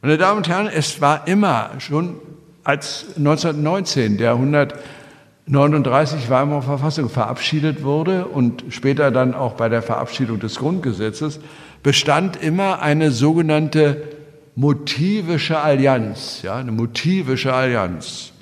Meine 0.00 0.16
Damen 0.16 0.36
und 0.36 0.48
Herren, 0.48 0.68
es 0.68 1.00
war 1.00 1.26
immer 1.26 1.72
schon 1.80 2.20
als 2.62 3.06
1919 3.16 4.16
der 4.16 4.34
139 4.34 6.30
Weimarer 6.30 6.62
Verfassung 6.62 7.10
verabschiedet 7.10 7.82
wurde 7.82 8.26
und 8.26 8.62
später 8.68 9.10
dann 9.10 9.34
auch 9.34 9.54
bei 9.54 9.68
der 9.68 9.82
Verabschiedung 9.82 10.38
des 10.38 10.54
Grundgesetzes, 10.54 11.40
bestand 11.82 12.40
immer 12.40 12.80
eine 12.80 13.10
sogenannte 13.10 14.13
motivische 14.56 15.58
Allianz, 15.58 16.42
ja, 16.42 16.56
eine 16.56 16.72
motivische 16.72 17.52
Allianz 17.52 18.32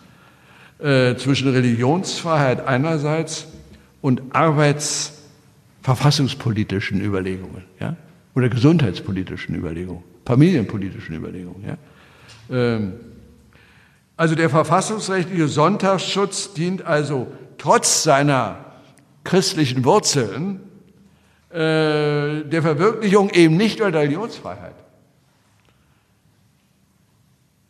äh, 0.78 1.16
zwischen 1.16 1.50
Religionsfreiheit 1.50 2.64
einerseits 2.66 3.48
und 4.00 4.22
arbeitsverfassungspolitischen 4.32 7.00
Überlegungen, 7.00 7.64
ja, 7.80 7.96
oder 8.34 8.48
gesundheitspolitischen 8.48 9.54
Überlegungen, 9.54 10.02
familienpolitischen 10.26 11.14
Überlegungen, 11.16 11.64
ja. 11.66 11.76
Ähm, 12.50 12.94
also 14.16 14.34
der 14.34 14.50
verfassungsrechtliche 14.50 15.48
Sonntagsschutz 15.48 16.52
dient 16.52 16.82
also 16.82 17.28
trotz 17.58 18.02
seiner 18.02 18.72
christlichen 19.24 19.84
Wurzeln 19.84 20.60
äh, 21.50 22.44
der 22.44 22.62
Verwirklichung 22.62 23.30
eben 23.30 23.56
nicht 23.56 23.78
nur 23.78 23.90
der 23.90 24.02
Religionsfreiheit, 24.02 24.74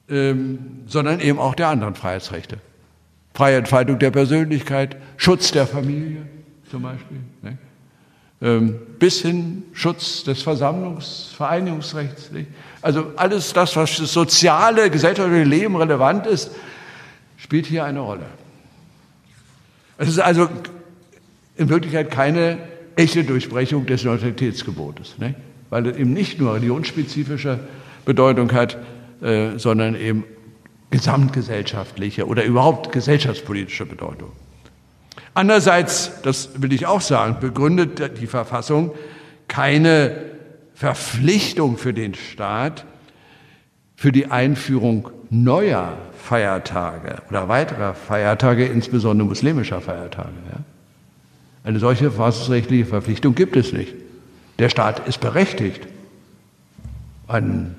ähm, 0.08 0.82
sondern 0.86 1.20
eben 1.20 1.38
auch 1.38 1.54
der 1.54 1.68
anderen 1.68 1.94
Freiheitsrechte. 1.94 2.58
Freie 3.34 3.56
Entfaltung 3.56 3.98
der 3.98 4.10
Persönlichkeit, 4.10 4.96
Schutz 5.16 5.52
der 5.52 5.66
Familie 5.66 6.26
zum 6.70 6.82
Beispiel, 6.82 7.18
ne? 7.42 7.58
ähm, 8.42 8.80
bis 8.98 9.22
hin 9.22 9.62
Schutz 9.72 10.24
des 10.24 10.42
Versammlungs-, 10.42 11.34
Vereinigungsrechts. 11.34 12.30
Nicht? 12.32 12.48
Also 12.80 13.12
alles 13.16 13.52
das, 13.52 13.76
was 13.76 13.96
das 13.96 14.12
soziale, 14.12 14.90
gesellschaftliche 14.90 15.44
Leben 15.44 15.76
relevant 15.76 16.26
ist, 16.26 16.50
spielt 17.36 17.66
hier 17.66 17.84
eine 17.84 18.00
Rolle. 18.00 18.26
Es 19.98 20.08
ist 20.08 20.18
also 20.18 20.48
in 21.56 21.68
Wirklichkeit 21.68 22.10
keine 22.10 22.58
echte 22.96 23.24
Durchbrechung 23.24 23.86
des 23.86 24.04
Neutralitätsgebotes, 24.04 25.18
ne? 25.18 25.34
weil 25.70 25.86
es 25.86 25.96
eben 25.96 26.12
nicht 26.12 26.40
nur 26.40 26.54
religionsspezifische 26.54 27.60
Bedeutung 28.04 28.52
hat, 28.52 28.76
äh, 29.22 29.58
sondern 29.58 29.94
eben 29.94 30.24
gesamtgesellschaftliche 30.90 32.26
oder 32.26 32.44
überhaupt 32.44 32.92
gesellschaftspolitische 32.92 33.86
Bedeutung. 33.86 34.32
Andererseits, 35.34 36.20
das 36.22 36.50
will 36.60 36.72
ich 36.72 36.86
auch 36.86 37.00
sagen, 37.00 37.36
begründet 37.40 38.20
die 38.20 38.26
Verfassung 38.26 38.92
keine 39.48 40.16
Verpflichtung 40.74 41.78
für 41.78 41.94
den 41.94 42.14
Staat, 42.14 42.84
für 43.96 44.12
die 44.12 44.26
Einführung 44.26 45.10
neuer 45.30 45.96
Feiertage 46.18 47.22
oder 47.30 47.48
weiterer 47.48 47.94
Feiertage, 47.94 48.66
insbesondere 48.66 49.28
muslimischer 49.28 49.80
Feiertage. 49.80 50.30
Ja? 50.50 50.58
Eine 51.64 51.78
solche 51.78 52.10
verfassungsrechtliche 52.10 52.86
Verpflichtung 52.86 53.34
gibt 53.34 53.56
es 53.56 53.72
nicht. 53.72 53.94
Der 54.58 54.68
Staat 54.68 55.06
ist 55.08 55.20
berechtigt, 55.20 55.86
einen 57.28 57.76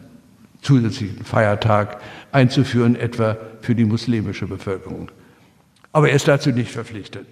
zusätzlichen 0.63 1.23
Feiertag 1.23 2.01
einzuführen, 2.31 2.95
etwa 2.95 3.37
für 3.61 3.75
die 3.75 3.85
muslimische 3.85 4.47
Bevölkerung. 4.47 5.11
Aber 5.91 6.09
er 6.09 6.15
ist 6.15 6.27
dazu 6.27 6.49
nicht 6.49 6.71
verpflichtet. 6.71 7.27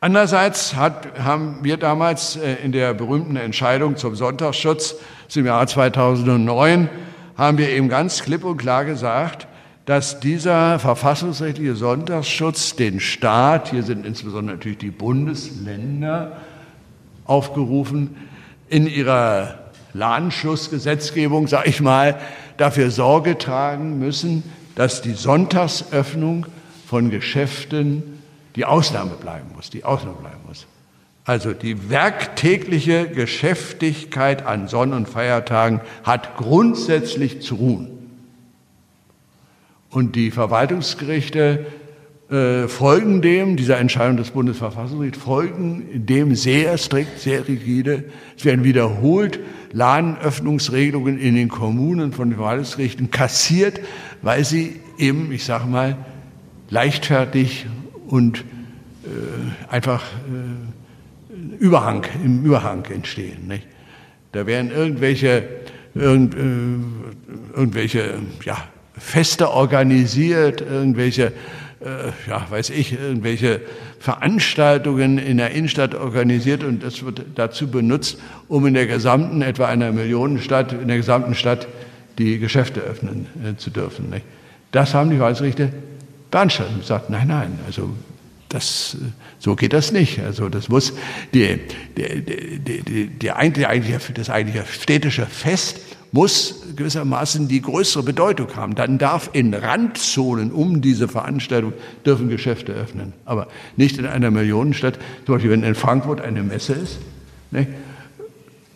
Andererseits 0.00 0.74
hat, 0.74 1.18
haben 1.18 1.58
wir 1.62 1.76
damals 1.76 2.36
äh, 2.36 2.54
in 2.64 2.72
der 2.72 2.92
berühmten 2.92 3.36
Entscheidung 3.36 3.96
zum 3.96 4.16
Sonntagsschutz 4.16 4.96
zum 5.28 5.46
Jahr 5.46 5.66
2009 5.66 6.88
haben 7.36 7.58
wir 7.58 7.68
eben 7.68 7.88
ganz 7.88 8.22
klipp 8.22 8.44
und 8.44 8.56
klar 8.56 8.84
gesagt, 8.84 9.46
dass 9.84 10.20
dieser 10.20 10.78
verfassungsrechtliche 10.78 11.74
Sonntagsschutz 11.76 12.76
den 12.76 13.00
Staat, 13.00 13.70
hier 13.70 13.82
sind 13.82 14.04
insbesondere 14.04 14.56
natürlich 14.56 14.78
die 14.78 14.90
Bundesländer 14.90 16.36
aufgerufen, 17.24 18.16
in 18.68 18.86
ihrer 18.86 19.61
Ladenschlussgesetzgebung, 19.94 21.48
sage 21.48 21.68
ich 21.68 21.80
mal, 21.80 22.18
dafür 22.56 22.90
Sorge 22.90 23.38
tragen 23.38 23.98
müssen, 23.98 24.42
dass 24.74 25.02
die 25.02 25.14
Sonntagsöffnung 25.14 26.46
von 26.86 27.10
Geschäften 27.10 28.22
die 28.56 28.64
Ausnahme 28.64 29.12
bleiben 29.12 29.50
muss, 29.54 29.70
die 29.70 29.84
Ausnahme 29.84 30.16
bleiben 30.18 30.40
muss. 30.46 30.66
Also 31.24 31.52
die 31.52 31.88
werktägliche 31.88 33.08
Geschäftigkeit 33.08 34.44
an 34.44 34.66
Sonn- 34.66 34.92
und 34.92 35.08
Feiertagen 35.08 35.80
hat 36.02 36.36
grundsätzlich 36.36 37.42
zu 37.42 37.54
ruhen. 37.54 37.88
Und 39.88 40.16
die 40.16 40.30
Verwaltungsgerichte 40.30 41.66
äh, 42.32 42.66
folgen 42.66 43.20
dem, 43.20 43.56
dieser 43.56 43.78
Entscheidung 43.78 44.16
des 44.16 44.30
Bundesverfassungsgerichts, 44.30 45.18
folgen 45.18 46.06
dem 46.06 46.34
sehr 46.34 46.78
strikt, 46.78 47.18
sehr 47.18 47.46
rigide. 47.46 48.04
Es 48.38 48.46
werden 48.46 48.64
wiederholt 48.64 49.38
Ladenöffnungsregelungen 49.72 51.18
in 51.18 51.34
den 51.34 51.50
Kommunen 51.50 52.12
von 52.12 52.30
den 52.30 52.36
Verwaltungsgerichten 52.36 53.10
kassiert, 53.10 53.80
weil 54.22 54.44
sie 54.44 54.80
eben, 54.96 55.30
ich 55.30 55.44
sage 55.44 55.66
mal, 55.66 55.98
leichtfertig 56.70 57.66
und 58.06 58.38
äh, 59.04 59.70
einfach 59.70 60.02
äh, 60.02 61.62
Überhang, 61.62 62.06
im 62.24 62.44
Überhang 62.44 62.84
entstehen. 62.86 63.46
Nicht? 63.46 63.66
Da 64.32 64.46
werden 64.46 64.70
irgendwelche, 64.70 65.44
irgend, 65.94 66.34
äh, 66.34 66.38
irgendwelche 67.54 68.20
ja, 68.44 68.56
Feste 68.94 69.50
organisiert, 69.50 70.62
irgendwelche, 70.62 71.32
ja, 72.28 72.46
weiß 72.48 72.70
ich, 72.70 72.92
irgendwelche 72.92 73.60
Veranstaltungen 73.98 75.18
in 75.18 75.36
der 75.38 75.50
Innenstadt 75.50 75.94
organisiert 75.94 76.64
und 76.64 76.82
das 76.82 77.04
wird 77.04 77.22
dazu 77.34 77.68
benutzt, 77.68 78.18
um 78.48 78.66
in 78.66 78.74
der 78.74 78.86
gesamten, 78.86 79.42
etwa 79.42 79.66
einer 79.66 79.92
Millionenstadt, 79.92 80.72
in 80.72 80.88
der 80.88 80.96
gesamten 80.96 81.34
Stadt 81.34 81.66
die 82.18 82.38
Geschäfte 82.38 82.80
öffnen 82.80 83.26
äh, 83.44 83.56
zu 83.56 83.70
dürfen. 83.70 84.10
Nicht? 84.10 84.24
Das 84.70 84.94
haben 84.94 85.10
die 85.10 85.20
Weißrichter 85.20 85.68
beanstandet 86.30 86.74
und 86.74 86.80
gesagt, 86.80 87.10
nein, 87.10 87.28
nein, 87.28 87.58
also 87.66 87.90
das, 88.48 88.96
so 89.38 89.56
geht 89.56 89.72
das 89.72 89.92
nicht. 89.92 90.20
Also 90.20 90.48
das 90.48 90.68
muss 90.68 90.92
die, 91.32 91.58
die, 91.96 92.22
die, 92.58 92.82
die, 92.82 93.06
die 93.06 93.32
eigentliche, 93.32 94.12
das 94.12 94.30
eigentliche 94.30 94.66
städtische 94.66 95.26
Fest 95.26 95.80
muss 96.12 96.62
gewissermaßen 96.76 97.48
die 97.48 97.62
größere 97.62 98.02
Bedeutung 98.02 98.54
haben. 98.54 98.74
Dann 98.74 98.98
darf 98.98 99.30
in 99.32 99.54
Randzonen 99.54 100.52
um 100.52 100.82
diese 100.82 101.08
Veranstaltung 101.08 101.72
dürfen 102.04 102.28
Geschäfte 102.28 102.72
öffnen, 102.72 103.14
aber 103.24 103.48
nicht 103.76 103.98
in 103.98 104.06
einer 104.06 104.30
Millionenstadt. 104.30 104.98
Zum 105.24 105.34
Beispiel, 105.34 105.50
wenn 105.50 105.62
in 105.62 105.74
Frankfurt 105.74 106.20
eine 106.20 106.42
Messe 106.42 106.74
ist, 106.74 106.98
ne, 107.50 107.66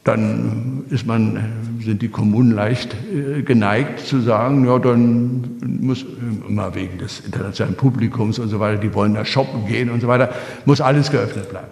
dann 0.02 0.84
man, 1.04 1.42
sind 1.80 2.00
die 2.00 2.08
Kommunen 2.08 2.52
leicht 2.52 2.94
äh, 3.12 3.42
geneigt 3.42 4.00
zu 4.00 4.20
sagen, 4.20 4.64
ja, 4.64 4.78
dann 4.78 5.58
muss 5.80 6.06
immer 6.48 6.74
wegen 6.76 6.98
des 6.98 7.20
internationalen 7.20 7.76
Publikums 7.76 8.38
und 8.38 8.48
so 8.48 8.60
weiter, 8.60 8.78
die 8.78 8.94
wollen 8.94 9.14
da 9.14 9.24
shoppen 9.24 9.66
gehen 9.66 9.90
und 9.90 10.00
so 10.00 10.06
weiter, 10.08 10.32
muss 10.64 10.80
alles 10.80 11.10
geöffnet 11.10 11.50
bleiben. 11.50 11.66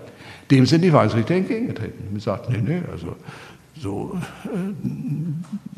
Dem 0.50 0.66
sind 0.66 0.82
die 0.82 0.92
Weisrichter 0.92 1.34
entgegengetreten. 1.34 2.08
Die 2.12 2.20
sagten, 2.20 2.52
nee, 2.52 2.74
nee, 2.74 2.82
also 2.90 3.16
so, 3.76 4.18
äh, 4.44 4.48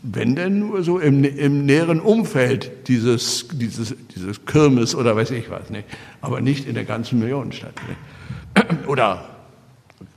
wenn 0.03 0.37
denn 0.37 0.59
nur 0.61 0.83
so 0.83 0.99
im, 0.99 1.25
im 1.25 1.65
näheren 1.65 2.01
Umfeld 2.01 2.89
dieses, 2.89 3.49
dieses, 3.53 3.95
dieses 4.15 4.45
Kirmes 4.45 4.95
oder 4.95 5.17
weiß 5.17 5.31
ich 5.31 5.51
was, 5.51 5.71
nicht? 5.71 5.85
aber 6.21 6.41
nicht 6.41 6.67
in 6.67 6.75
der 6.75 6.85
ganzen 6.85 7.19
Millionenstadt 7.19 7.75
nicht? 7.89 8.87
oder 8.89 9.25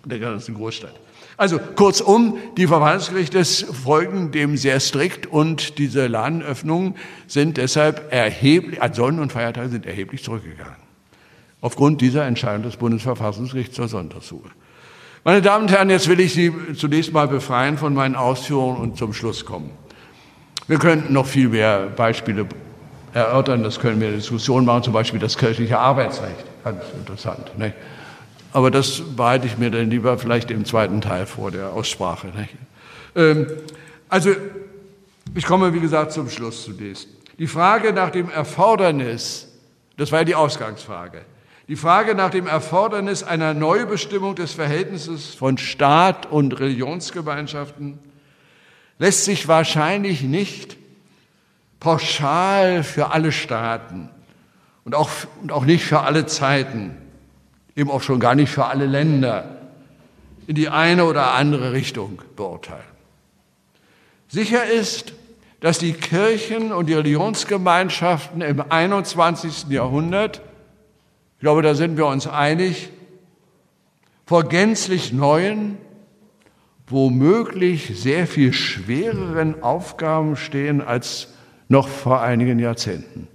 der 0.06 0.20
ganzen 0.20 0.56
Großstadt. 0.56 0.94
Also 1.38 1.58
kurzum, 1.58 2.38
die 2.58 2.68
Verwaltungsgerichte 2.68 3.46
folgen 3.46 4.32
dem 4.32 4.58
sehr 4.58 4.82
strikt 4.82 5.26
und 5.26 5.78
diese 5.78 6.08
Ladenöffnungen 6.08 6.96
sind 7.28 7.56
deshalb 7.56 8.12
erheblich, 8.12 8.82
an 8.82 8.94
Sonnen- 8.94 9.22
und 9.22 9.32
Feiertagen 9.32 9.72
sind 9.72 9.86
erheblich 9.86 10.22
zurückgegangen. 10.22 10.76
Aufgrund 11.62 12.02
dieser 12.02 12.26
Entscheidung 12.26 12.64
des 12.64 12.76
Bundesverfassungsgerichts 12.76 13.76
zur 13.76 13.88
Sonntagsruhe. 13.88 14.50
Meine 15.26 15.42
Damen 15.42 15.64
und 15.66 15.72
Herren, 15.72 15.90
jetzt 15.90 16.08
will 16.08 16.20
ich 16.22 16.34
Sie 16.34 16.54
zunächst 16.76 17.12
mal 17.12 17.28
befreien 17.28 17.78
von 17.78 17.94
meinen 17.94 18.16
Ausführungen 18.16 18.78
und 18.78 18.98
zum 18.98 19.12
Schluss 19.12 19.44
kommen. 19.44 19.70
Wir 20.68 20.80
könnten 20.80 21.12
noch 21.12 21.26
viel 21.26 21.50
mehr 21.50 21.88
Beispiele 21.88 22.46
erörtern, 23.14 23.64
das 23.64 23.80
können 23.80 24.00
wir 24.00 24.08
in 24.08 24.14
der 24.14 24.22
Diskussion 24.22 24.64
machen, 24.64 24.84
zum 24.84 24.94
Beispiel 24.94 25.20
das 25.20 25.38
kirchliche 25.38 25.78
Arbeitsrecht, 25.78 26.46
ganz 26.64 26.84
interessant. 26.98 27.58
Nicht? 27.58 27.76
Aber 28.54 28.72
das 28.72 29.02
behalte 29.02 29.48
ich 29.48 29.58
mir 29.58 29.70
dann 29.70 29.90
lieber 29.90 30.18
vielleicht 30.18 30.52
im 30.52 30.64
zweiten 30.64 31.02
Teil 31.02 31.26
vor 31.26 31.52
der 31.52 31.74
Aussprache. 31.74 32.32
Ähm, 33.16 33.48
also, 34.08 34.32
ich 35.36 35.46
komme, 35.46 35.74
wie 35.74 35.82
gesagt, 35.82 36.14
zum 36.14 36.30
Schluss 36.30 36.64
zunächst. 36.64 37.10
Die 37.38 37.48
Frage 37.48 37.92
nach 37.92 38.10
dem 38.10 38.30
Erfordernis, 38.30 39.50
das 39.98 40.14
war 40.14 40.20
ja 40.20 40.26
die 40.26 40.36
Ausgangsfrage, 40.36 41.22
die 41.70 41.76
Frage 41.76 42.16
nach 42.16 42.32
dem 42.32 42.48
Erfordernis 42.48 43.22
einer 43.22 43.54
Neubestimmung 43.54 44.34
des 44.34 44.54
Verhältnisses 44.54 45.36
von 45.36 45.60
Staat 45.60 46.26
und 46.26 46.60
Religionsgemeinschaften 46.60 48.00
lässt 48.98 49.24
sich 49.24 49.48
wahrscheinlich 49.48 50.24
nicht 50.24 50.78
pauschal 51.80 52.84
für 52.84 53.12
alle 53.12 53.32
Staaten 53.32 54.10
und 54.84 54.96
auch, 54.96 55.12
und 55.44 55.52
auch 55.52 55.64
nicht 55.64 55.86
für 55.86 56.00
alle 56.02 56.26
Zeiten 56.26 56.98
eben 57.76 57.92
auch 57.92 58.02
schon 58.02 58.20
gar 58.20 58.34
nicht 58.34 58.50
für 58.50 58.66
alle 58.66 58.88
Länder 58.88 59.58
in 60.48 60.56
die 60.56 60.70
eine 60.70 61.06
oder 61.06 61.34
andere 61.34 61.72
Richtung 61.72 62.20
beurteilen. 62.36 62.82
Sicher 64.28 64.66
ist, 64.66 65.14
dass 65.60 65.78
die 65.78 65.94
Kirchen 65.94 66.74
und 66.74 66.88
die 66.88 66.96
Religionsgemeinschaften 66.96 68.42
im 68.42 68.60
21. 68.72 69.68
Jahrhundert, 69.70 70.42
ich 71.40 71.42
glaube, 71.42 71.62
da 71.62 71.74
sind 71.74 71.96
wir 71.96 72.06
uns 72.06 72.28
einig, 72.28 72.90
vor 74.26 74.44
gänzlich 74.44 75.14
neuen, 75.14 75.78
womöglich 76.86 77.98
sehr 77.98 78.28
viel 78.28 78.52
schwereren 78.52 79.64
Aufgaben 79.64 80.36
stehen 80.36 80.82
als 80.82 81.30
noch 81.70 81.88
vor 81.88 82.22
einigen 82.22 82.60
Jahrzehnten. 82.60 83.30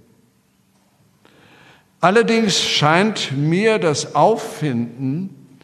Allerdings 1.99 2.61
scheint 2.61 3.35
mir 3.35 3.79
das 3.79 4.13
Auffinden 4.13 5.57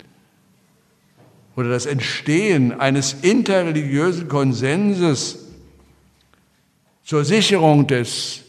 oder 1.56 1.70
das 1.70 1.86
Entstehen 1.86 2.72
eines 2.80 3.14
interreligiösen 3.22 4.28
Konsenses 4.28 5.46
zur 7.04 7.24
Sicherung 7.24 7.86
des 7.86 8.42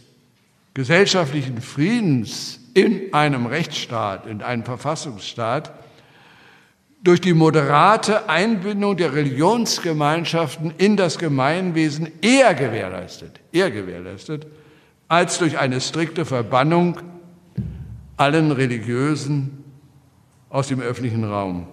gesellschaftlichen 0.72 1.60
Friedens 1.60 2.61
in 2.74 3.12
einem 3.12 3.46
Rechtsstaat, 3.46 4.26
in 4.26 4.42
einem 4.42 4.64
Verfassungsstaat, 4.64 5.72
durch 7.02 7.20
die 7.20 7.34
moderate 7.34 8.28
Einbindung 8.28 8.96
der 8.96 9.14
Religionsgemeinschaften 9.14 10.72
in 10.78 10.96
das 10.96 11.18
Gemeinwesen 11.18 12.08
eher 12.22 12.54
gewährleistet, 12.54 13.40
eher 13.52 13.70
gewährleistet, 13.70 14.46
als 15.08 15.38
durch 15.38 15.58
eine 15.58 15.80
strikte 15.80 16.24
Verbannung 16.24 16.98
allen 18.16 18.52
Religiösen 18.52 19.64
aus 20.48 20.68
dem 20.68 20.80
öffentlichen 20.80 21.24
Raum. 21.24 21.66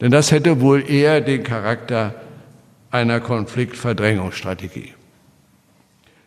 Denn 0.00 0.10
das 0.10 0.30
hätte 0.30 0.60
wohl 0.60 0.88
eher 0.88 1.20
den 1.20 1.42
Charakter 1.42 2.14
einer 2.90 3.20
Konfliktverdrängungsstrategie. 3.20 4.94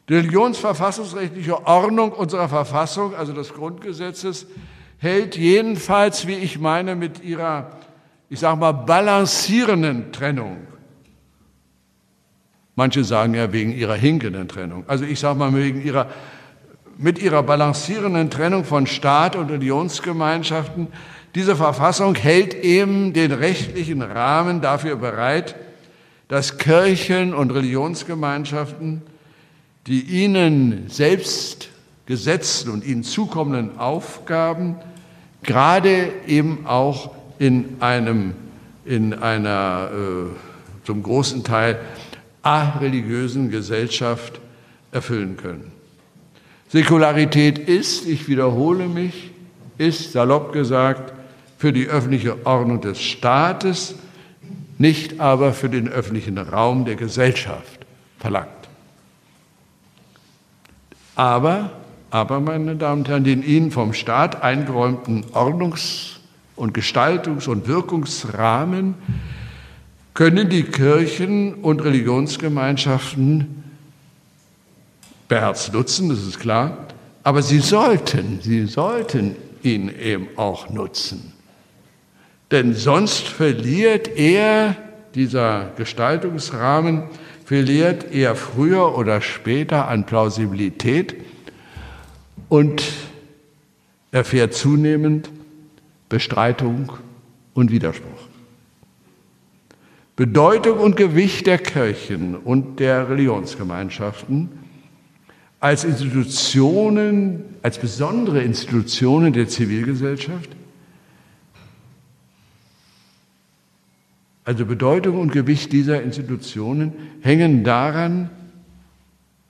Die 0.09 0.15
religionsverfassungsrechtliche 0.15 1.65
Ordnung 1.65 2.11
unserer 2.11 2.49
Verfassung, 2.49 3.15
also 3.15 3.33
des 3.33 3.53
Grundgesetzes, 3.53 4.47
hält 4.97 5.37
jedenfalls, 5.37 6.27
wie 6.27 6.35
ich 6.35 6.59
meine, 6.59 6.95
mit 6.95 7.23
ihrer, 7.23 7.71
ich 8.29 8.39
sage 8.39 8.59
mal, 8.59 8.71
balancierenden 8.71 10.11
Trennung 10.11 10.67
Manche 12.75 13.03
sagen 13.03 13.33
ja 13.33 13.51
wegen 13.51 13.73
ihrer 13.73 13.95
hinkenden 13.95 14.47
Trennung. 14.47 14.85
Also 14.87 15.03
ich 15.03 15.19
sage 15.19 15.37
mal 15.37 15.53
wegen 15.53 15.83
ihrer, 15.83 16.07
mit 16.97 17.21
ihrer 17.21 17.43
balancierenden 17.43 18.29
Trennung 18.29 18.63
von 18.63 18.87
Staat 18.87 19.35
und 19.35 19.51
Religionsgemeinschaften. 19.51 20.87
Diese 21.35 21.55
Verfassung 21.55 22.15
hält 22.15 22.53
eben 22.53 23.13
den 23.13 23.33
rechtlichen 23.33 24.01
Rahmen 24.01 24.61
dafür 24.61 24.95
bereit, 24.95 25.55
dass 26.27 26.57
Kirchen 26.57 27.33
und 27.33 27.51
Religionsgemeinschaften 27.51 29.01
die 29.87 30.01
ihnen 30.01 30.89
selbst 30.89 31.69
gesetzten 32.05 32.69
und 32.69 32.85
ihnen 32.85 33.03
zukommenden 33.03 33.79
Aufgaben 33.79 34.75
gerade 35.43 36.11
eben 36.27 36.65
auch 36.65 37.11
in 37.39 37.77
einem, 37.79 38.33
in 38.85 39.13
einer 39.13 39.89
äh, 39.91 40.85
zum 40.85 41.03
großen 41.03 41.43
Teil 41.43 41.79
areligiösen 42.43 43.49
Gesellschaft 43.49 44.39
erfüllen 44.91 45.37
können. 45.37 45.71
Säkularität 46.69 47.59
ist, 47.59 48.07
ich 48.07 48.27
wiederhole 48.27 48.87
mich, 48.87 49.31
ist 49.77 50.13
salopp 50.13 50.53
gesagt 50.53 51.13
für 51.57 51.73
die 51.73 51.87
öffentliche 51.87 52.45
Ordnung 52.45 52.81
des 52.81 53.01
Staates, 53.01 53.95
nicht 54.77 55.19
aber 55.19 55.53
für 55.53 55.69
den 55.69 55.87
öffentlichen 55.87 56.37
Raum 56.37 56.85
der 56.85 56.95
Gesellschaft 56.95 57.85
verlangt. 58.19 58.60
Aber, 61.15 61.71
aber, 62.09 62.39
meine 62.39 62.75
Damen 62.75 63.01
und 63.01 63.09
Herren, 63.09 63.23
den 63.23 63.43
Ihnen 63.43 63.71
vom 63.71 63.93
Staat 63.93 64.41
eingeräumten 64.41 65.25
Ordnungs- 65.33 66.17
und 66.55 66.75
Gestaltungs- 66.77 67.47
und 67.47 67.67
Wirkungsrahmen 67.67 68.95
können 70.13 70.49
die 70.49 70.63
Kirchen 70.63 71.55
und 71.55 71.83
Religionsgemeinschaften 71.83 73.63
beherzt 75.27 75.73
nutzen, 75.73 76.09
das 76.09 76.19
ist 76.19 76.39
klar, 76.39 76.77
aber 77.23 77.41
sie 77.41 77.59
sollten, 77.59 78.39
sie 78.41 78.65
sollten 78.65 79.35
ihn 79.63 79.89
eben 79.89 80.27
auch 80.35 80.69
nutzen. 80.69 81.33
Denn 82.51 82.73
sonst 82.73 83.27
verliert 83.27 84.09
er, 84.09 84.75
dieser 85.15 85.71
Gestaltungsrahmen, 85.77 87.03
verliert 87.51 88.13
er 88.13 88.35
früher 88.35 88.97
oder 88.97 89.19
später 89.19 89.89
an 89.89 90.05
Plausibilität 90.05 91.15
und 92.47 92.81
erfährt 94.13 94.53
zunehmend 94.53 95.29
Bestreitung 96.07 96.93
und 97.53 97.69
Widerspruch. 97.69 98.29
Bedeutung 100.15 100.79
und 100.79 100.95
Gewicht 100.95 101.45
der 101.45 101.57
Kirchen 101.57 102.37
und 102.37 102.79
der 102.79 103.09
Religionsgemeinschaften 103.09 104.47
als 105.59 105.83
Institutionen, 105.83 107.43
als 107.63 107.79
besondere 107.79 108.41
Institutionen 108.43 109.33
der 109.33 109.49
Zivilgesellschaft, 109.49 110.51
also 114.51 114.65
Bedeutung 114.65 115.17
und 115.17 115.31
Gewicht 115.31 115.71
dieser 115.71 116.03
Institutionen 116.03 116.91
hängen 117.21 117.63
daran, 117.63 118.29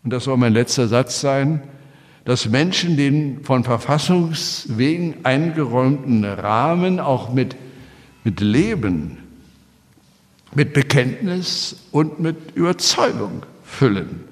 und 0.03 0.13
das 0.13 0.25
soll 0.25 0.37
mein 0.37 0.53
letzter 0.53 0.87
Satz 0.87 1.21
sein, 1.21 1.63
dass 2.23 2.47
Menschen 2.47 2.97
den 2.97 3.43
von 3.43 3.63
Verfassungswegen 3.63 5.25
eingeräumten 5.25 6.23
Rahmen 6.23 6.99
auch 6.99 7.33
mit, 7.33 7.55
mit 8.23 8.41
Leben, 8.41 9.17
mit 10.53 10.73
Bekenntnis 10.73 11.87
und 11.91 12.19
mit 12.19 12.37
Überzeugung 12.53 13.41
füllen. 13.63 14.25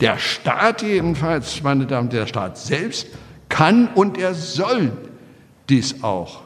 Der 0.00 0.18
Staat 0.18 0.80
jedenfalls, 0.80 1.62
meine 1.62 1.84
Damen 1.84 2.06
und 2.06 2.14
Herren, 2.14 2.20
der 2.20 2.26
Staat 2.28 2.56
selbst 2.56 3.08
kann 3.50 3.88
und 3.88 4.16
er 4.16 4.32
soll 4.32 4.90
dies 5.68 6.02
auch 6.02 6.44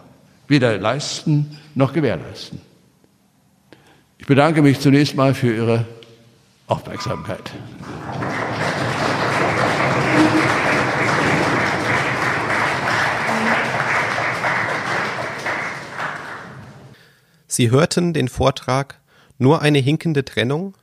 weder 0.49 0.77
leisten 0.79 1.57
noch 1.77 1.93
gewährleisten. 1.93 2.72
Ich 4.23 4.29
bedanke 4.29 4.63
mich 4.63 4.79
zunächst 4.79 5.17
mal 5.17 5.35
für 5.35 5.53
Ihre 5.53 5.85
Aufmerksamkeit. 6.69 7.51
Sie 17.49 17.73
hörten 17.73 18.13
den 18.13 18.29
Vortrag 18.29 19.01
Nur 19.39 19.61
eine 19.61 19.79
hinkende 19.81 20.25
Trennung? 20.25 20.77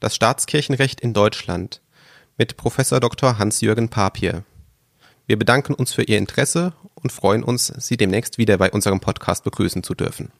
Das 0.00 0.16
Staatskirchenrecht 0.16 1.00
in 1.00 1.14
Deutschland 1.14 1.82
mit 2.38 2.56
Professor 2.56 2.98
Dr. 2.98 3.38
Hans-Jürgen 3.38 3.88
Papier. 3.88 4.42
Wir 5.28 5.38
bedanken 5.38 5.74
uns 5.74 5.92
für 5.92 6.02
Ihr 6.02 6.18
Interesse 6.18 6.72
und 6.96 7.12
freuen 7.12 7.44
uns, 7.44 7.68
Sie 7.68 7.96
demnächst 7.96 8.36
wieder 8.36 8.58
bei 8.58 8.68
unserem 8.72 8.98
Podcast 8.98 9.44
begrüßen 9.44 9.84
zu 9.84 9.94
dürfen. 9.94 10.32